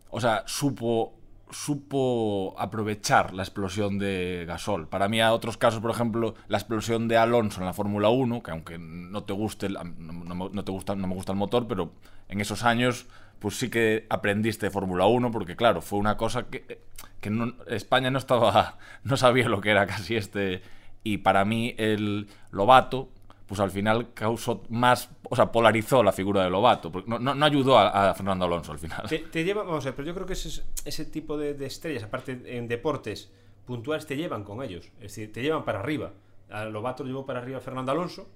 o 0.10 0.20
sea, 0.20 0.44
supo 0.48 1.14
supo 1.54 2.56
aprovechar 2.58 3.34
la 3.34 3.44
explosión 3.44 3.98
de 4.00 4.44
Gasol. 4.48 4.88
Para 4.90 5.08
mí, 5.08 5.22
a 5.22 5.34
otros 5.34 5.58
casos, 5.58 5.80
por 5.82 5.92
ejemplo, 5.92 6.36
la 6.48 6.58
explosión 6.58 7.08
de 7.08 7.18
Alonso 7.18 7.60
en 7.62 7.66
la 7.68 7.74
Fórmula 7.74 8.10
1, 8.10 8.44
que 8.44 8.52
aunque 8.52 8.78
no 8.78 9.24
te 9.24 9.34
guste, 9.34 9.70
no, 9.70 9.84
no 9.86 10.50
no 10.50 10.64
te 10.66 10.72
gusta, 10.72 10.96
no 10.96 11.08
me 11.08 11.16
gusta 11.16 11.32
el 11.32 11.38
motor, 11.38 11.68
pero 11.68 11.92
en 12.28 12.42
esos 12.42 12.64
años, 12.64 13.06
pues 13.40 13.58
sí 13.58 13.70
que 13.70 14.06
aprendiste 14.10 14.66
de 14.66 14.72
Fórmula 14.72 15.06
1, 15.06 15.32
porque 15.32 15.56
claro, 15.56 15.82
fue 15.82 16.00
una 16.00 16.18
cosa 16.18 16.48
que, 16.48 16.80
que 17.22 17.30
no- 17.30 17.54
España 17.68 18.10
no 18.12 18.18
estaba, 18.18 18.78
no 19.04 19.16
sabía 19.18 19.48
lo 19.48 19.62
que 19.62 19.70
era 19.72 19.86
casi 19.88 20.16
este, 20.16 20.62
y 21.04 21.18
para 21.20 21.46
mí 21.46 21.76
el 21.78 22.28
Lobato, 22.52 23.10
pues 23.46 23.60
al 23.60 23.72
final 23.72 24.14
causó 24.14 24.64
más, 24.70 25.10
o 25.30 25.36
sea, 25.36 25.52
polarizó 25.52 26.02
la 26.04 26.12
figura 26.12 26.44
de 26.44 26.50
Lobato, 26.50 26.92
porque 26.92 27.10
no, 27.10 27.20
no- 27.20 27.36
no 27.36 27.46
ayudó 27.46 27.78
a, 27.78 28.10
a 28.10 28.14
Fernando 28.14 28.46
Alonso 28.46 28.72
al 28.72 28.80
final. 28.80 29.04
Te, 29.10 29.20
te 29.20 29.44
lleva, 29.44 29.64
vamos 29.64 29.86
a 29.86 29.90
ver, 29.90 29.96
pero 29.96 30.08
yo 30.08 30.14
creo 30.14 30.26
que 30.26 30.34
ese, 30.34 30.64
ese 30.86 31.06
tipo 31.06 31.38
de, 31.38 31.54
de 31.54 31.66
estrellas, 31.66 32.04
aparte 32.04 32.42
en 32.58 32.68
deportes 32.68 33.32
puntuales, 33.66 34.06
te 34.06 34.16
llevan 34.18 34.44
con 34.44 34.64
ellos. 34.64 34.86
Es 34.98 35.02
decir, 35.16 35.32
te 35.34 35.42
llevan 35.42 35.66
para 35.66 35.80
arriba. 35.80 36.14
A 36.50 36.66
Lobato 36.66 37.04
lo 37.04 37.10
llevó 37.10 37.26
para 37.26 37.40
arriba 37.40 37.60
Fernando 37.60 37.92
Alonso 37.92 38.28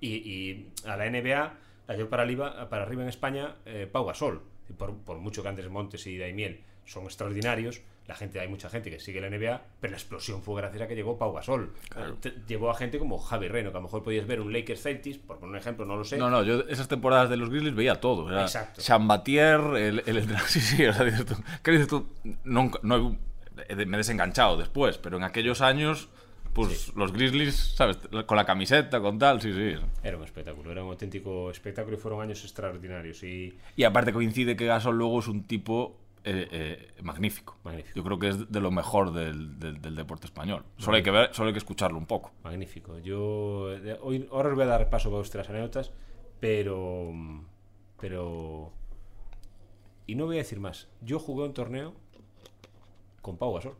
y, 0.00 0.08
y 0.16 0.72
a 0.86 0.96
la 0.96 1.08
NBA 1.10 1.54
la 1.88 1.96
llevó 1.96 2.08
para 2.10 2.22
arriba, 2.24 2.68
para 2.68 2.82
arriba 2.84 3.02
en 3.02 3.08
España 3.08 3.56
eh, 3.66 3.88
Pau 3.90 4.04
Gasol. 4.04 4.42
Por, 4.76 4.96
por 4.96 5.18
mucho 5.18 5.42
que 5.42 5.48
Andrés 5.48 5.70
Montes 5.70 6.06
y 6.08 6.18
Daimiel 6.18 6.64
son 6.84 7.04
extraordinarios, 7.04 7.82
la 8.08 8.14
gente, 8.14 8.38
hay 8.40 8.46
mucha 8.48 8.68
gente 8.68 8.90
que 8.90 9.00
sigue 9.00 9.20
la 9.20 9.28
NBA, 9.28 9.60
pero 9.80 9.90
la 9.90 9.96
explosión 9.96 10.42
fue 10.42 10.60
gracias 10.60 10.82
a 10.82 10.86
que 10.88 10.94
llegó 10.94 11.18
Pau 11.18 11.32
Gasol. 11.32 11.72
Llevó 12.46 12.70
a 12.70 12.74
gente 12.74 12.98
como 12.98 13.18
Javi 13.18 13.48
Reno, 13.48 13.70
que 13.72 13.76
a 13.76 13.80
lo 13.80 13.84
mejor 13.86 14.02
podías 14.04 14.26
ver 14.26 14.40
un 14.40 14.52
Lakers 14.52 14.82
Celtics, 14.82 15.18
por 15.18 15.38
poner 15.38 15.52
un 15.54 15.58
ejemplo, 15.58 15.84
no 15.84 15.96
lo 15.96 16.04
sé. 16.04 16.16
No, 16.16 16.30
no, 16.30 16.42
yo 16.44 16.60
esas 16.68 16.86
temporadas 16.88 17.28
de 17.30 17.36
los 17.36 17.50
Grizzlies 17.50 17.74
veía 17.74 18.00
todo. 18.00 18.30
Era 18.30 18.42
Exacto. 18.42 18.80
Chambatier, 18.80 19.60
el, 19.76 20.02
el, 20.06 20.38
Sí, 20.46 20.60
sí, 20.60 20.86
o 20.86 20.92
sea, 20.92 21.04
dices 21.04 21.26
tú, 21.26 21.34
¿qué 21.62 21.70
dices 21.72 21.88
tú? 21.88 22.06
No, 22.44 22.70
he- 23.68 23.86
me 23.86 23.96
he 23.96 23.98
desenganchado 23.98 24.56
después, 24.56 24.98
pero 24.98 25.16
en 25.16 25.24
aquellos 25.24 25.60
años, 25.60 26.08
Pues 26.52 26.92
los 26.96 27.12
Grizzlies, 27.12 27.54
¿sabes? 27.74 27.98
Con 28.24 28.36
la 28.38 28.46
camiseta, 28.46 28.98
con 29.00 29.18
tal, 29.18 29.42
sí, 29.42 29.52
sí. 29.52 29.74
Era 30.02 30.16
un 30.16 30.24
espectáculo, 30.24 30.72
era 30.72 30.82
un 30.82 30.88
auténtico 30.90 31.50
espectáculo 31.50 31.96
y 31.96 32.00
fueron 32.00 32.22
años 32.22 32.42
extraordinarios. 32.44 33.22
Y 33.24 33.58
Y 33.76 33.84
aparte 33.84 34.10
coincide 34.12 34.56
que 34.56 34.64
Gasol 34.64 34.96
luego 34.96 35.18
es 35.20 35.28
un 35.28 35.42
tipo 35.46 35.98
eh, 36.26 36.48
eh, 36.50 37.02
magnífico. 37.02 37.56
Magnífico. 37.64 37.94
Yo 37.96 38.04
creo 38.04 38.18
que 38.18 38.28
es 38.28 38.50
de 38.52 38.60
lo 38.60 38.70
mejor 38.70 39.12
del, 39.12 39.58
del- 39.58 39.80
del 39.80 39.94
deporte 39.94 40.26
español. 40.26 40.64
Solo 40.76 40.96
hay, 40.96 41.02
que 41.02 41.10
ver, 41.10 41.32
solo 41.32 41.48
hay 41.48 41.52
que 41.54 41.58
escucharlo 41.58 41.96
un 41.98 42.06
poco. 42.06 42.32
magnífico. 42.42 42.98
Yo 42.98 43.68
de- 43.68 43.98
hoy, 44.02 44.28
ahora 44.32 44.48
os 44.50 44.54
voy 44.56 44.64
a 44.64 44.66
dar 44.66 44.90
paso 44.90 45.08
para 45.08 45.18
vuestras 45.18 45.48
anécdotas, 45.48 45.92
pero. 46.40 47.12
Pero. 48.00 48.72
Y 50.06 50.14
no 50.16 50.26
voy 50.26 50.36
a 50.36 50.38
decir 50.38 50.60
más. 50.60 50.88
Yo 51.00 51.18
jugué 51.18 51.44
un 51.46 51.54
torneo 51.54 51.94
con 53.22 53.38
Pau 53.38 53.54
Gasol. 53.54 53.76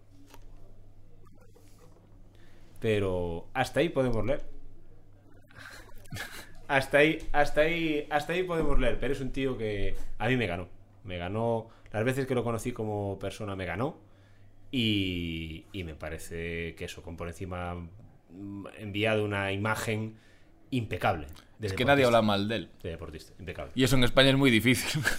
Pero 2.81 3.49
hasta 3.55 3.81
ahí 3.81 3.89
podemos 3.89 4.25
leer. 4.25 4.45
Hasta 6.69 6.99
ahí, 6.99 7.19
hasta 7.33 7.61
ahí, 7.63 8.07
hasta 8.11 8.33
ahí 8.33 8.43
podemos 8.43 8.79
leer. 8.79 8.99
Pero 8.99 9.13
es 9.13 9.21
un 9.21 9.31
tío 9.33 9.57
que 9.57 9.95
a 10.19 10.29
mí 10.29 10.37
me 10.37 10.47
ganó. 10.47 10.69
Me 11.05 11.17
ganó. 11.19 11.69
Las 11.97 12.05
veces 12.05 12.27
que 12.27 12.35
lo 12.35 12.45
conocí 12.45 12.73
como 12.73 13.19
persona 13.19 13.57
me 13.57 13.65
ganó. 13.65 13.97
Y, 14.71 15.65
y 15.73 15.83
me 15.83 15.95
parece 15.95 16.75
que 16.75 16.85
eso, 16.85 17.03
con 17.03 17.17
por 17.17 17.27
encima 17.27 17.75
mm, 17.75 18.67
enviado 18.77 19.25
una 19.25 19.51
imagen 19.51 20.19
impecable. 20.71 21.27
de 21.59 21.69
Es 21.69 21.73
que 21.73 21.87
nadie 21.87 22.05
habla 22.05 22.21
mal 22.21 22.49
de 22.49 22.57
él. 22.57 22.71
De 22.83 22.91
deportista, 22.91 23.33
impecable. 23.39 23.73
Y 23.75 23.83
eso 23.83 23.97
en 23.97 24.05
España 24.05 24.29
es 24.29 24.37
muy 24.37 24.51
difícil. 24.51 25.01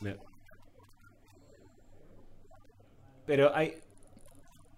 Me- 0.00 0.16
Pero 3.26 3.54
hay, 3.54 3.74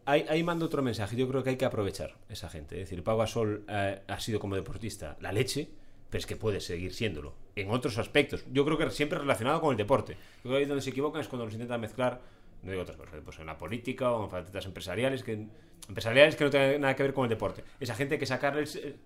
hay, 0.04 0.24
ahí 0.28 0.42
mando 0.42 0.66
otro 0.66 0.82
mensaje. 0.82 1.16
Yo 1.16 1.28
creo 1.28 1.42
que 1.42 1.50
hay 1.50 1.56
que 1.56 1.64
aprovechar 1.64 2.14
esa 2.28 2.48
gente. 2.48 2.76
Es 2.80 2.88
decir, 2.88 3.02
Pau 3.04 3.18
Gasol 3.18 3.64
eh, 3.68 4.00
ha 4.06 4.20
sido 4.20 4.40
como 4.40 4.56
deportista 4.56 5.16
la 5.20 5.32
leche, 5.32 5.68
pero 6.10 6.18
es 6.20 6.26
que 6.26 6.36
puede 6.36 6.60
seguir 6.60 6.94
siéndolo 6.94 7.34
en 7.56 7.70
otros 7.70 7.98
aspectos. 7.98 8.44
Yo 8.52 8.64
creo 8.64 8.78
que 8.78 8.90
siempre 8.90 9.18
relacionado 9.18 9.60
con 9.60 9.72
el 9.72 9.76
deporte. 9.76 10.14
Yo 10.14 10.42
creo 10.44 10.52
que 10.54 10.58
ahí 10.58 10.64
donde 10.64 10.82
se 10.82 10.90
equivocan 10.90 11.20
es 11.20 11.28
cuando 11.28 11.44
los 11.44 11.54
intentan 11.54 11.80
mezclar, 11.80 12.20
no 12.62 12.70
digo 12.70 12.82
otras 12.82 12.96
cosas, 12.96 13.20
pues 13.24 13.38
en 13.38 13.46
la 13.46 13.58
política 13.58 14.10
o 14.12 14.24
en 14.24 14.30
facetas 14.30 14.64
empresariales 14.64 15.22
que, 15.22 15.46
empresariales 15.88 16.36
que 16.36 16.44
no 16.44 16.50
tienen 16.50 16.80
nada 16.80 16.96
que 16.96 17.02
ver 17.02 17.12
con 17.12 17.24
el 17.24 17.30
deporte. 17.30 17.62
Esa 17.78 17.94
gente 17.94 18.18
que 18.18 18.26
sacarles. 18.26 18.76
eh, 18.76 18.96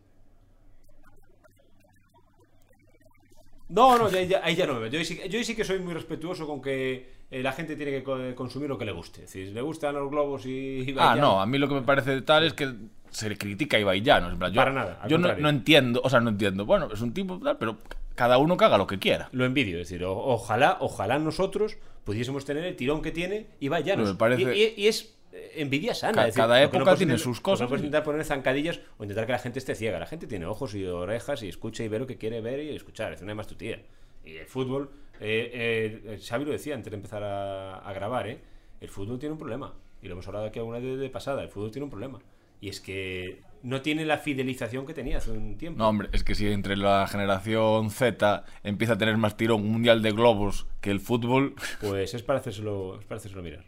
No, 3.69 3.97
no, 3.99 4.11
ya- 4.11 4.43
ahí 4.45 4.55
ya 4.55 4.67
no 4.67 4.75
me 4.75 4.81
veo. 4.81 4.89
Yo 4.91 4.99
ahí 4.99 5.05
sí, 5.05 5.19
yo 5.31 5.39
ahí 5.39 5.45
sí 5.45 5.55
que 5.57 5.65
soy 5.65 5.79
muy 5.79 5.95
respetuoso 5.95 6.47
con 6.47 6.61
que 6.61 7.22
eh, 7.33 7.43
la 7.43 7.53
gente 7.53 7.75
tiene 7.75 7.91
que 7.91 8.03
co- 8.05 8.35
consumir 8.37 8.69
lo 8.69 8.79
que 8.79 8.85
le 8.85 8.93
guste. 8.93 9.27
Si 9.27 9.47
le 9.47 9.61
gustan 9.63 9.95
los 9.97 10.09
globos 10.11 10.47
y... 10.47 10.51
y 10.91 10.95
ah, 10.99 11.17
no, 11.19 11.41
a 11.41 11.47
mí 11.47 11.59
lo 11.59 11.67
que 11.69 11.75
me 11.75 11.83
parece 11.83 12.23
tal 12.23 12.45
es 12.45 12.53
que 12.53 12.73
se 13.11 13.29
le 13.29 13.37
critica 13.37 13.77
a 13.77 13.81
Ibai 13.81 14.01
Llanos, 14.03 14.33
en 14.35 14.39
plan, 14.39 14.53
yo, 14.53 14.57
Para 14.61 14.73
nada, 14.73 15.01
Yo 15.09 15.19
no, 15.19 15.35
no 15.35 15.49
entiendo, 15.49 16.01
o 16.05 16.09
sea, 16.11 16.21
no 16.21 16.31
entiendo. 16.31 16.65
Bueno, 16.65 16.89
es 16.93 17.01
un 17.01 17.13
tipo 17.13 17.39
tal, 17.41 17.59
pero 17.59 17.77
cada 18.15 18.39
uno 18.39 18.57
haga 18.61 18.79
lo 18.79 18.87
que 18.87 18.99
quiera. 18.99 19.29
Lo 19.33 19.45
envidio, 19.45 19.79
es 19.81 19.89
decir, 19.89 20.05
o- 20.05 20.17
ojalá, 20.17 20.77
ojalá 20.81 21.19
nosotros 21.19 21.77
pudiésemos 22.05 22.45
tener 22.45 22.65
el 22.65 22.77
tirón 22.77 23.01
que 23.03 23.11
tiene 23.11 23.47
y 23.61 23.69
vaya 23.69 23.97
Me 23.97 24.15
parece- 24.15 24.43
y, 24.57 24.63
y- 24.63 24.85
y 24.85 24.87
es 24.89 25.15
eh, 25.33 25.53
envidia 25.57 25.95
sana. 25.95 26.25
Decir, 26.27 26.37
cada 26.43 26.59
que 26.59 26.65
época 26.65 26.85
puedes 26.85 26.99
tiene 26.99 27.17
sus 27.19 27.41
cosas, 27.41 27.63
No 27.63 27.69
puedes 27.69 27.83
intentar 27.83 28.05
poner 28.05 28.23
zancadillas 28.25 28.81
o 28.99 29.05
intentar 29.05 29.25
que 29.27 29.33
la 29.33 29.39
gente 29.39 29.59
esté 29.59 29.75
ciega. 29.75 29.99
La 29.99 30.07
gente 30.07 30.27
tiene 30.27 30.45
ojos 30.47 30.75
y 30.75 30.85
orejas 30.85 31.43
y 31.43 31.49
escucha 31.49 31.83
y 31.85 31.89
ve 31.89 31.99
lo 31.99 32.07
que 32.07 32.19
quiere 32.19 32.41
ver 32.43 32.61
y 32.61 32.75
escuchar. 32.77 33.13
Es 33.15 33.23
una 33.23 33.35
más 33.35 33.47
tu 33.47 33.55
tía. 33.55 33.81
Y 34.27 34.37
el 34.37 34.47
fútbol, 34.47 34.91
eh, 35.23 36.03
eh, 36.05 36.19
Xavi 36.19 36.45
lo 36.45 36.53
decía 36.53 36.75
antes 36.75 36.91
de 36.91 36.97
empezar 36.97 37.23
a, 37.23 37.79
a 37.79 37.93
grabar, 37.93 38.29
¿eh? 38.29 38.41
el 38.81 38.89
fútbol 38.89 39.19
tiene 39.19 39.35
un 39.35 39.39
problema. 39.39 39.75
Y 40.03 40.09
lo 40.09 40.15
hemos 40.15 40.27
hablado 40.27 40.47
aquí 40.47 40.59
alguna 40.59 40.81
vez 40.81 40.99
de 40.99 41.09
pasada. 41.09 41.43
El 41.43 41.49
fútbol 41.49 41.71
tiene 41.71 41.85
un 41.85 41.91
problema. 41.91 42.19
Y 42.61 42.69
es 42.69 42.81
que 42.81 43.41
no 43.63 43.81
tiene 43.81 44.05
la 44.05 44.19
fidelización 44.19 44.85
que 44.87 44.95
tenía 44.95 45.19
hace 45.19 45.31
un 45.31 45.57
tiempo. 45.57 45.79
No, 45.79 45.89
hombre, 45.89 46.09
es 46.13 46.25
que 46.25 46.35
si 46.35 46.49
entre 46.49 46.77
la 46.77 47.07
generación 47.07 47.91
Z 47.91 48.45
empieza 48.65 48.95
a 48.95 48.99
tener 48.99 49.17
más 49.17 49.37
tirón 49.37 49.63
un 49.63 49.71
mundial 49.71 50.03
de 50.03 50.11
globos 50.11 50.67
que 50.81 50.91
el 50.91 50.99
fútbol, 50.99 51.55
Pues 51.81 52.15
es 52.15 52.25
para 52.25 52.41
hacérselo, 52.41 52.99
es 52.99 53.05
para 53.05 53.19
hacérselo 53.19 53.45
mirar. 53.45 53.65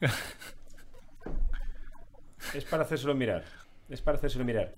es 2.54 2.64
para 2.64 2.84
hacérselo 2.84 3.14
mirar. 3.14 3.44
Es 3.92 4.00
para 4.00 4.16
hacérselo 4.18 4.44
mirar. 4.44 4.74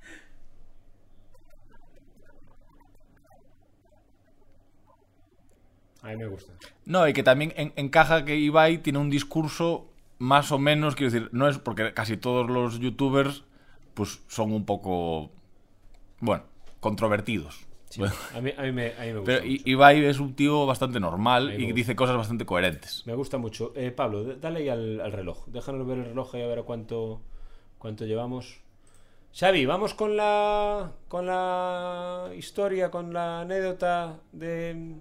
A 6.02 6.08
mí 6.08 6.16
me 6.16 6.26
gusta. 6.26 6.52
No, 6.84 7.08
y 7.08 7.12
que 7.14 7.22
también 7.22 7.52
en- 7.56 7.72
encaja 7.76 8.24
que 8.24 8.36
Ibai 8.36 8.78
tiene 8.78 8.98
un 8.98 9.08
discurso 9.08 9.86
más 10.18 10.52
o 10.52 10.58
menos, 10.58 10.94
quiero 10.96 11.10
decir, 11.12 11.28
no 11.32 11.48
es 11.48 11.58
porque 11.58 11.92
casi 11.94 12.16
todos 12.16 12.48
los 12.50 12.78
youtubers 12.78 13.44
pues 13.94 14.22
son 14.28 14.52
un 14.52 14.64
poco, 14.66 15.30
bueno, 16.20 16.44
controvertidos. 16.80 17.66
Bueno, 17.96 18.12
A 18.34 18.40
mí, 18.40 18.50
a 18.56 18.62
mí 18.62 18.72
me, 18.72 18.88
a 18.94 19.00
mí 19.02 19.06
me 19.12 19.18
gusta. 19.20 19.24
pero 19.24 19.44
mucho. 19.46 19.62
Ibai 19.66 20.04
es 20.04 20.18
un 20.18 20.34
tío 20.34 20.66
bastante 20.66 20.98
normal 20.98 21.52
y 21.54 21.62
gusta. 21.62 21.74
dice 21.76 21.96
cosas 21.96 22.16
bastante 22.16 22.44
coherentes. 22.44 23.04
Me 23.06 23.14
gusta 23.14 23.38
mucho. 23.38 23.72
Eh, 23.76 23.92
Pablo, 23.92 24.24
dale 24.24 24.60
ahí 24.60 24.68
al, 24.68 25.00
al 25.00 25.12
reloj. 25.12 25.46
Déjanos 25.46 25.86
ver 25.86 25.98
el 25.98 26.04
reloj 26.06 26.34
y 26.34 26.42
a 26.42 26.46
ver 26.48 26.64
cuánto, 26.64 27.20
cuánto 27.78 28.04
llevamos. 28.04 28.60
Xavi, 29.38 29.66
vamos 29.66 29.92
con 29.94 30.16
la 30.16 30.92
con 31.08 31.26
la 31.26 32.30
historia, 32.36 32.90
con 32.90 33.12
la 33.12 33.40
anécdota 33.40 34.20
de, 34.32 34.96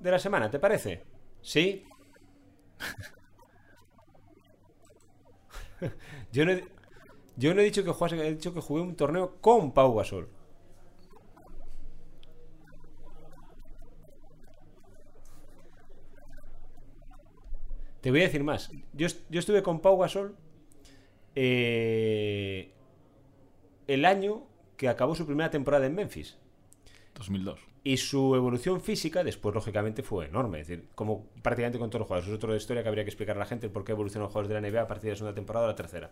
de 0.00 0.10
la 0.10 0.18
semana, 0.18 0.50
¿te 0.50 0.58
parece? 0.58 1.02
¿Sí? 1.40 1.84
yo, 6.32 6.44
no 6.44 6.52
he, 6.52 6.64
yo 7.36 7.54
no 7.54 7.60
he 7.60 7.64
dicho 7.64 7.84
que 7.84 7.90
jugase, 7.92 8.16
he 8.26 8.34
dicho 8.34 8.54
que 8.54 8.60
jugué 8.60 8.82
un 8.82 8.96
torneo 8.96 9.36
con 9.40 9.72
Pau 9.72 9.94
Gasol. 9.96 10.28
Te 18.00 18.10
voy 18.10 18.20
a 18.20 18.24
decir 18.24 18.44
más. 18.44 18.70
Yo, 18.92 19.08
yo 19.30 19.40
estuve 19.40 19.62
con 19.62 19.80
Pau 19.80 19.98
Gasol 19.98 20.36
eh, 21.34 22.72
el 23.86 24.04
año 24.04 24.42
que 24.76 24.88
acabó 24.88 25.14
su 25.14 25.26
primera 25.26 25.50
temporada 25.50 25.86
en 25.86 25.94
Memphis. 25.94 26.36
2002. 27.14 27.60
Y 27.84 27.98
su 27.98 28.34
evolución 28.34 28.80
física, 28.80 29.22
después, 29.22 29.54
lógicamente, 29.54 30.02
fue 30.02 30.26
enorme. 30.26 30.60
Es 30.60 30.68
decir, 30.68 30.88
como 30.94 31.26
prácticamente 31.42 31.78
con 31.78 31.90
todos 31.90 32.00
los 32.00 32.08
jugadores. 32.08 32.28
Es 32.30 32.34
otra 32.36 32.56
historia 32.56 32.82
que 32.82 32.88
habría 32.88 33.04
que 33.04 33.10
explicar 33.10 33.36
a 33.36 33.38
la 33.40 33.46
gente 33.46 33.68
por 33.68 33.84
qué 33.84 33.92
evolucionan 33.92 34.24
los 34.24 34.32
jugadores 34.32 34.48
de 34.48 34.60
la 34.60 34.66
NBA 34.68 34.82
a 34.82 34.86
partir 34.88 35.04
de 35.04 35.10
la 35.10 35.16
segunda 35.16 35.34
temporada 35.34 35.66
a 35.66 35.68
la 35.68 35.74
tercera. 35.76 36.10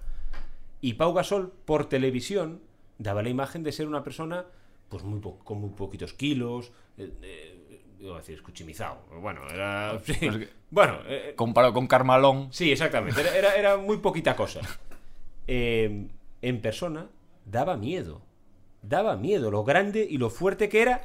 Y 0.80 0.94
Pau 0.94 1.12
Gasol, 1.14 1.50
por 1.64 1.88
televisión, 1.88 2.60
daba 2.98 3.22
la 3.22 3.30
imagen 3.30 3.62
de 3.62 3.72
ser 3.72 3.86
una 3.88 4.04
persona 4.04 4.44
pues 4.90 5.02
muy 5.02 5.20
con 5.44 5.60
muy 5.60 5.70
poquitos 5.70 6.12
kilos. 6.12 6.72
Eh, 6.98 7.10
eh, 7.22 7.80
iba 8.00 8.16
a 8.16 8.18
decir, 8.18 8.34
escuchimizado. 8.34 8.98
Bueno, 9.20 9.40
era. 9.48 9.98
sí. 10.04 10.12
Pues 10.20 10.36
que- 10.36 10.48
Bueno, 10.70 10.98
eh, 11.06 11.32
Comparado 11.36 11.72
con 11.72 11.86
Carmalón, 11.86 12.52
Sí, 12.52 12.70
exactamente. 12.70 13.18
Era, 13.20 13.34
era, 13.36 13.54
era 13.54 13.76
muy 13.78 13.96
poquita 13.96 14.36
cosa. 14.36 14.60
Eh, 15.46 16.06
en 16.42 16.60
persona 16.60 17.08
daba 17.44 17.76
miedo. 17.76 18.22
Daba 18.82 19.16
miedo 19.16 19.50
lo 19.50 19.64
grande 19.64 20.06
y 20.08 20.18
lo 20.18 20.30
fuerte 20.30 20.68
que 20.68 20.82
era. 20.82 21.02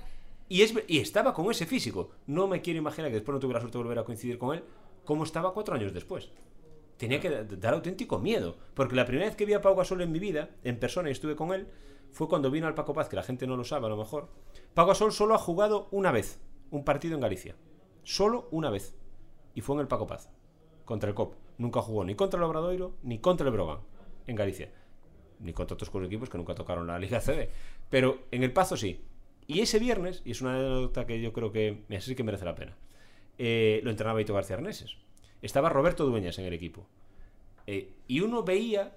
Y, 0.49 0.61
es, 0.61 0.73
y 0.87 0.99
estaba 0.99 1.33
con 1.33 1.49
ese 1.51 1.65
físico. 1.65 2.09
No 2.25 2.47
me 2.47 2.61
quiero 2.61 2.79
imaginar 2.79 3.09
que 3.11 3.15
después 3.15 3.33
no 3.33 3.39
tuve 3.39 3.53
la 3.53 3.59
suerte 3.59 3.77
de 3.77 3.83
volver 3.83 3.99
a 3.99 4.03
coincidir 4.05 4.37
con 4.37 4.55
él. 4.55 4.63
Cómo 5.05 5.23
estaba 5.23 5.53
cuatro 5.53 5.75
años 5.75 5.93
después. 5.93 6.29
Tenía 6.97 7.19
que 7.19 7.29
da- 7.29 7.43
dar 7.43 7.73
auténtico 7.73 8.17
miedo. 8.19 8.57
Porque 8.73 8.95
la 8.95 9.05
primera 9.05 9.27
vez 9.27 9.35
que 9.35 9.45
vi 9.45 9.53
a 9.53 9.61
Pau 9.61 9.75
Gasol 9.75 10.01
en 10.01 10.11
mi 10.11 10.19
vida, 10.19 10.49
en 10.63 10.79
persona 10.79 11.09
y 11.09 11.11
estuve 11.11 11.35
con 11.35 11.53
él, 11.53 11.67
fue 12.11 12.27
cuando 12.27 12.49
vino 12.49 12.65
al 12.67 12.73
Paco 12.73 12.93
Paz, 12.93 13.09
que 13.09 13.15
la 13.15 13.23
gente 13.23 13.45
no 13.45 13.57
lo 13.57 13.63
sabe 13.63 13.85
a 13.85 13.89
lo 13.89 13.97
mejor. 13.97 14.29
Pau 14.73 14.87
Gasol 14.87 15.11
solo 15.11 15.35
ha 15.35 15.37
jugado 15.37 15.87
una 15.91 16.11
vez 16.11 16.39
un 16.71 16.83
partido 16.83 17.13
en 17.15 17.21
Galicia. 17.21 17.55
Solo 18.03 18.47
una 18.51 18.69
vez. 18.69 18.95
Y 19.53 19.61
fue 19.61 19.75
en 19.75 19.81
el 19.81 19.87
Paco 19.87 20.07
Paz 20.07 20.29
contra 20.85 21.09
el 21.09 21.15
COP. 21.15 21.35
Nunca 21.57 21.81
jugó 21.81 22.03
ni 22.05 22.15
contra 22.15 22.37
el 22.37 22.43
Obradoiro 22.45 22.93
ni 23.03 23.19
contra 23.19 23.45
el 23.47 23.53
Brogan 23.53 23.79
en 24.25 24.35
Galicia. 24.35 24.71
Ni 25.39 25.53
contra 25.53 25.75
otros 25.75 25.89
cuatro 25.89 26.07
equipos 26.07 26.29
que 26.29 26.37
nunca 26.37 26.55
tocaron 26.55 26.87
la 26.87 26.99
Liga 26.99 27.19
CB. 27.19 27.49
Pero 27.89 28.23
en 28.31 28.43
el 28.43 28.51
Pazo 28.51 28.77
sí. 28.77 29.01
Y 29.45 29.61
ese 29.61 29.79
viernes, 29.79 30.21
y 30.25 30.31
es 30.31 30.41
una 30.41 30.55
anécdota 30.55 31.05
que 31.05 31.21
yo 31.21 31.31
creo 31.31 31.51
que 31.51 31.83
me 31.87 32.01
sí 32.01 32.15
que 32.15 32.23
merece 32.23 32.45
la 32.45 32.55
pena, 32.55 32.75
eh, 33.37 33.79
lo 33.83 33.91
entrenaba 33.91 34.21
Ito 34.21 34.33
García 34.33 34.55
Arneses. 34.57 34.97
Estaba 35.41 35.69
Roberto 35.69 36.05
Dueñas 36.05 36.37
en 36.39 36.45
el 36.45 36.53
equipo. 36.53 36.85
Eh, 37.67 37.93
y 38.07 38.21
uno 38.21 38.43
veía 38.43 38.95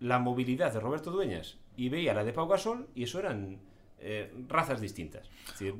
la 0.00 0.18
movilidad 0.18 0.72
de 0.72 0.80
Roberto 0.80 1.10
Dueñas 1.10 1.56
y 1.76 1.88
veía 1.88 2.14
la 2.14 2.24
de 2.24 2.32
Pau 2.32 2.46
Gasol 2.48 2.88
y 2.94 3.04
eso 3.04 3.18
eran 3.18 3.58
eh, 4.00 4.32
razas 4.48 4.80
distintas. 4.80 5.28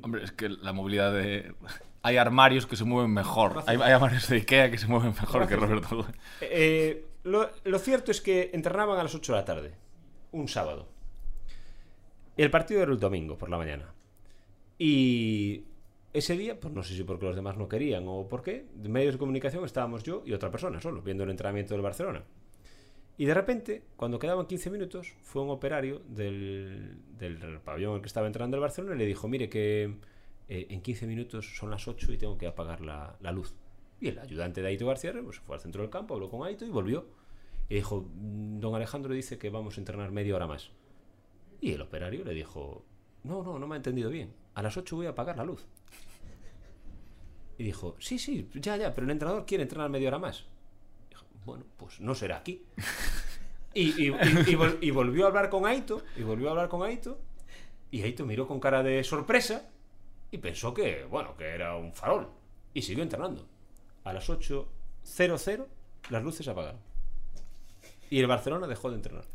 Hombre, 0.01 0.23
es 0.23 0.31
que 0.31 0.49
la 0.49 0.73
movilidad 0.73 1.13
de... 1.13 1.53
Hay 2.01 2.17
armarios 2.17 2.65
que 2.65 2.75
se 2.75 2.85
mueven 2.85 3.11
mejor. 3.13 3.63
Hay, 3.67 3.77
hay 3.81 3.91
armarios 3.91 4.27
de 4.29 4.37
Ikea 4.37 4.71
que 4.71 4.77
se 4.77 4.87
mueven 4.87 5.09
mejor 5.09 5.47
que 5.47 5.55
Roberto. 5.55 6.07
eh, 6.41 7.05
lo, 7.23 7.49
lo 7.65 7.79
cierto 7.79 8.11
es 8.11 8.21
que 8.21 8.51
entrenaban 8.53 8.97
a 8.99 9.03
las 9.03 9.13
8 9.15 9.33
de 9.33 9.37
la 9.37 9.45
tarde, 9.45 9.73
un 10.31 10.47
sábado. 10.47 10.87
El 12.37 12.51
partido 12.51 12.81
era 12.81 12.91
el 12.91 12.99
domingo 12.99 13.37
por 13.37 13.49
la 13.49 13.57
mañana. 13.57 13.93
Y 14.77 15.65
ese 16.13 16.37
día, 16.37 16.59
pues 16.59 16.73
no 16.73 16.83
sé 16.83 16.95
si 16.95 17.03
porque 17.03 17.25
los 17.25 17.35
demás 17.35 17.57
no 17.57 17.67
querían 17.67 18.05
o 18.07 18.27
por 18.27 18.43
qué, 18.43 18.65
de 18.73 18.89
medios 18.89 19.15
de 19.15 19.19
comunicación 19.19 19.65
estábamos 19.65 20.03
yo 20.03 20.23
y 20.25 20.33
otra 20.33 20.49
persona 20.49 20.79
solo, 20.79 21.01
viendo 21.01 21.23
el 21.23 21.29
entrenamiento 21.29 21.73
del 21.73 21.83
Barcelona. 21.83 22.23
Y 23.17 23.25
de 23.25 23.33
repente, 23.33 23.83
cuando 23.97 24.17
quedaban 24.17 24.45
15 24.45 24.69
minutos, 24.69 25.13
fue 25.23 25.41
un 25.41 25.49
operario 25.49 26.01
del, 26.07 26.97
del 27.17 27.59
pabellón 27.59 27.91
en 27.91 27.95
el 27.97 28.01
que 28.01 28.07
estaba 28.07 28.27
entrenando 28.27 28.55
el 28.55 28.61
Barcelona 28.61 28.95
y 28.95 28.99
le 28.99 29.05
dijo, 29.05 29.27
mire 29.27 29.49
que 29.49 29.95
eh, 30.47 30.67
en 30.69 30.81
15 30.81 31.05
minutos 31.05 31.57
son 31.57 31.69
las 31.69 31.85
8 31.87 32.13
y 32.13 32.17
tengo 32.17 32.37
que 32.37 32.47
apagar 32.47 32.79
la, 32.79 33.17
la 33.19 33.33
luz. 33.33 33.53
Y 33.99 34.07
el 34.07 34.19
ayudante 34.19 34.61
de 34.61 34.69
Aito 34.69 34.87
García 34.87 35.13
pues, 35.21 35.39
fue 35.39 35.55
al 35.55 35.61
centro 35.61 35.81
del 35.81 35.91
campo, 35.91 36.13
habló 36.13 36.29
con 36.29 36.47
Aito 36.47 36.65
y 36.65 36.69
volvió. 36.69 37.05
Y 37.69 37.75
dijo, 37.75 38.01
"Mm, 38.15 38.59
don 38.59 38.75
Alejandro 38.75 39.13
dice 39.13 39.37
que 39.37 39.49
vamos 39.49 39.77
a 39.77 39.81
entrenar 39.81 40.11
media 40.11 40.35
hora 40.35 40.47
más. 40.47 40.71
Y 41.61 41.71
el 41.73 41.81
operario 41.81 42.23
le 42.25 42.33
dijo, 42.33 42.83
no, 43.23 43.43
no, 43.43 43.59
no 43.59 43.67
me 43.67 43.75
ha 43.75 43.77
entendido 43.77 44.09
bien. 44.09 44.33
A 44.55 44.61
las 44.63 44.75
8 44.77 44.95
voy 44.95 45.05
a 45.05 45.09
apagar 45.09 45.37
la 45.37 45.43
luz. 45.43 45.65
Y 47.57 47.63
dijo, 47.63 47.95
sí, 47.99 48.17
sí, 48.17 48.49
ya, 48.55 48.77
ya, 48.77 48.93
pero 48.93 49.05
el 49.05 49.11
entrenador 49.11 49.45
quiere 49.45 49.63
entrenar 49.63 49.89
media 49.89 50.07
hora 50.07 50.19
más. 50.19 50.45
Bueno, 51.45 51.65
pues 51.77 51.99
no 51.99 52.15
será 52.15 52.37
aquí. 52.37 52.63
Y, 53.73 53.89
y- 54.03 54.07
y- 54.07 54.11
y 54.11 54.55
vol- 54.55 54.77
y 54.81 54.91
volvió 54.91 55.25
a 55.25 55.27
hablar 55.27 55.49
con 55.49 55.65
Aito, 55.65 56.01
y 56.17 56.23
volvió 56.23 56.47
a 56.47 56.51
hablar 56.51 56.69
con 56.69 56.83
Aito, 56.83 57.19
y 57.91 58.01
Aito 58.03 58.25
miró 58.25 58.47
con 58.47 58.59
cara 58.59 58.81
de 58.83 59.03
sorpresa 59.03 59.69
y 60.31 60.37
pensó 60.37 60.73
que, 60.73 61.03
bueno, 61.05 61.35
que 61.37 61.45
era 61.45 61.75
un 61.75 61.93
farol. 61.93 62.29
Y 62.73 62.81
siguió 62.81 63.03
entrenando. 63.03 63.45
A 64.03 64.13
las 64.13 64.29
8.00 64.29 65.67
las 66.09 66.23
luces 66.23 66.47
apagaron. 66.47 66.79
Y 68.09 68.19
el 68.19 68.27
Barcelona 68.27 68.67
dejó 68.67 68.89
de 68.89 68.95
entrenar. 68.95 69.25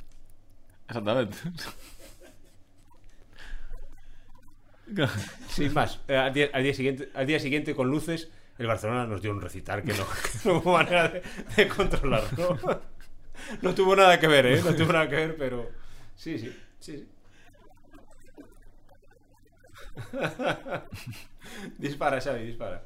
Exactamente. 0.88 1.36
Sin 5.48 5.72
más, 5.72 6.00
eh, 6.08 6.16
al, 6.16 6.32
día, 6.34 6.50
al 6.52 6.62
día 6.62 6.74
siguiente, 6.74 7.08
al 7.14 7.26
día 7.26 7.40
siguiente 7.40 7.74
con 7.74 7.88
luces, 7.88 8.30
el 8.58 8.66
Barcelona 8.66 9.06
nos 9.06 9.22
dio 9.22 9.30
un 9.30 9.40
recitar 9.40 9.82
que 9.82 9.92
no, 9.94 10.04
que 10.04 10.30
no 10.48 10.58
hubo 10.58 10.72
manera 10.74 11.08
de, 11.08 11.22
de 11.56 11.68
controlarlo. 11.68 12.58
No 13.62 13.74
tuvo 13.74 13.96
nada 13.96 14.20
que 14.20 14.26
ver, 14.26 14.46
¿eh? 14.46 14.62
No 14.62 14.74
tuvo 14.74 14.92
nada 14.92 15.08
que 15.08 15.16
ver, 15.16 15.36
pero 15.36 15.70
sí, 16.16 16.38
sí, 16.38 16.56
sí, 16.80 16.96
sí. 16.96 17.08
dispara, 21.78 22.20
Xavi, 22.20 22.44
dispara. 22.44 22.82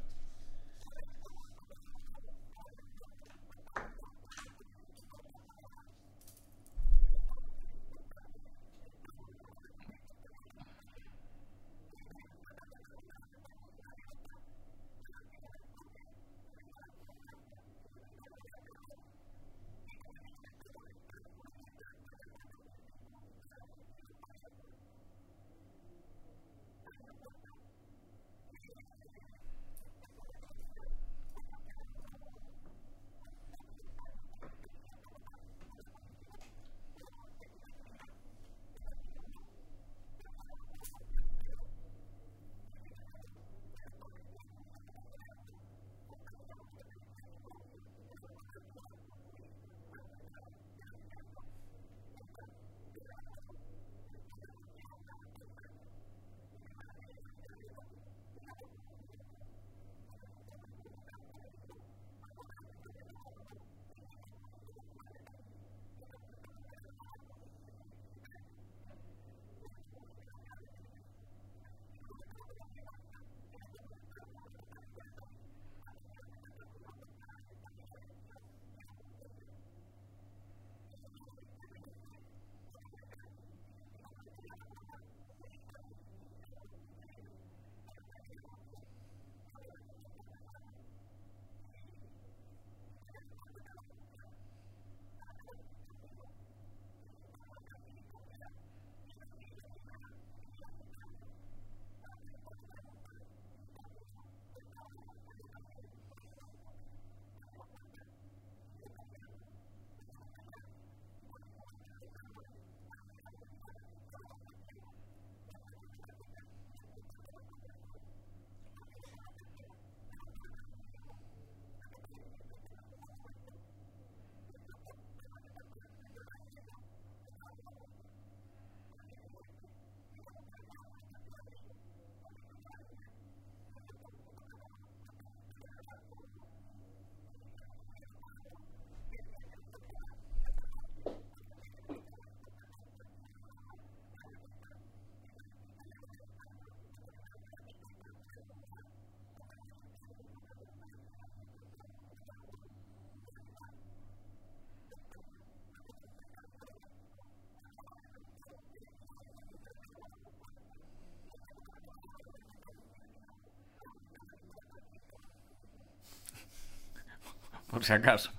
Por 167.78 167.84
si 167.84 167.92
acaso. 167.92 168.37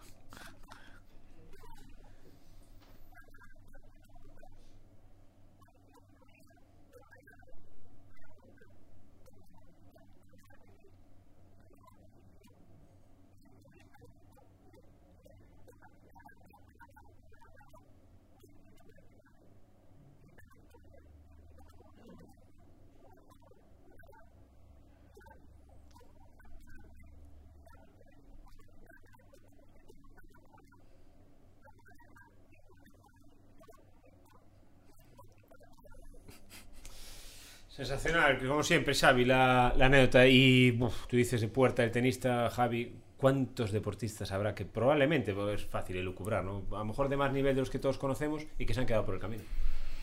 Que 38.38 38.48
como 38.48 38.64
siempre, 38.64 38.94
Xavi, 38.94 39.26
la, 39.26 39.74
la 39.78 39.86
anécdota. 39.88 40.28
Y 40.28 40.78
uf, 40.80 41.08
tú 41.08 41.18
dices 41.18 41.42
de 41.42 41.48
puerta 41.48 41.84
el 41.84 41.92
tenista, 41.92 42.50
Javi, 42.50 42.94
¿cuántos 43.18 43.72
deportistas 43.72 44.32
habrá 44.32 44.54
que 44.56 44.66
probablemente, 44.66 45.34
pues, 45.34 45.62
es 45.62 45.68
fácil 45.68 45.98
elucubrar, 45.98 46.44
¿no? 46.44 46.64
A 46.72 46.80
lo 46.80 46.86
mejor 46.86 47.10
de 47.10 47.18
más 47.18 47.32
nivel 47.34 47.56
de 47.56 47.62
los 47.62 47.70
que 47.70 47.80
todos 47.80 47.98
conocemos 47.98 48.44
y 48.58 48.66
que 48.66 48.74
se 48.74 48.80
han 48.82 48.86
quedado 48.86 49.06
por 49.06 49.16
el 49.16 49.22
camino? 49.22 49.44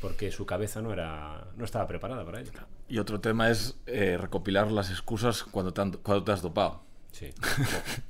Porque 0.00 0.30
su 0.30 0.44
cabeza 0.44 0.82
no 0.82 0.92
era 0.92 1.46
no 1.56 1.64
estaba 1.64 1.86
preparada 1.86 2.24
para 2.24 2.40
ello. 2.40 2.50
Y 2.88 2.98
otro 2.98 3.20
tema 3.20 3.50
es 3.50 3.78
eh, 3.86 4.18
recopilar 4.20 4.70
las 4.70 4.90
excusas 4.90 5.42
cuando 5.42 5.72
te, 5.72 5.80
han- 5.80 5.92
cuando 6.02 6.22
te 6.24 6.32
has 6.32 6.42
dopado. 6.42 6.82
Sí. 7.12 7.30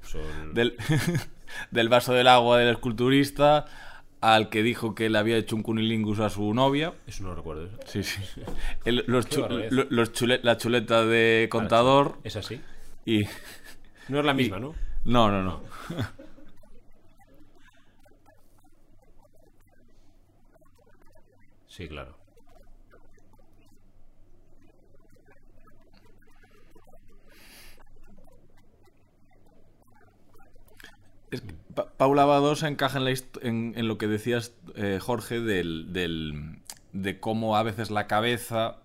Son- 0.02 0.52
Del, 0.54 0.76
del 1.70 1.88
vaso 1.88 2.12
del 2.12 2.26
agua 2.26 2.58
del 2.58 2.70
esculturista 2.70 3.66
al 4.20 4.48
que 4.48 4.62
dijo 4.62 4.94
que 4.94 5.08
le 5.08 5.18
había 5.18 5.36
hecho 5.36 5.56
un 5.56 5.62
cunilingus 5.62 6.20
a 6.20 6.30
su 6.30 6.52
novia. 6.54 6.94
Eso 7.06 7.22
no 7.22 7.30
lo 7.30 7.34
recuerdo. 7.36 7.66
¿eso? 7.66 7.76
Sí, 7.86 8.02
sí. 8.02 8.20
El- 8.84 9.04
los 9.06 9.28
chu- 9.28 9.46
los 9.70 10.12
chule- 10.12 10.40
la 10.42 10.56
chuleta 10.56 11.04
de 11.04 11.48
contador 11.50 12.18
¿Es 12.24 12.36
así? 12.36 12.60
y... 13.04 13.24
No 14.08 14.20
es 14.20 14.24
la 14.24 14.34
misma, 14.34 14.58
¿no? 14.58 14.74
No, 15.04 15.30
no, 15.30 15.42
no. 15.42 15.60
Sí, 21.68 21.88
claro. 21.88 22.16
Es 31.30 31.40
que 31.40 31.54
Pa- 31.76 31.90
Paula 31.96 32.24
Badosa 32.24 32.66
encaja 32.66 32.98
en, 32.98 33.04
la 33.04 33.14
en, 33.42 33.86
lo 33.88 33.98
que 33.98 34.08
decías, 34.08 34.52
eh, 34.74 34.98
Jorge, 35.00 35.40
del, 35.40 35.92
de 36.92 37.20
cómo 37.20 37.56
a 37.56 37.62
veces 37.62 37.90
la 37.92 38.08
cabeza 38.08 38.78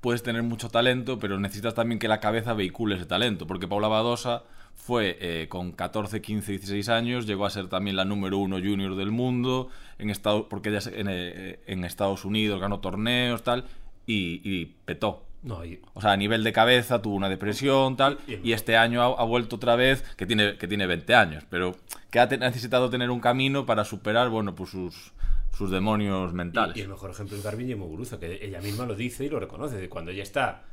puedes 0.00 0.22
tener 0.22 0.42
mucho 0.42 0.68
talento, 0.70 1.18
pero 1.18 1.38
necesitas 1.38 1.74
también 1.74 1.98
que 1.98 2.08
la 2.08 2.20
cabeza 2.20 2.54
vehicule 2.54 2.94
ese 2.96 3.04
talento. 3.06 3.46
Porque 3.46 3.68
Paula 3.68 3.88
Badosa 3.88 4.44
fue 4.74 5.18
eh, 5.20 5.48
con 5.48 5.72
14, 5.72 6.22
15, 6.22 6.52
16 6.52 6.88
años, 6.88 7.26
llegó 7.26 7.44
a 7.46 7.50
ser 7.50 7.68
también 7.68 7.96
la 7.96 8.04
número 8.04 8.38
uno 8.38 8.56
junior 8.58 8.94
del 8.94 9.10
mundo, 9.10 9.68
en 9.98 10.10
Estados, 10.10 10.46
porque 10.48 10.68
ella 10.68 10.80
en, 10.94 11.08
eh, 11.10 11.58
en 11.66 11.84
Estados 11.84 12.24
Unidos 12.24 12.60
ganó 12.60 12.78
torneos, 12.80 13.42
tal, 13.42 13.64
y, 14.06 14.40
y 14.44 14.66
petó. 14.84 15.25
No, 15.46 15.64
y- 15.64 15.80
O 15.94 16.00
sea, 16.00 16.12
a 16.12 16.16
nivel 16.16 16.42
de 16.44 16.52
cabeza 16.52 17.00
tuvo 17.00 17.14
una 17.14 17.28
depresión, 17.28 17.96
tal, 17.96 18.18
Y- 18.26 18.50
y 18.50 18.52
este 18.52 18.76
año 18.76 19.00
ha, 19.00 19.06
ha 19.20 19.24
vuelto 19.24 19.56
otra 19.56 19.76
vez, 19.76 20.02
que 20.16 20.26
tiene, 20.26 20.58
que 20.58 20.66
tiene 20.68 20.86
20 20.86 21.14
años, 21.14 21.44
pero 21.48 21.76
que 22.10 22.18
ha 22.20 22.28
te- 22.28 22.36
necesitado 22.36 22.90
tener 22.90 23.10
un 23.10 23.20
camino 23.20 23.64
para 23.64 23.84
superar, 23.84 24.28
bueno, 24.28 24.54
pues 24.54 24.70
sus, 24.70 25.12
sus 25.56 25.70
demonios 25.70 26.32
mentales. 26.34 26.76
Y, 26.76 26.80
y 26.80 26.82
el 26.82 26.88
mejor 26.88 27.10
ejemplo 27.12 27.36
es 27.36 27.42
Garbiñe 27.44 27.76
Muguruza, 27.76 28.18
que 28.18 28.44
ella 28.44 28.60
misma 28.60 28.84
lo 28.86 28.94
dice 28.94 29.24
y 29.24 29.28
lo 29.28 29.38
reconoce. 29.40 29.76
De 29.76 29.88
cuando 29.88 30.10
ella 30.10 30.22
está 30.24 30.64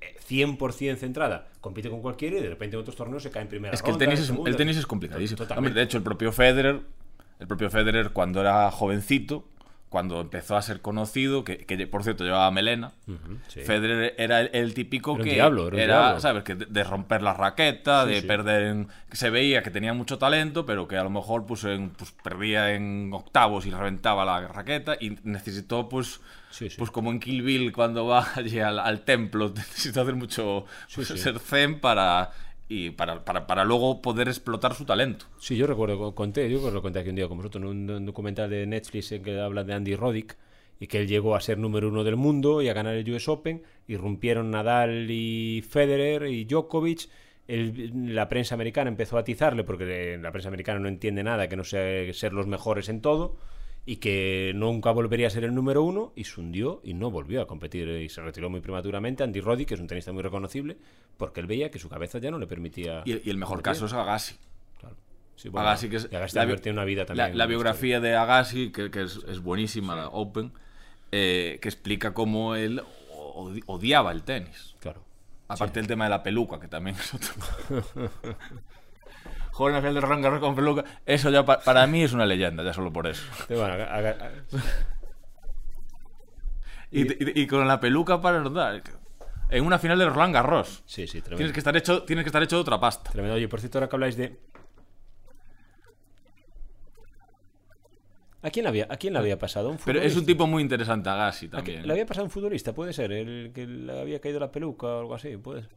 eh, 0.00 0.16
100% 0.28 0.96
centrada, 0.96 1.48
compite 1.60 1.88
con 1.88 2.00
cualquiera 2.02 2.36
y 2.38 2.40
de 2.42 2.48
repente 2.48 2.74
en 2.76 2.80
otros 2.82 2.96
torneos 2.96 3.22
se 3.22 3.30
cae 3.30 3.42
en 3.42 3.48
primera 3.48 3.72
Es 3.74 3.80
que 3.82 3.90
el 3.90 3.94
ronda, 3.94 4.06
tenis 4.06 4.18
en 4.18 4.22
es, 4.22 4.26
segunda. 4.28 4.50
el 4.50 4.56
tenis 4.56 4.76
es 4.76 4.86
complicadísimo. 4.86 5.44
Hombre, 5.56 5.72
de 5.72 5.82
hecho, 5.82 5.96
el 5.98 6.02
propio 6.02 6.32
Federer, 6.32 6.80
el 7.38 7.46
propio 7.46 7.70
Federer 7.70 8.10
cuando 8.10 8.40
era 8.40 8.70
jovencito, 8.72 9.44
cuando 9.90 10.20
empezó 10.20 10.56
a 10.56 10.62
ser 10.62 10.80
conocido, 10.80 11.44
que, 11.44 11.58
que, 11.58 11.86
por 11.86 12.04
cierto 12.04 12.24
llevaba 12.24 12.50
melena, 12.52 12.92
Ujú, 13.06 13.38
sí. 13.48 13.60
Federer 13.60 14.14
era 14.16 14.40
el, 14.40 14.50
el 14.54 14.72
típico 14.72 15.16
Era 15.16 15.24
que 15.24 15.34
diablo, 15.34 15.68
era 15.68 15.98
diablo. 15.98 16.20
¿sabes? 16.20 16.44
Que 16.44 16.54
de, 16.54 16.64
de 16.66 16.84
romper 16.84 17.20
la 17.22 17.34
raqueta, 17.34 18.04
Sí, 18.04 18.10
de 18.12 18.20
sí. 18.22 18.26
perder 18.26 18.62
en- 18.68 18.88
se 19.12 19.28
veía 19.30 19.62
que 19.62 19.70
tenía 19.70 19.92
mucho 19.92 20.16
talento, 20.16 20.64
pero 20.64 20.88
que 20.88 20.96
a 20.96 21.02
lo 21.02 21.10
mejor 21.10 21.44
pues, 21.44 21.64
en- 21.64 21.90
pues, 21.90 22.12
perdía 22.22 22.72
en 22.72 23.10
octavos 23.12 23.66
y 23.66 23.70
reventaba 23.72 24.24
la 24.24 24.46
raqueta 24.48 24.96
y 24.98 25.18
necesitó 25.24 25.88
pues 25.88 26.20
pues 26.78 26.90
como 26.90 27.10
en 27.12 27.20
Kill 27.20 27.42
Bill 27.42 27.72
cuando 27.72 28.06
va 28.06 28.26
allí 28.36 28.58
al, 28.60 28.78
al 28.78 29.02
templo, 29.02 29.48
necesitó 29.56 30.02
hacer 30.02 30.14
mucho 30.14 30.64
sí. 30.88 31.04
ser 31.04 31.38
zen 31.38 31.80
para 31.80 32.30
y 32.70 32.90
para, 32.92 33.22
para, 33.26 33.46
para 33.46 33.64
luego 33.66 34.00
poder 34.00 34.28
explotar 34.28 34.74
su 34.74 34.86
talento. 34.86 35.26
Sí, 35.38 35.56
yo 35.56 35.66
recuerdo, 35.66 35.98
co- 35.98 36.14
conté, 36.14 36.50
yo 36.50 36.70
lo 36.70 36.82
conté 36.82 37.00
aquí 37.00 37.08
un 37.10 37.16
día 37.16 37.28
con 37.28 37.38
vosotros, 37.38 37.62
en 37.62 37.90
un, 37.90 38.06
documental 38.06 38.48
de 38.50 38.66
Netflix 38.66 39.10
en 39.12 39.22
que 39.22 39.40
habla 39.40 39.64
de 39.64 39.72
Andy 39.74 39.96
Roddick 39.96 40.36
y 40.78 40.86
que 40.86 40.98
él 41.00 41.08
llegó 41.08 41.34
a 41.34 41.40
ser 41.40 41.58
número 41.58 41.88
uno 41.88 42.04
del 42.04 42.16
mundo 42.16 42.62
y 42.62 42.68
a 42.68 42.72
ganar 42.74 42.94
el 42.94 43.10
US 43.12 43.28
Open 43.28 43.62
y 43.88 43.96
rompieron 43.96 44.50
Nadal 44.50 45.10
y 45.10 45.62
Federer 45.68 46.26
y 46.26 46.44
Djokovic. 46.44 47.08
La 47.48 48.28
prensa 48.28 48.54
americana 48.54 48.90
empezó 48.90 49.16
a 49.16 49.20
atizarle 49.20 49.64
porque 49.64 50.18
la 50.20 50.30
prensa 50.30 50.48
americana 50.48 50.78
no 50.78 50.88
entiende 50.88 51.24
nada 51.24 51.48
que 51.48 51.56
no 51.56 51.64
sea 51.64 52.12
ser 52.14 52.32
los 52.32 52.46
mejores 52.46 52.88
en 52.88 53.00
todo 53.00 53.36
y 53.90 53.96
que 53.96 54.52
nunca 54.54 54.92
volvería 54.92 55.26
a 55.26 55.30
ser 55.30 55.42
el 55.42 55.52
número 55.52 55.82
uno 55.82 56.12
y 56.14 56.22
se 56.22 56.40
hundió 56.40 56.80
y 56.84 56.94
no 56.94 57.10
volvió 57.10 57.42
a 57.42 57.48
competir 57.48 57.88
y 57.88 58.08
se 58.08 58.20
retiró 58.22 58.48
muy 58.48 58.60
prematuramente. 58.60 59.24
Andy 59.24 59.40
Roddick, 59.40 59.66
que 59.66 59.74
es 59.74 59.80
un 59.80 59.88
tenista 59.88 60.12
muy 60.12 60.22
reconocible, 60.22 60.76
porque 61.16 61.40
él 61.40 61.48
veía 61.48 61.72
que 61.72 61.80
su 61.80 61.88
cabeza 61.88 62.18
ya 62.18 62.30
no 62.30 62.38
le 62.38 62.46
permitía. 62.46 63.02
Y, 63.04 63.14
y 63.26 63.30
el 63.30 63.36
mejor 63.36 63.56
competir. 63.56 63.72
caso 63.72 63.86
es 63.86 63.92
Agassi. 63.92 64.36
Claro. 64.78 64.94
Sí, 65.34 65.48
bueno, 65.48 65.66
Agassi, 65.66 65.88
que 65.88 65.96
es 65.96 66.04
Agassi 66.04 66.36
la, 66.36 66.46
tiene 66.58 66.78
una 66.78 66.84
vida 66.84 67.04
también. 67.04 67.36
la 67.36 67.46
muy 67.46 67.54
biografía 67.56 67.98
de 67.98 68.14
Agassi, 68.14 68.70
que, 68.70 68.92
que 68.92 69.02
es, 69.02 69.16
es 69.28 69.40
buenísima, 69.40 69.96
la 69.96 70.06
Open, 70.06 70.52
eh, 71.10 71.58
que 71.60 71.68
explica 71.68 72.14
cómo 72.14 72.54
él 72.54 72.82
odi- 73.34 73.64
odiaba 73.66 74.12
el 74.12 74.22
tenis. 74.22 74.76
Claro. 74.78 75.02
Aparte 75.48 75.80
del 75.80 75.88
tema 75.88 76.04
de 76.04 76.10
la 76.10 76.22
peluca, 76.22 76.60
que 76.60 76.68
también 76.68 76.94
es 76.94 77.12
otro. 77.12 77.82
En 79.68 79.74
la 79.74 79.80
final 79.80 79.94
de 79.94 80.00
Roland 80.00 80.22
Garros 80.24 80.40
con 80.40 80.54
peluca. 80.54 80.84
Eso 81.06 81.30
ya 81.30 81.44
pa- 81.44 81.60
para 81.60 81.86
mí 81.86 82.02
es 82.02 82.12
una 82.12 82.24
leyenda, 82.26 82.62
ya 82.64 82.72
solo 82.72 82.92
por 82.92 83.06
eso. 83.06 83.22
Bueno, 83.48 83.74
Y, 86.92 87.02
y- 87.02 87.42
y 87.42 87.46
con 87.46 87.68
la 87.68 87.78
peluca 87.78 88.20
para 88.20 88.40
rodar. 88.42 88.82
En 89.48 89.64
una 89.64 89.78
final 89.78 89.98
de 89.98 90.06
Roland 90.08 90.34
Garros. 90.34 90.82
sí, 90.86 91.06
sí, 91.06 91.20
tremendo. 91.20 91.36
Tienes 91.38 91.52
que 91.52 91.60
estar 91.60 91.76
hecho, 91.76 92.02
tienes 92.04 92.24
que 92.24 92.28
estar 92.28 92.42
hecho 92.42 92.56
de 92.56 92.62
otra 92.62 92.80
pasta. 92.80 93.10
Tremendo. 93.10 93.36
Oye, 93.36 93.46
por 93.48 93.60
cierto, 93.60 93.78
ahora 93.78 93.88
que 93.88 93.96
habláis 93.96 94.16
de. 94.16 94.38
¿A 98.42 98.50
quién 98.50 98.62
le 98.64 98.68
había, 98.70 98.86
a 98.88 98.96
quién 98.96 99.12
le 99.12 99.18
había 99.18 99.38
pasado? 99.38 99.68
¿A 99.68 99.72
¿Un 99.72 99.78
Pero 99.84 99.98
es 99.98 100.04
un 100.06 100.10
futbolista? 100.20 100.26
tipo 100.32 100.46
muy 100.46 100.62
interesante, 100.62 101.10
Agassi 101.10 101.46
¿A 101.46 101.50
quién- 101.50 101.56
también. 101.58 101.86
¿Le 101.86 101.92
había 101.92 102.06
pasado 102.06 102.24
un 102.24 102.30
futbolista? 102.30 102.72
Puede 102.72 102.92
ser. 102.92 103.12
El 103.12 103.52
que 103.54 103.66
le 103.66 104.00
había 104.00 104.20
caído 104.20 104.40
la 104.40 104.50
peluca 104.50 104.86
o 104.86 105.00
algo 105.00 105.14
así. 105.14 105.36
Puede 105.36 105.62
ser. 105.62 105.70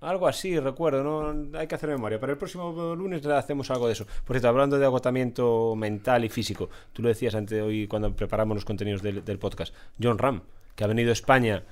Algo 0.00 0.28
así, 0.28 0.58
recuerdo, 0.60 1.02
no 1.02 1.58
hay 1.58 1.66
que 1.66 1.74
hacer 1.74 1.88
memoria. 1.88 2.20
Para 2.20 2.32
el 2.32 2.38
próximo 2.38 2.94
lunes 2.94 3.24
hacemos 3.26 3.70
algo 3.70 3.86
de 3.88 3.94
eso. 3.94 4.06
Por 4.24 4.34
cierto, 4.34 4.48
hablando 4.48 4.78
de 4.78 4.84
agotamiento 4.84 5.74
mental 5.76 6.24
y 6.24 6.28
físico, 6.28 6.70
tú 6.92 7.02
lo 7.02 7.08
decías 7.08 7.34
antes 7.34 7.60
hoy 7.60 7.88
cuando 7.88 8.14
preparamos 8.14 8.54
los 8.56 8.64
contenidos 8.64 9.02
del, 9.02 9.24
del 9.24 9.38
podcast. 9.38 9.74
John 10.00 10.18
Ram, 10.18 10.42
que 10.76 10.84
ha 10.84 10.86
venido 10.86 11.10
a 11.10 11.14
España 11.14 11.64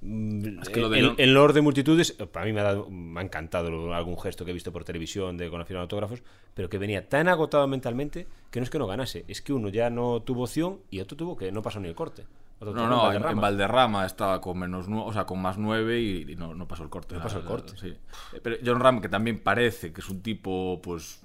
mm, 0.00 0.62
Es 0.62 0.68
que 0.70 0.80
lo 0.80 0.88
de 0.88 0.98
en, 1.00 1.06
John- 1.08 1.14
en 1.18 1.34
Lord 1.34 1.52
de 1.52 1.60
multitudes, 1.60 2.12
para 2.12 2.46
mí 2.46 2.54
me 2.54 2.60
ha, 2.60 2.64
dado, 2.64 2.88
me 2.88 3.20
ha 3.20 3.22
encantado 3.22 3.92
algún 3.92 4.18
gesto 4.18 4.46
que 4.46 4.52
he 4.52 4.54
visto 4.54 4.72
por 4.72 4.84
televisión 4.84 5.36
de 5.36 5.50
con 5.50 5.58
la 5.58 5.66
firma 5.66 5.80
de 5.80 5.84
autógrafos, 5.84 6.22
pero 6.54 6.70
que 6.70 6.78
venía 6.78 7.06
tan 7.08 7.28
agotado 7.28 7.66
mentalmente 7.68 8.26
que 8.50 8.60
no 8.60 8.64
es 8.64 8.70
que 8.70 8.78
no 8.78 8.86
ganase, 8.86 9.26
es 9.28 9.42
que 9.42 9.52
uno 9.52 9.68
ya 9.68 9.90
no 9.90 10.22
tuvo 10.22 10.44
opción 10.44 10.78
y 10.90 11.00
otro 11.00 11.16
tuvo 11.18 11.36
que 11.36 11.52
no 11.52 11.60
pasó 11.60 11.80
ni 11.80 11.88
el 11.88 11.94
corte. 11.94 12.24
No, 12.60 12.72
no, 12.72 12.82
en, 12.82 12.90
Valderrama. 12.90 13.30
en 13.30 13.40
Valderrama 13.40 14.06
estaba 14.06 14.40
con 14.40 14.58
menos 14.58 14.86
o 14.88 15.12
sea, 15.12 15.26
con 15.26 15.42
más 15.42 15.58
9 15.58 16.00
y, 16.00 16.32
y 16.32 16.36
no, 16.36 16.54
no 16.54 16.66
pasó 16.66 16.82
el 16.82 16.88
corte. 16.88 17.14
No 17.14 17.22
pasó 17.22 17.38
el 17.38 17.44
corte. 17.44 17.74
sí. 17.76 17.94
Pero 18.42 18.56
John 18.64 18.80
Ram, 18.80 19.00
que 19.00 19.08
también 19.08 19.40
parece 19.40 19.92
que 19.92 20.00
es 20.00 20.08
un 20.08 20.22
tipo, 20.22 20.80
pues, 20.82 21.22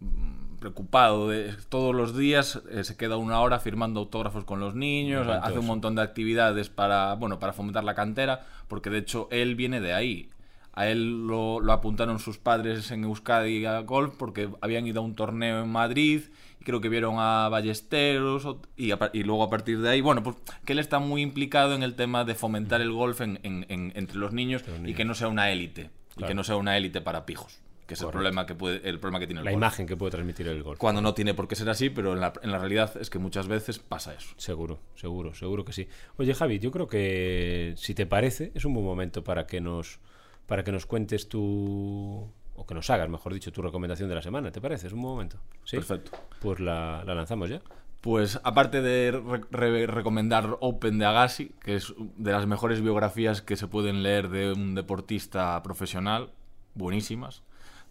mm, 0.00 0.46
preocupado 0.56 1.28
de 1.28 1.54
todos 1.68 1.94
los 1.94 2.16
días 2.16 2.60
eh, 2.70 2.84
se 2.84 2.96
queda 2.96 3.16
una 3.16 3.40
hora 3.40 3.58
firmando 3.60 4.00
autógrafos 4.00 4.44
con 4.44 4.60
los 4.60 4.74
niños 4.74 5.26
hace 5.28 5.58
un 5.58 5.66
montón 5.66 5.94
de 5.94 6.02
actividades 6.02 6.68
para 6.70 7.14
bueno 7.14 7.38
para 7.38 7.52
fomentar 7.52 7.84
la 7.84 7.94
cantera 7.94 8.46
porque 8.66 8.90
de 8.90 8.98
hecho 8.98 9.28
él 9.30 9.54
viene 9.54 9.80
de 9.80 9.92
ahí 9.92 10.30
a 10.72 10.88
él 10.88 11.26
lo, 11.26 11.60
lo 11.60 11.72
apuntaron 11.72 12.18
sus 12.18 12.38
padres 12.38 12.90
en 12.90 13.04
Euskadi 13.04 13.64
a 13.64 13.80
golf 13.80 14.14
porque 14.18 14.50
habían 14.60 14.86
ido 14.86 15.00
a 15.00 15.04
un 15.04 15.14
torneo 15.14 15.62
en 15.62 15.70
Madrid 15.70 16.22
creo 16.66 16.80
que 16.82 16.88
vieron 16.90 17.14
a 17.18 17.48
Ballesteros 17.48 18.46
y, 18.76 18.90
a 18.90 18.98
par- 18.98 19.10
y 19.14 19.22
luego 19.22 19.44
a 19.44 19.48
partir 19.48 19.80
de 19.80 19.88
ahí, 19.88 20.00
bueno, 20.00 20.22
pues 20.22 20.36
que 20.64 20.72
él 20.74 20.78
está 20.80 20.98
muy 20.98 21.22
implicado 21.22 21.74
en 21.74 21.82
el 21.82 21.94
tema 21.94 22.24
de 22.24 22.34
fomentar 22.34 22.80
el 22.80 22.92
golf 22.92 23.20
en- 23.20 23.38
en- 23.44 23.64
en- 23.68 23.92
entre 23.94 24.18
los 24.18 24.32
niños 24.32 24.62
y 24.84 24.92
que 24.94 25.04
no 25.04 25.14
sea 25.14 25.28
una 25.28 25.50
élite 25.50 25.90
y 26.18 26.24
que 26.24 26.34
no 26.34 26.42
sea 26.44 26.56
una 26.56 26.76
élite 26.76 27.00
para 27.00 27.24
pijos, 27.24 27.60
que 27.86 27.94
es 27.94 28.00
el 28.02 28.08
problema 28.08 28.46
que 28.46 28.54
puede 28.56 28.86
el 28.88 28.98
problema 28.98 29.20
que 29.20 29.26
tiene 29.26 29.40
el 29.40 29.44
La 29.44 29.52
golf. 29.52 29.60
imagen 29.62 29.86
que 29.86 29.96
puede 29.96 30.10
transmitir 30.10 30.48
el 30.48 30.62
gol. 30.64 30.76
Cuando 30.76 31.00
no 31.00 31.14
tiene 31.14 31.34
por 31.34 31.46
qué 31.46 31.54
ser 31.54 31.70
así, 31.70 31.88
pero 31.88 32.14
en 32.14 32.20
la, 32.20 32.32
en 32.42 32.50
la 32.50 32.58
realidad 32.58 32.92
es 33.00 33.10
que 33.10 33.18
muchas 33.20 33.46
veces 33.46 33.78
pasa 33.78 34.12
eso. 34.14 34.34
Seguro, 34.36 34.80
seguro, 34.96 35.34
seguro 35.34 35.64
que 35.64 35.72
sí. 35.72 35.86
Oye, 36.16 36.34
Javi, 36.34 36.58
yo 36.58 36.70
creo 36.72 36.88
que 36.88 37.74
si 37.76 37.94
te 37.94 38.06
parece, 38.06 38.50
es 38.54 38.64
un 38.64 38.74
buen 38.74 38.84
momento 38.84 39.22
para 39.22 39.46
que 39.46 39.60
nos 39.60 40.00
para 40.46 40.62
que 40.64 40.72
nos 40.72 40.86
cuentes 40.86 41.28
tu 41.28 42.28
o 42.56 42.66
que 42.66 42.74
nos 42.74 42.88
hagas, 42.90 43.08
mejor 43.08 43.32
dicho, 43.34 43.52
tu 43.52 43.62
recomendación 43.62 44.08
de 44.08 44.14
la 44.14 44.22
semana. 44.22 44.50
¿Te 44.50 44.60
parece? 44.60 44.86
Es 44.86 44.92
un 44.92 45.02
buen 45.02 45.14
momento. 45.14 45.38
¿Sí? 45.64 45.76
Perfecto. 45.76 46.12
Pues 46.40 46.60
la, 46.60 47.02
la 47.04 47.14
lanzamos 47.14 47.48
ya. 47.50 47.60
Pues 48.00 48.38
aparte 48.44 48.82
de 48.82 49.10
re- 49.12 49.40
re- 49.50 49.86
recomendar 49.86 50.56
Open 50.60 50.98
de 50.98 51.06
Agassi, 51.06 51.50
que 51.62 51.76
es 51.76 51.92
de 52.16 52.32
las 52.32 52.46
mejores 52.46 52.80
biografías 52.80 53.42
que 53.42 53.56
se 53.56 53.66
pueden 53.66 54.02
leer 54.02 54.28
de 54.28 54.52
un 54.52 54.74
deportista 54.74 55.60
profesional, 55.62 56.30
buenísimas, 56.74 57.42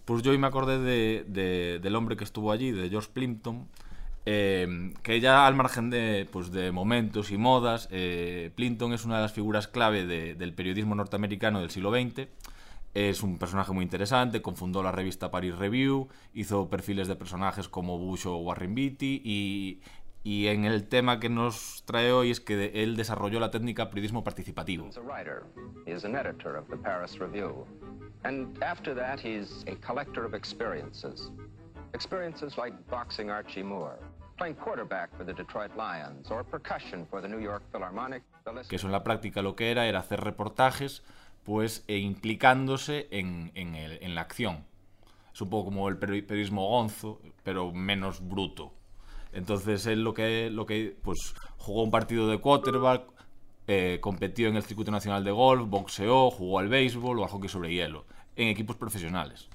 pues 0.06 0.22
yo 0.22 0.32
hoy 0.32 0.38
me 0.38 0.48
acordé 0.48 0.80
de, 0.80 1.26
de- 1.28 1.80
del 1.82 1.96
hombre 1.96 2.16
que 2.16 2.24
estuvo 2.24 2.52
allí, 2.52 2.72
de 2.72 2.90
George 2.90 3.10
Plimpton, 3.14 3.68
Eh, 4.28 4.92
que 5.04 5.20
ya 5.20 5.46
al 5.46 5.54
margen 5.54 5.92
de, 5.92 6.28
pues, 6.32 6.52
de 6.52 6.72
momentos 6.72 7.30
y 7.30 7.38
modas, 7.38 7.88
eh, 7.92 8.50
Plinton 8.56 8.92
es 8.94 9.06
una 9.06 9.18
de 9.18 9.22
las 9.22 9.34
figuras 9.34 9.68
clave 9.68 10.08
de- 10.08 10.34
del 10.34 10.52
periodismo 10.52 10.96
norteamericano 10.96 11.60
del 11.62 11.70
siglo 11.70 11.92
XX. 11.92 12.28
Es 12.96 13.24
un 13.24 13.38
personaje 13.38 13.74
muy 13.74 13.84
interesante, 13.84 14.42
confundó 14.42 14.82
la 14.82 14.94
revista 14.94 15.30
Paris 15.30 15.54
Review, 15.58 16.08
hizo 16.34 16.70
perfiles 16.70 17.10
de 17.10 17.18
personajes 17.18 17.68
como 17.68 17.98
Bush 17.98 18.26
o 18.26 18.38
Warren 18.38 18.74
Beatty 18.74 19.22
y, 19.22 19.82
y 20.24 20.48
en 20.48 20.64
el 20.64 20.88
tema 20.88 21.20
que 21.20 21.28
nos 21.28 21.84
trae 21.86 22.14
hoy 22.14 22.32
es 22.32 22.40
que 22.40 22.72
él 22.74 22.96
desarrolló 22.96 23.42
la 23.42 23.52
técnica 23.52 23.90
periodismo 23.90 24.24
participativo. 24.24 24.90
Experiences. 31.94 32.58
Like 32.58 32.76
boxing 32.90 33.30
Archie 33.30 33.64
Moore, 33.64 33.98
playing 34.38 34.56
quarterback 34.56 35.16
for 35.16 35.26
the 35.26 35.34
Detroit 35.34 35.72
Lions, 35.78 36.30
or 36.30 36.44
percussion 36.44 37.06
for 37.10 37.22
the 37.22 37.28
New 37.28 37.40
York 37.40 37.64
Philharmonic. 37.72 38.22
The 38.44 38.68
que 38.68 38.76
eso 38.76 38.88
en 38.88 38.92
la 38.92 39.04
práctica 39.04 39.42
lo 39.42 39.56
que 39.56 39.72
era 39.72 39.86
era 39.86 40.00
hacer 40.00 40.20
reportajes 40.22 41.04
pues 41.46 41.84
e 41.88 41.98
implicándose 42.00 43.08
en, 43.12 43.52
en 43.56 43.76
el- 43.76 44.00
en 44.02 44.16
la 44.16 44.22
acción. 44.22 44.66
Es 45.34 45.40
un 45.42 45.50
poco 45.50 45.66
como 45.66 45.88
el 45.90 46.00
peri- 46.00 46.26
periodismo 46.26 46.68
gonzo, 46.68 47.22
pero 47.44 47.72
menos 47.72 48.28
bruto. 48.28 48.74
Entonces 49.34 49.86
él 49.86 50.04
lo 50.04 50.14
que, 50.14 50.50
lo 50.50 50.66
que 50.66 50.96
pues 51.04 51.36
jugó 51.58 51.84
un 51.84 51.92
partido 51.92 52.28
de 52.28 52.38
quarterback, 52.40 53.04
eh, 53.68 53.98
competió 54.02 54.48
en 54.48 54.56
el 54.56 54.64
circuito 54.64 54.92
nacional 54.92 55.24
de 55.24 55.32
golf, 55.32 55.68
boxeó, 55.68 56.30
jugó 56.32 56.60
al 56.60 56.70
béisbol 56.70 57.20
o 57.20 57.24
al 57.24 57.30
hockey 57.30 57.50
sobre 57.50 57.74
hielo 57.74 58.06
en 58.38 58.48
equipos 58.50 58.76
profesionales 58.76 59.48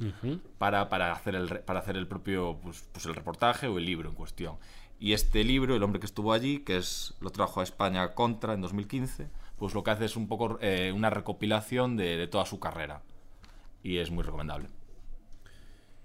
para, 0.59 0.89
para 0.89 1.13
hacer 1.13 1.35
el 1.35 1.61
para 1.61 1.81
hacer 1.81 1.97
el 1.97 2.07
propio 2.09 2.57
pues, 2.63 2.89
pues 2.93 3.05
el 3.07 3.15
reportaje 3.15 3.67
o 3.69 3.79
el 3.79 3.85
libro 3.85 4.09
en 4.09 4.15
cuestión. 4.15 4.57
Y 4.99 5.13
este 5.15 5.45
libro, 5.45 5.75
El 5.77 5.83
hombre 5.83 5.99
que 6.01 6.07
estuvo 6.07 6.33
allí, 6.33 6.59
que 6.61 6.77
es 6.77 7.15
lo 7.21 7.31
trajo 7.31 7.61
a 7.61 7.63
España 7.63 8.15
contra 8.15 8.53
en 8.53 8.61
2015, 8.61 9.29
pues 9.61 9.75
lo 9.75 9.85
que 9.85 9.93
hace 9.93 10.07
es 10.07 10.17
un 10.17 10.27
poco 10.27 10.59
eh, 10.61 10.91
una 10.93 11.11
recopilación 11.11 11.97
de, 11.97 12.17
de 12.17 12.27
toda 12.27 12.45
su 12.47 12.59
carrera. 12.59 13.03
Y 13.85 13.99
es 13.99 14.11
muy 14.11 14.25
recomendable. 14.25 14.69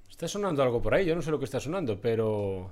Está 0.09 0.27
sonando 0.27 0.61
algo 0.61 0.81
por 0.81 0.93
ahí, 0.93 1.05
yo 1.05 1.15
no 1.15 1.21
sé 1.21 1.31
lo 1.31 1.39
que 1.39 1.45
está 1.45 1.59
sonando, 1.59 1.99
pero. 1.99 2.71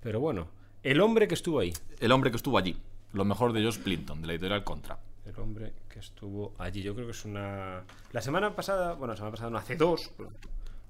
Pero 0.00 0.20
bueno. 0.20 0.46
El 0.82 1.00
hombre 1.00 1.26
que 1.28 1.34
estuvo 1.34 1.58
ahí. 1.60 1.72
El 1.98 2.12
hombre 2.12 2.30
que 2.30 2.36
estuvo 2.36 2.56
allí, 2.58 2.76
lo 3.12 3.24
mejor 3.24 3.52
de 3.52 3.62
Josh 3.64 3.78
Clinton, 3.82 4.20
de 4.20 4.26
la 4.28 4.32
editorial 4.34 4.64
Contra. 4.64 4.98
El 5.26 5.38
hombre 5.40 5.72
que 5.88 5.98
estuvo 5.98 6.52
allí. 6.58 6.82
Yo 6.82 6.94
creo 6.94 7.06
que 7.06 7.12
es 7.12 7.24
una. 7.24 7.82
La 8.12 8.20
semana 8.22 8.54
pasada. 8.54 8.92
Bueno, 8.94 9.12
la 9.12 9.16
semana 9.16 9.30
pasada 9.32 9.50
no, 9.50 9.58
hace 9.58 9.76
dos. 9.76 10.10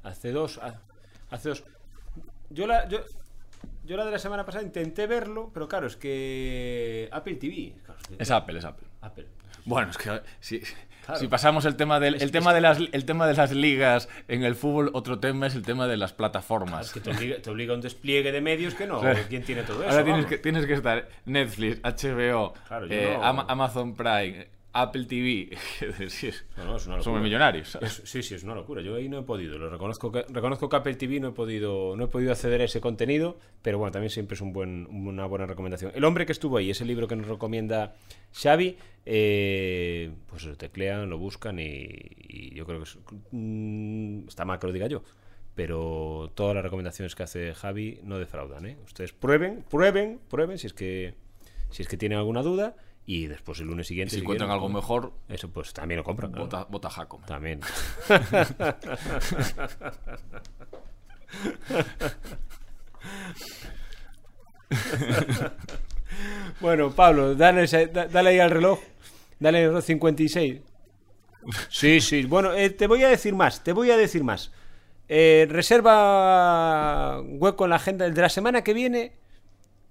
Hace 0.02 0.32
dos. 0.32 0.58
ha- 0.58 0.80
Hace 1.30 1.48
dos. 1.50 1.64
Yo 2.50 2.66
la. 2.66 2.88
Yo, 2.88 2.98
yo 3.84 3.96
la 3.96 4.04
de 4.04 4.10
la 4.12 4.18
semana 4.18 4.44
pasada 4.44 4.64
intenté 4.64 5.06
verlo, 5.06 5.50
pero 5.52 5.68
claro, 5.68 5.86
es 5.86 5.96
que. 5.96 7.08
Apple 7.12 7.34
TV. 7.34 7.74
claro, 7.84 8.00
es 8.00 8.08
que- 8.08 8.22
Es 8.22 8.30
Apple, 8.30 8.58
es 8.58 8.64
Apple. 8.64 8.86
Apple. 9.00 9.26
Bueno, 9.66 9.90
es 9.90 9.96
que 9.98 10.20
si, 10.40 10.60
Claro. 11.06 11.20
si 11.20 11.28
pasamos 11.28 11.64
el 11.66 11.76
tema 11.76 12.00
del 12.00 12.20
el 12.22 12.30
tema 12.30 12.52
de 12.54 12.60
las 12.62 12.78
el 12.78 13.04
tema 13.04 13.26
de 13.26 13.34
las 13.34 13.52
ligas 13.52 14.08
en 14.28 14.42
el 14.42 14.54
fútbol, 14.54 14.90
otro 14.94 15.18
tema 15.20 15.46
es 15.46 15.54
el 15.54 15.62
tema 15.62 15.86
de 15.86 15.96
las 15.98 16.12
plataformas. 16.14 16.86
Es 16.86 16.92
que 16.92 17.00
te 17.00 17.10
obliga, 17.10 17.36
te 17.42 17.50
obliga 17.50 17.72
a 17.72 17.76
un 17.76 17.82
despliegue 17.82 18.32
de 18.32 18.40
medios 18.40 18.74
que 18.74 18.86
no. 18.86 19.00
Claro. 19.00 19.18
¿Quién 19.28 19.42
tiene 19.42 19.62
todo 19.64 19.82
eso? 19.82 19.90
Ahora 19.90 20.04
tienes 20.04 20.26
que, 20.26 20.38
tienes 20.38 20.64
que 20.66 20.72
estar 20.74 21.08
Netflix, 21.26 21.80
HBO, 21.82 22.54
Claro, 22.68 22.86
eh, 22.90 23.16
no- 23.18 23.22
Amazon 23.48 23.94
Prime, 23.94 24.48
Apple 24.74 25.04
TV. 25.06 25.56
Es 25.80 25.98
decir, 25.98 26.34
No, 26.56 26.64
no, 26.64 26.76
es 26.76 26.86
una 26.86 26.96
locura. 26.96 27.02
somos 27.04 27.22
millonarios. 27.22 27.78
sí, 28.04 28.22
sí, 28.22 28.34
es 28.34 28.42
una 28.42 28.54
locura. 28.54 28.82
Yo 28.82 28.96
ahí 28.96 29.08
no 29.08 29.20
he 29.20 29.22
podido. 29.22 29.56
Lo 29.58 29.70
reconozco 29.70 30.10
que, 30.12 30.22
reconozco 30.28 30.68
que 30.68 30.76
Apple 30.76 30.94
TV 30.96 31.20
no 31.20 31.28
he 31.28 31.32
podido, 31.32 31.96
no 31.96 32.04
he 32.04 32.08
podido 32.08 32.32
acceder 32.32 32.60
a 32.60 32.64
ese 32.64 32.80
contenido, 32.80 33.38
pero 33.62 33.78
bueno, 33.78 33.92
también 33.92 34.10
siempre 34.10 34.34
es 34.34 34.40
un 34.40 34.52
buen, 34.52 34.86
una 34.90 35.26
buena 35.26 35.46
recomendación. 35.46 35.92
El 35.94 36.04
hombre 36.04 36.26
que 36.26 36.32
estuvo 36.32 36.56
ahí, 36.58 36.70
ese 36.70 36.84
libro 36.84 37.06
que 37.08 37.16
nos 37.16 37.28
recomienda 37.28 37.94
Xavi, 38.32 38.76
eh, 39.06 40.12
pues 40.26 40.44
lo 40.44 40.56
teclean, 40.56 41.08
lo 41.08 41.18
buscan 41.18 41.58
y, 41.58 41.86
y 42.28 42.54
yo 42.54 42.66
creo 42.66 42.78
que 42.78 42.84
es- 42.84 42.98
mm, 43.30 44.28
está 44.28 44.44
mal 44.44 44.58
que 44.58 44.66
lo 44.66 44.72
diga 44.72 44.86
yo. 44.88 45.02
Pero 45.54 46.32
todas 46.34 46.54
las 46.56 46.64
recomendaciones 46.64 47.14
que 47.14 47.22
hace 47.22 47.54
Javi 47.54 48.00
no 48.02 48.18
defraudan, 48.18 48.66
¿eh? 48.66 48.76
Ustedes 48.84 49.12
prueben, 49.12 49.64
prueben, 49.70 50.18
prueben 50.28 50.58
si 50.58 50.66
es 50.66 50.72
que 50.74 51.14
si 51.70 51.82
es 51.82 51.88
que 51.88 51.96
tienen 51.96 52.18
alguna 52.18 52.42
duda 52.42 52.74
y 53.06 53.26
después 53.26 53.60
el 53.60 53.66
lunes 53.66 53.86
Y 53.86 53.88
siguiente 53.88 54.10
si 54.10 54.16
si 54.16 54.22
encuentran 54.22 54.48
quieren, 54.48 54.62
algo 54.62 54.74
mejor, 54.74 55.12
eso 55.28 55.50
pues 55.50 55.72
también 55.72 55.98
lo 55.98 56.04
compran. 56.04 56.32
bota. 56.32 56.66
También. 57.26 57.60
bueno, 66.60 66.90
Pablo, 66.92 67.34
dale, 67.34 67.66
dale 67.66 68.30
ahí 68.30 68.38
al 68.38 68.50
reloj. 68.50 68.80
Dale 69.38 69.58
al 69.58 69.68
reloj 69.68 69.84
56. 69.84 70.60
Sí, 71.68 72.00
sí. 72.00 72.24
Bueno, 72.24 72.54
eh, 72.54 72.70
te 72.70 72.86
voy 72.86 73.02
a 73.02 73.08
decir 73.08 73.34
más. 73.34 73.62
Te 73.62 73.72
voy 73.72 73.90
a 73.90 73.96
decir 73.96 74.24
más. 74.24 74.52
Eh, 75.08 75.46
reserva 75.50 77.20
hueco 77.20 77.64
en 77.64 77.70
la 77.70 77.76
agenda. 77.76 78.08
De 78.08 78.22
la 78.22 78.28
semana 78.28 78.64
que 78.64 78.72
viene. 78.72 79.12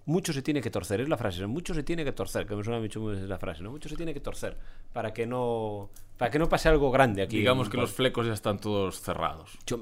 Mucho 0.06 0.34
se 0.34 0.42
tiene 0.42 0.62
que 0.62 0.70
torcer, 0.70 1.00
es 1.00 1.08
la 1.08 1.18
frase. 1.18 1.46
Mucho 1.48 1.74
se 1.74 1.82
tiene 1.84 2.04
que 2.04 2.12
torcer, 2.12 2.46
que 2.46 2.56
me 2.56 2.64
suena 2.64 2.80
mucho 2.80 3.12
la 3.14 3.38
frase, 3.38 3.64
¿no? 3.64 3.72
Mucho 3.72 3.88
se 3.88 3.96
tiene 3.96 4.14
que 4.14 4.20
torcer 4.20 4.58
para 4.92 5.14
que 5.14 5.26
no 5.26 5.90
para 6.18 6.30
que 6.30 6.40
no 6.40 6.48
pase 6.50 6.68
algo 6.70 6.92
grande 6.92 7.22
aquí. 7.22 7.38
Digamos 7.38 7.70
que 7.70 7.78
los 7.78 7.92
flecos 7.92 8.28
ya 8.28 8.34
están 8.34 8.60
todos 8.60 9.00
cerrados. 9.02 9.58
Yo, 9.66 9.80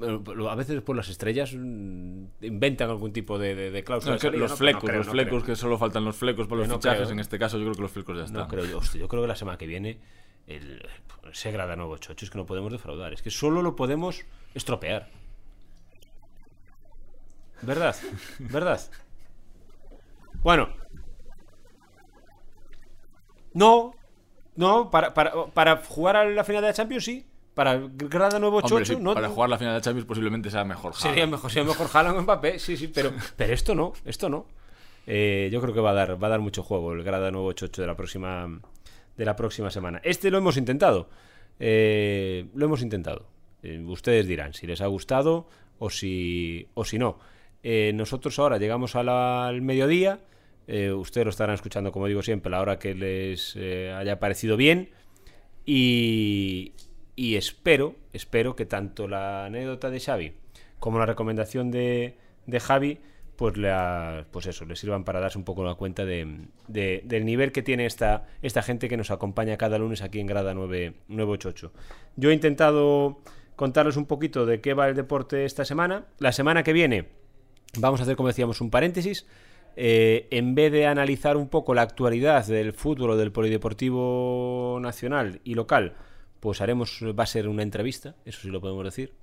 a 0.48 0.54
veces 0.54 0.80
por 0.82 0.94
las 0.96 1.08
estrellas 1.08 1.52
mm, 1.54 2.24
inventan 2.40 2.88
algún 2.88 3.12
tipo 3.12 3.36
de, 3.38 3.54
de, 3.56 3.70
de 3.72 3.84
cláusula. 3.84 4.12
No, 4.12 4.14
de 4.14 4.16
es 4.18 4.22
que 4.22 4.28
salida, 4.28 4.42
los 4.42 4.50
¿no? 4.52 4.56
flecos, 4.56 4.82
No 4.82 4.86
creo, 4.86 4.98
los 4.98 5.06
no 5.08 5.12
flecos 5.12 5.42
creo. 5.42 5.54
que 5.54 5.56
solo 5.60 5.76
faltan 5.78 6.04
los 6.04 6.16
flecos 6.16 6.46
para 6.46 6.60
los 6.60 6.68
fichajes. 6.72 7.00
creo. 7.00 7.10
En 7.12 7.18
este 7.18 7.38
caso, 7.38 7.58
yo 7.58 7.64
creo 7.64 7.74
que 7.74 7.82
los 7.82 7.90
flecos 7.90 8.16
ya 8.16 8.24
están. 8.24 8.42
No 8.42 8.48
creo 8.48 8.64
yo. 8.64 8.78
Hostia, 8.78 9.00
yo 9.00 9.08
creo 9.08 9.22
que 9.22 9.28
la 9.28 9.36
semana 9.36 9.58
que 9.58 9.66
viene 9.66 9.98
el, 10.46 10.88
se 11.32 11.50
grada 11.50 11.74
nuevo 11.76 11.96
chocho. 11.98 12.24
Es 12.24 12.30
que 12.30 12.38
no 12.38 12.46
podemos 12.46 12.70
defraudar. 12.72 13.12
Es 13.12 13.22
que 13.22 13.30
solo 13.30 13.60
lo 13.60 13.74
podemos 13.76 14.22
estropear. 14.54 15.08
¿Verdad? 17.62 17.94
¿Verdad? 18.40 18.80
Bueno. 20.42 20.68
No. 23.54 23.94
No, 24.54 24.90
para, 24.90 25.14
para, 25.14 25.46
para 25.46 25.76
jugar 25.78 26.16
a 26.16 26.24
la 26.24 26.44
final 26.44 26.62
de 26.62 26.68
la 26.68 26.74
Champions 26.74 27.04
sí. 27.04 27.26
Para 27.54 27.78
grada 27.86 28.38
nuevo 28.38 28.58
Hombre, 28.58 28.70
chocho, 28.84 28.94
sí, 28.96 29.02
no. 29.02 29.12
para 29.12 29.28
jugar 29.28 29.50
la 29.50 29.58
final 29.58 29.74
de 29.74 29.78
la 29.78 29.82
Champions 29.84 30.06
posiblemente 30.06 30.50
sea 30.50 30.64
mejor. 30.64 30.94
Sería 30.94 31.10
Haaland. 31.24 31.32
mejor, 31.32 31.50
sería 31.50 31.68
mejor 31.68 31.86
Haaland 31.92 32.16
o 32.18 32.22
Mbappé, 32.22 32.58
sí, 32.58 32.76
sí, 32.78 32.88
pero, 32.88 33.12
pero 33.36 33.52
esto 33.52 33.74
no, 33.74 33.92
esto 34.06 34.28
no. 34.30 34.46
Eh, 35.06 35.50
yo 35.52 35.60
creo 35.60 35.74
que 35.74 35.80
va 35.80 35.90
a 35.90 35.94
dar, 35.94 36.22
va 36.22 36.28
a 36.28 36.30
dar 36.30 36.40
mucho 36.40 36.62
juego 36.62 36.92
el 36.94 37.02
grada 37.02 37.30
nuevo 37.30 37.52
chocho 37.52 37.82
de 37.82 37.88
la 37.88 37.94
próxima, 37.96 38.48
de 39.16 39.24
la 39.26 39.36
próxima 39.36 39.70
semana. 39.70 40.00
Este 40.02 40.30
lo 40.30 40.38
hemos 40.38 40.56
intentado, 40.56 41.10
eh, 41.58 42.46
lo 42.54 42.64
hemos 42.66 42.80
intentado. 42.82 43.26
Eh, 43.62 43.82
ustedes 43.86 44.26
dirán 44.26 44.54
si 44.54 44.66
les 44.66 44.80
ha 44.80 44.86
gustado 44.86 45.46
o 45.78 45.90
si, 45.90 46.68
o 46.72 46.86
si 46.86 46.98
no. 46.98 47.18
Eh, 47.62 47.92
nosotros 47.94 48.38
ahora 48.38 48.56
llegamos 48.58 48.94
la- 48.94 49.46
al 49.48 49.60
mediodía. 49.60 50.20
Eh, 50.66 50.92
ustedes 50.92 51.24
lo 51.26 51.30
estarán 51.30 51.54
escuchando, 51.54 51.92
como 51.92 52.06
digo 52.06 52.22
siempre, 52.22 52.48
a 52.48 52.52
la 52.52 52.60
hora 52.60 52.78
que 52.78 52.94
les 52.94 53.54
eh, 53.56 53.92
haya 53.96 54.18
parecido 54.18 54.56
bien. 54.56 54.90
Y, 55.64 56.72
y 57.16 57.36
espero, 57.36 57.94
espero 58.12 58.56
que 58.56 58.66
tanto 58.66 59.06
la 59.08 59.46
anécdota 59.46 59.90
de 59.90 60.00
Xavi 60.00 60.32
como 60.78 60.98
la 60.98 61.06
recomendación 61.06 61.70
de, 61.70 62.16
de 62.46 62.58
Javi, 62.60 62.98
pues, 63.36 63.56
la, 63.56 64.26
pues 64.32 64.46
eso, 64.46 64.64
le 64.64 64.74
sirvan 64.74 65.04
para 65.04 65.20
darse 65.20 65.38
un 65.38 65.44
poco 65.44 65.64
la 65.64 65.74
cuenta 65.76 66.04
de, 66.04 66.46
de- 66.66 67.02
del 67.04 67.24
nivel 67.24 67.52
que 67.52 67.62
tiene 67.62 67.86
esta, 67.86 68.26
esta 68.42 68.62
gente 68.62 68.88
que 68.88 68.96
nos 68.96 69.10
acompaña 69.12 69.56
cada 69.56 69.78
lunes 69.78 70.02
aquí 70.02 70.18
en 70.18 70.26
Grada 70.26 70.54
9, 70.54 70.94
988. 71.08 71.72
Yo 72.16 72.30
he 72.30 72.34
intentado 72.34 73.20
contarles 73.54 73.96
un 73.96 74.06
poquito 74.06 74.44
de 74.44 74.60
qué 74.60 74.74
va 74.74 74.88
el 74.88 74.96
deporte 74.96 75.44
esta 75.44 75.64
semana. 75.64 76.06
La 76.18 76.32
semana 76.32 76.64
que 76.64 76.72
viene 76.72 77.06
vamos 77.78 78.00
a 78.00 78.02
hacer, 78.02 78.16
como 78.16 78.28
decíamos, 78.28 78.60
un 78.60 78.70
paréntesis. 78.70 79.26
Eh, 79.76 80.28
en 80.30 80.54
vez 80.54 80.70
de 80.70 80.86
analizar 80.86 81.36
un 81.36 81.48
poco 81.48 81.74
la 81.74 81.82
actualidad 81.82 82.46
del 82.46 82.72
fútbol 82.72 83.10
o 83.10 83.16
del 83.16 83.32
polideportivo 83.32 84.78
nacional 84.80 85.40
y 85.44 85.54
local, 85.54 85.94
pues 86.40 86.60
haremos, 86.60 87.00
va 87.18 87.22
a 87.22 87.26
ser 87.26 87.48
una 87.48 87.62
entrevista, 87.62 88.16
eso 88.24 88.42
sí 88.42 88.48
lo 88.48 88.60
podemos 88.60 88.84
decir. 88.84 89.14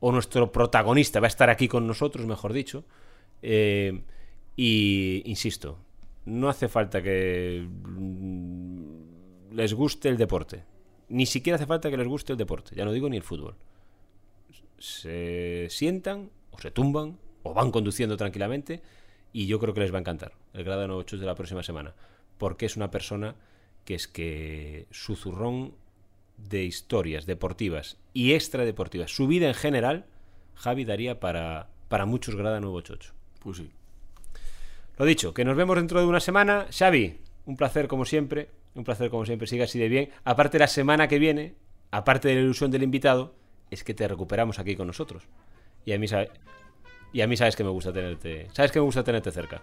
O 0.00 0.12
nuestro 0.12 0.52
protagonista 0.52 1.20
va 1.20 1.26
a 1.26 1.28
estar 1.28 1.50
aquí 1.50 1.68
con 1.68 1.86
nosotros, 1.86 2.26
mejor 2.26 2.52
dicho. 2.52 2.84
Eh, 3.42 4.02
y 4.56 5.22
insisto, 5.24 5.78
no 6.26 6.48
hace 6.48 6.68
falta 6.68 7.02
que 7.02 7.66
mm, 7.66 9.54
les 9.54 9.74
guste 9.74 10.08
el 10.08 10.16
deporte. 10.16 10.64
Ni 11.08 11.26
siquiera 11.26 11.56
hace 11.56 11.66
falta 11.66 11.90
que 11.90 11.96
les 11.96 12.06
guste 12.06 12.32
el 12.32 12.38
deporte, 12.38 12.74
ya 12.74 12.84
no 12.84 12.92
digo 12.92 13.08
ni 13.08 13.16
el 13.16 13.22
fútbol. 13.22 13.56
Se 14.78 15.66
sientan 15.70 16.30
o 16.50 16.58
se 16.58 16.70
tumban 16.70 17.18
o 17.42 17.54
van 17.54 17.70
conduciendo 17.70 18.16
tranquilamente 18.16 18.82
y 19.32 19.46
yo 19.46 19.58
creo 19.58 19.74
que 19.74 19.80
les 19.80 19.92
va 19.92 19.98
a 19.98 20.00
encantar 20.00 20.32
el 20.52 20.64
grado 20.64 20.86
98 20.86 21.18
de 21.18 21.26
la 21.26 21.34
próxima 21.34 21.62
semana, 21.62 21.94
porque 22.38 22.66
es 22.66 22.76
una 22.76 22.90
persona 22.90 23.34
que 23.84 23.94
es 23.94 24.08
que 24.08 24.86
su 24.90 25.16
zurrón 25.16 25.74
de 26.36 26.64
historias 26.64 27.26
deportivas 27.26 27.98
y 28.14 28.32
extradeportivas, 28.32 29.10
su 29.10 29.26
vida 29.26 29.48
en 29.48 29.54
general, 29.54 30.06
Javi 30.54 30.84
daría 30.84 31.20
para, 31.20 31.68
para 31.88 32.06
muchos 32.06 32.36
grada 32.36 32.60
988. 32.60 33.12
Pues 33.40 33.56
sí. 33.58 33.70
Lo 34.98 35.04
dicho, 35.04 35.34
que 35.34 35.44
nos 35.44 35.56
vemos 35.56 35.76
dentro 35.76 36.00
de 36.00 36.06
una 36.06 36.20
semana. 36.20 36.66
Xavi, 36.70 37.18
un 37.46 37.56
placer 37.56 37.88
como 37.88 38.04
siempre. 38.04 38.50
Un 38.74 38.84
placer 38.84 39.10
como 39.10 39.26
siempre, 39.26 39.46
siga 39.46 39.64
así 39.64 39.78
de 39.78 39.88
bien. 39.88 40.10
Aparte 40.24 40.58
la 40.58 40.66
semana 40.66 41.08
que 41.08 41.18
viene, 41.18 41.54
aparte 41.90 42.28
de 42.28 42.36
la 42.36 42.40
ilusión 42.40 42.70
del 42.70 42.82
invitado, 42.82 43.34
es 43.70 43.84
que 43.84 43.94
te 43.94 44.06
recuperamos 44.08 44.58
aquí 44.58 44.76
con 44.76 44.86
nosotros. 44.86 45.24
Y 45.84 45.92
a 45.92 45.98
mí, 45.98 46.06
y 47.12 47.20
a 47.20 47.26
mí 47.26 47.36
sabes 47.36 47.56
que 47.56 47.64
me 47.64 47.70
gusta 47.70 47.92
tenerte. 47.92 48.48
Sabes 48.52 48.72
que 48.72 48.78
me 48.78 48.84
gusta 48.84 49.04
tenerte 49.04 49.30
cerca. 49.30 49.62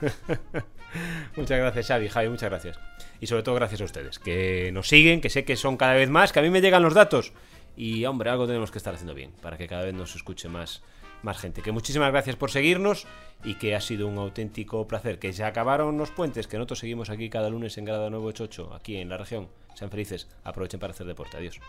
muchas 1.36 1.58
gracias, 1.58 1.86
Xavi, 1.86 2.08
Javi, 2.08 2.28
muchas 2.28 2.48
gracias. 2.48 2.78
Y 3.20 3.26
sobre 3.26 3.42
todo 3.42 3.56
gracias 3.56 3.80
a 3.80 3.84
ustedes, 3.84 4.18
que 4.18 4.70
nos 4.72 4.88
siguen, 4.88 5.20
que 5.20 5.28
sé 5.28 5.44
que 5.44 5.56
son 5.56 5.76
cada 5.76 5.94
vez 5.94 6.08
más, 6.08 6.32
que 6.32 6.38
a 6.38 6.42
mí 6.42 6.50
me 6.50 6.60
llegan 6.60 6.82
los 6.82 6.94
datos. 6.94 7.32
Y 7.76 8.04
hombre, 8.06 8.30
algo 8.30 8.46
tenemos 8.46 8.70
que 8.70 8.78
estar 8.78 8.94
haciendo 8.94 9.14
bien 9.14 9.32
para 9.42 9.56
que 9.56 9.68
cada 9.68 9.84
vez 9.84 9.94
nos 9.94 10.16
escuche 10.16 10.48
más, 10.48 10.82
más 11.22 11.38
gente. 11.38 11.62
Que 11.62 11.72
muchísimas 11.72 12.10
gracias 12.10 12.36
por 12.36 12.50
seguirnos 12.50 13.06
y 13.44 13.54
que 13.54 13.74
ha 13.76 13.80
sido 13.80 14.08
un 14.08 14.18
auténtico 14.18 14.88
placer. 14.88 15.18
Que 15.18 15.32
se 15.32 15.44
acabaron 15.44 15.96
los 15.96 16.10
puentes, 16.10 16.48
que 16.48 16.56
nosotros 16.56 16.80
seguimos 16.80 17.10
aquí 17.10 17.30
cada 17.30 17.50
lunes 17.50 17.78
en 17.78 17.84
Grada 17.84 18.10
988, 18.10 18.74
aquí 18.74 18.96
en 18.96 19.08
la 19.08 19.16
región. 19.16 19.48
Sean 19.74 19.90
felices, 19.90 20.28
aprovechen 20.42 20.80
para 20.80 20.92
hacer 20.92 21.06
deporte. 21.06 21.36
Adiós. 21.36 21.60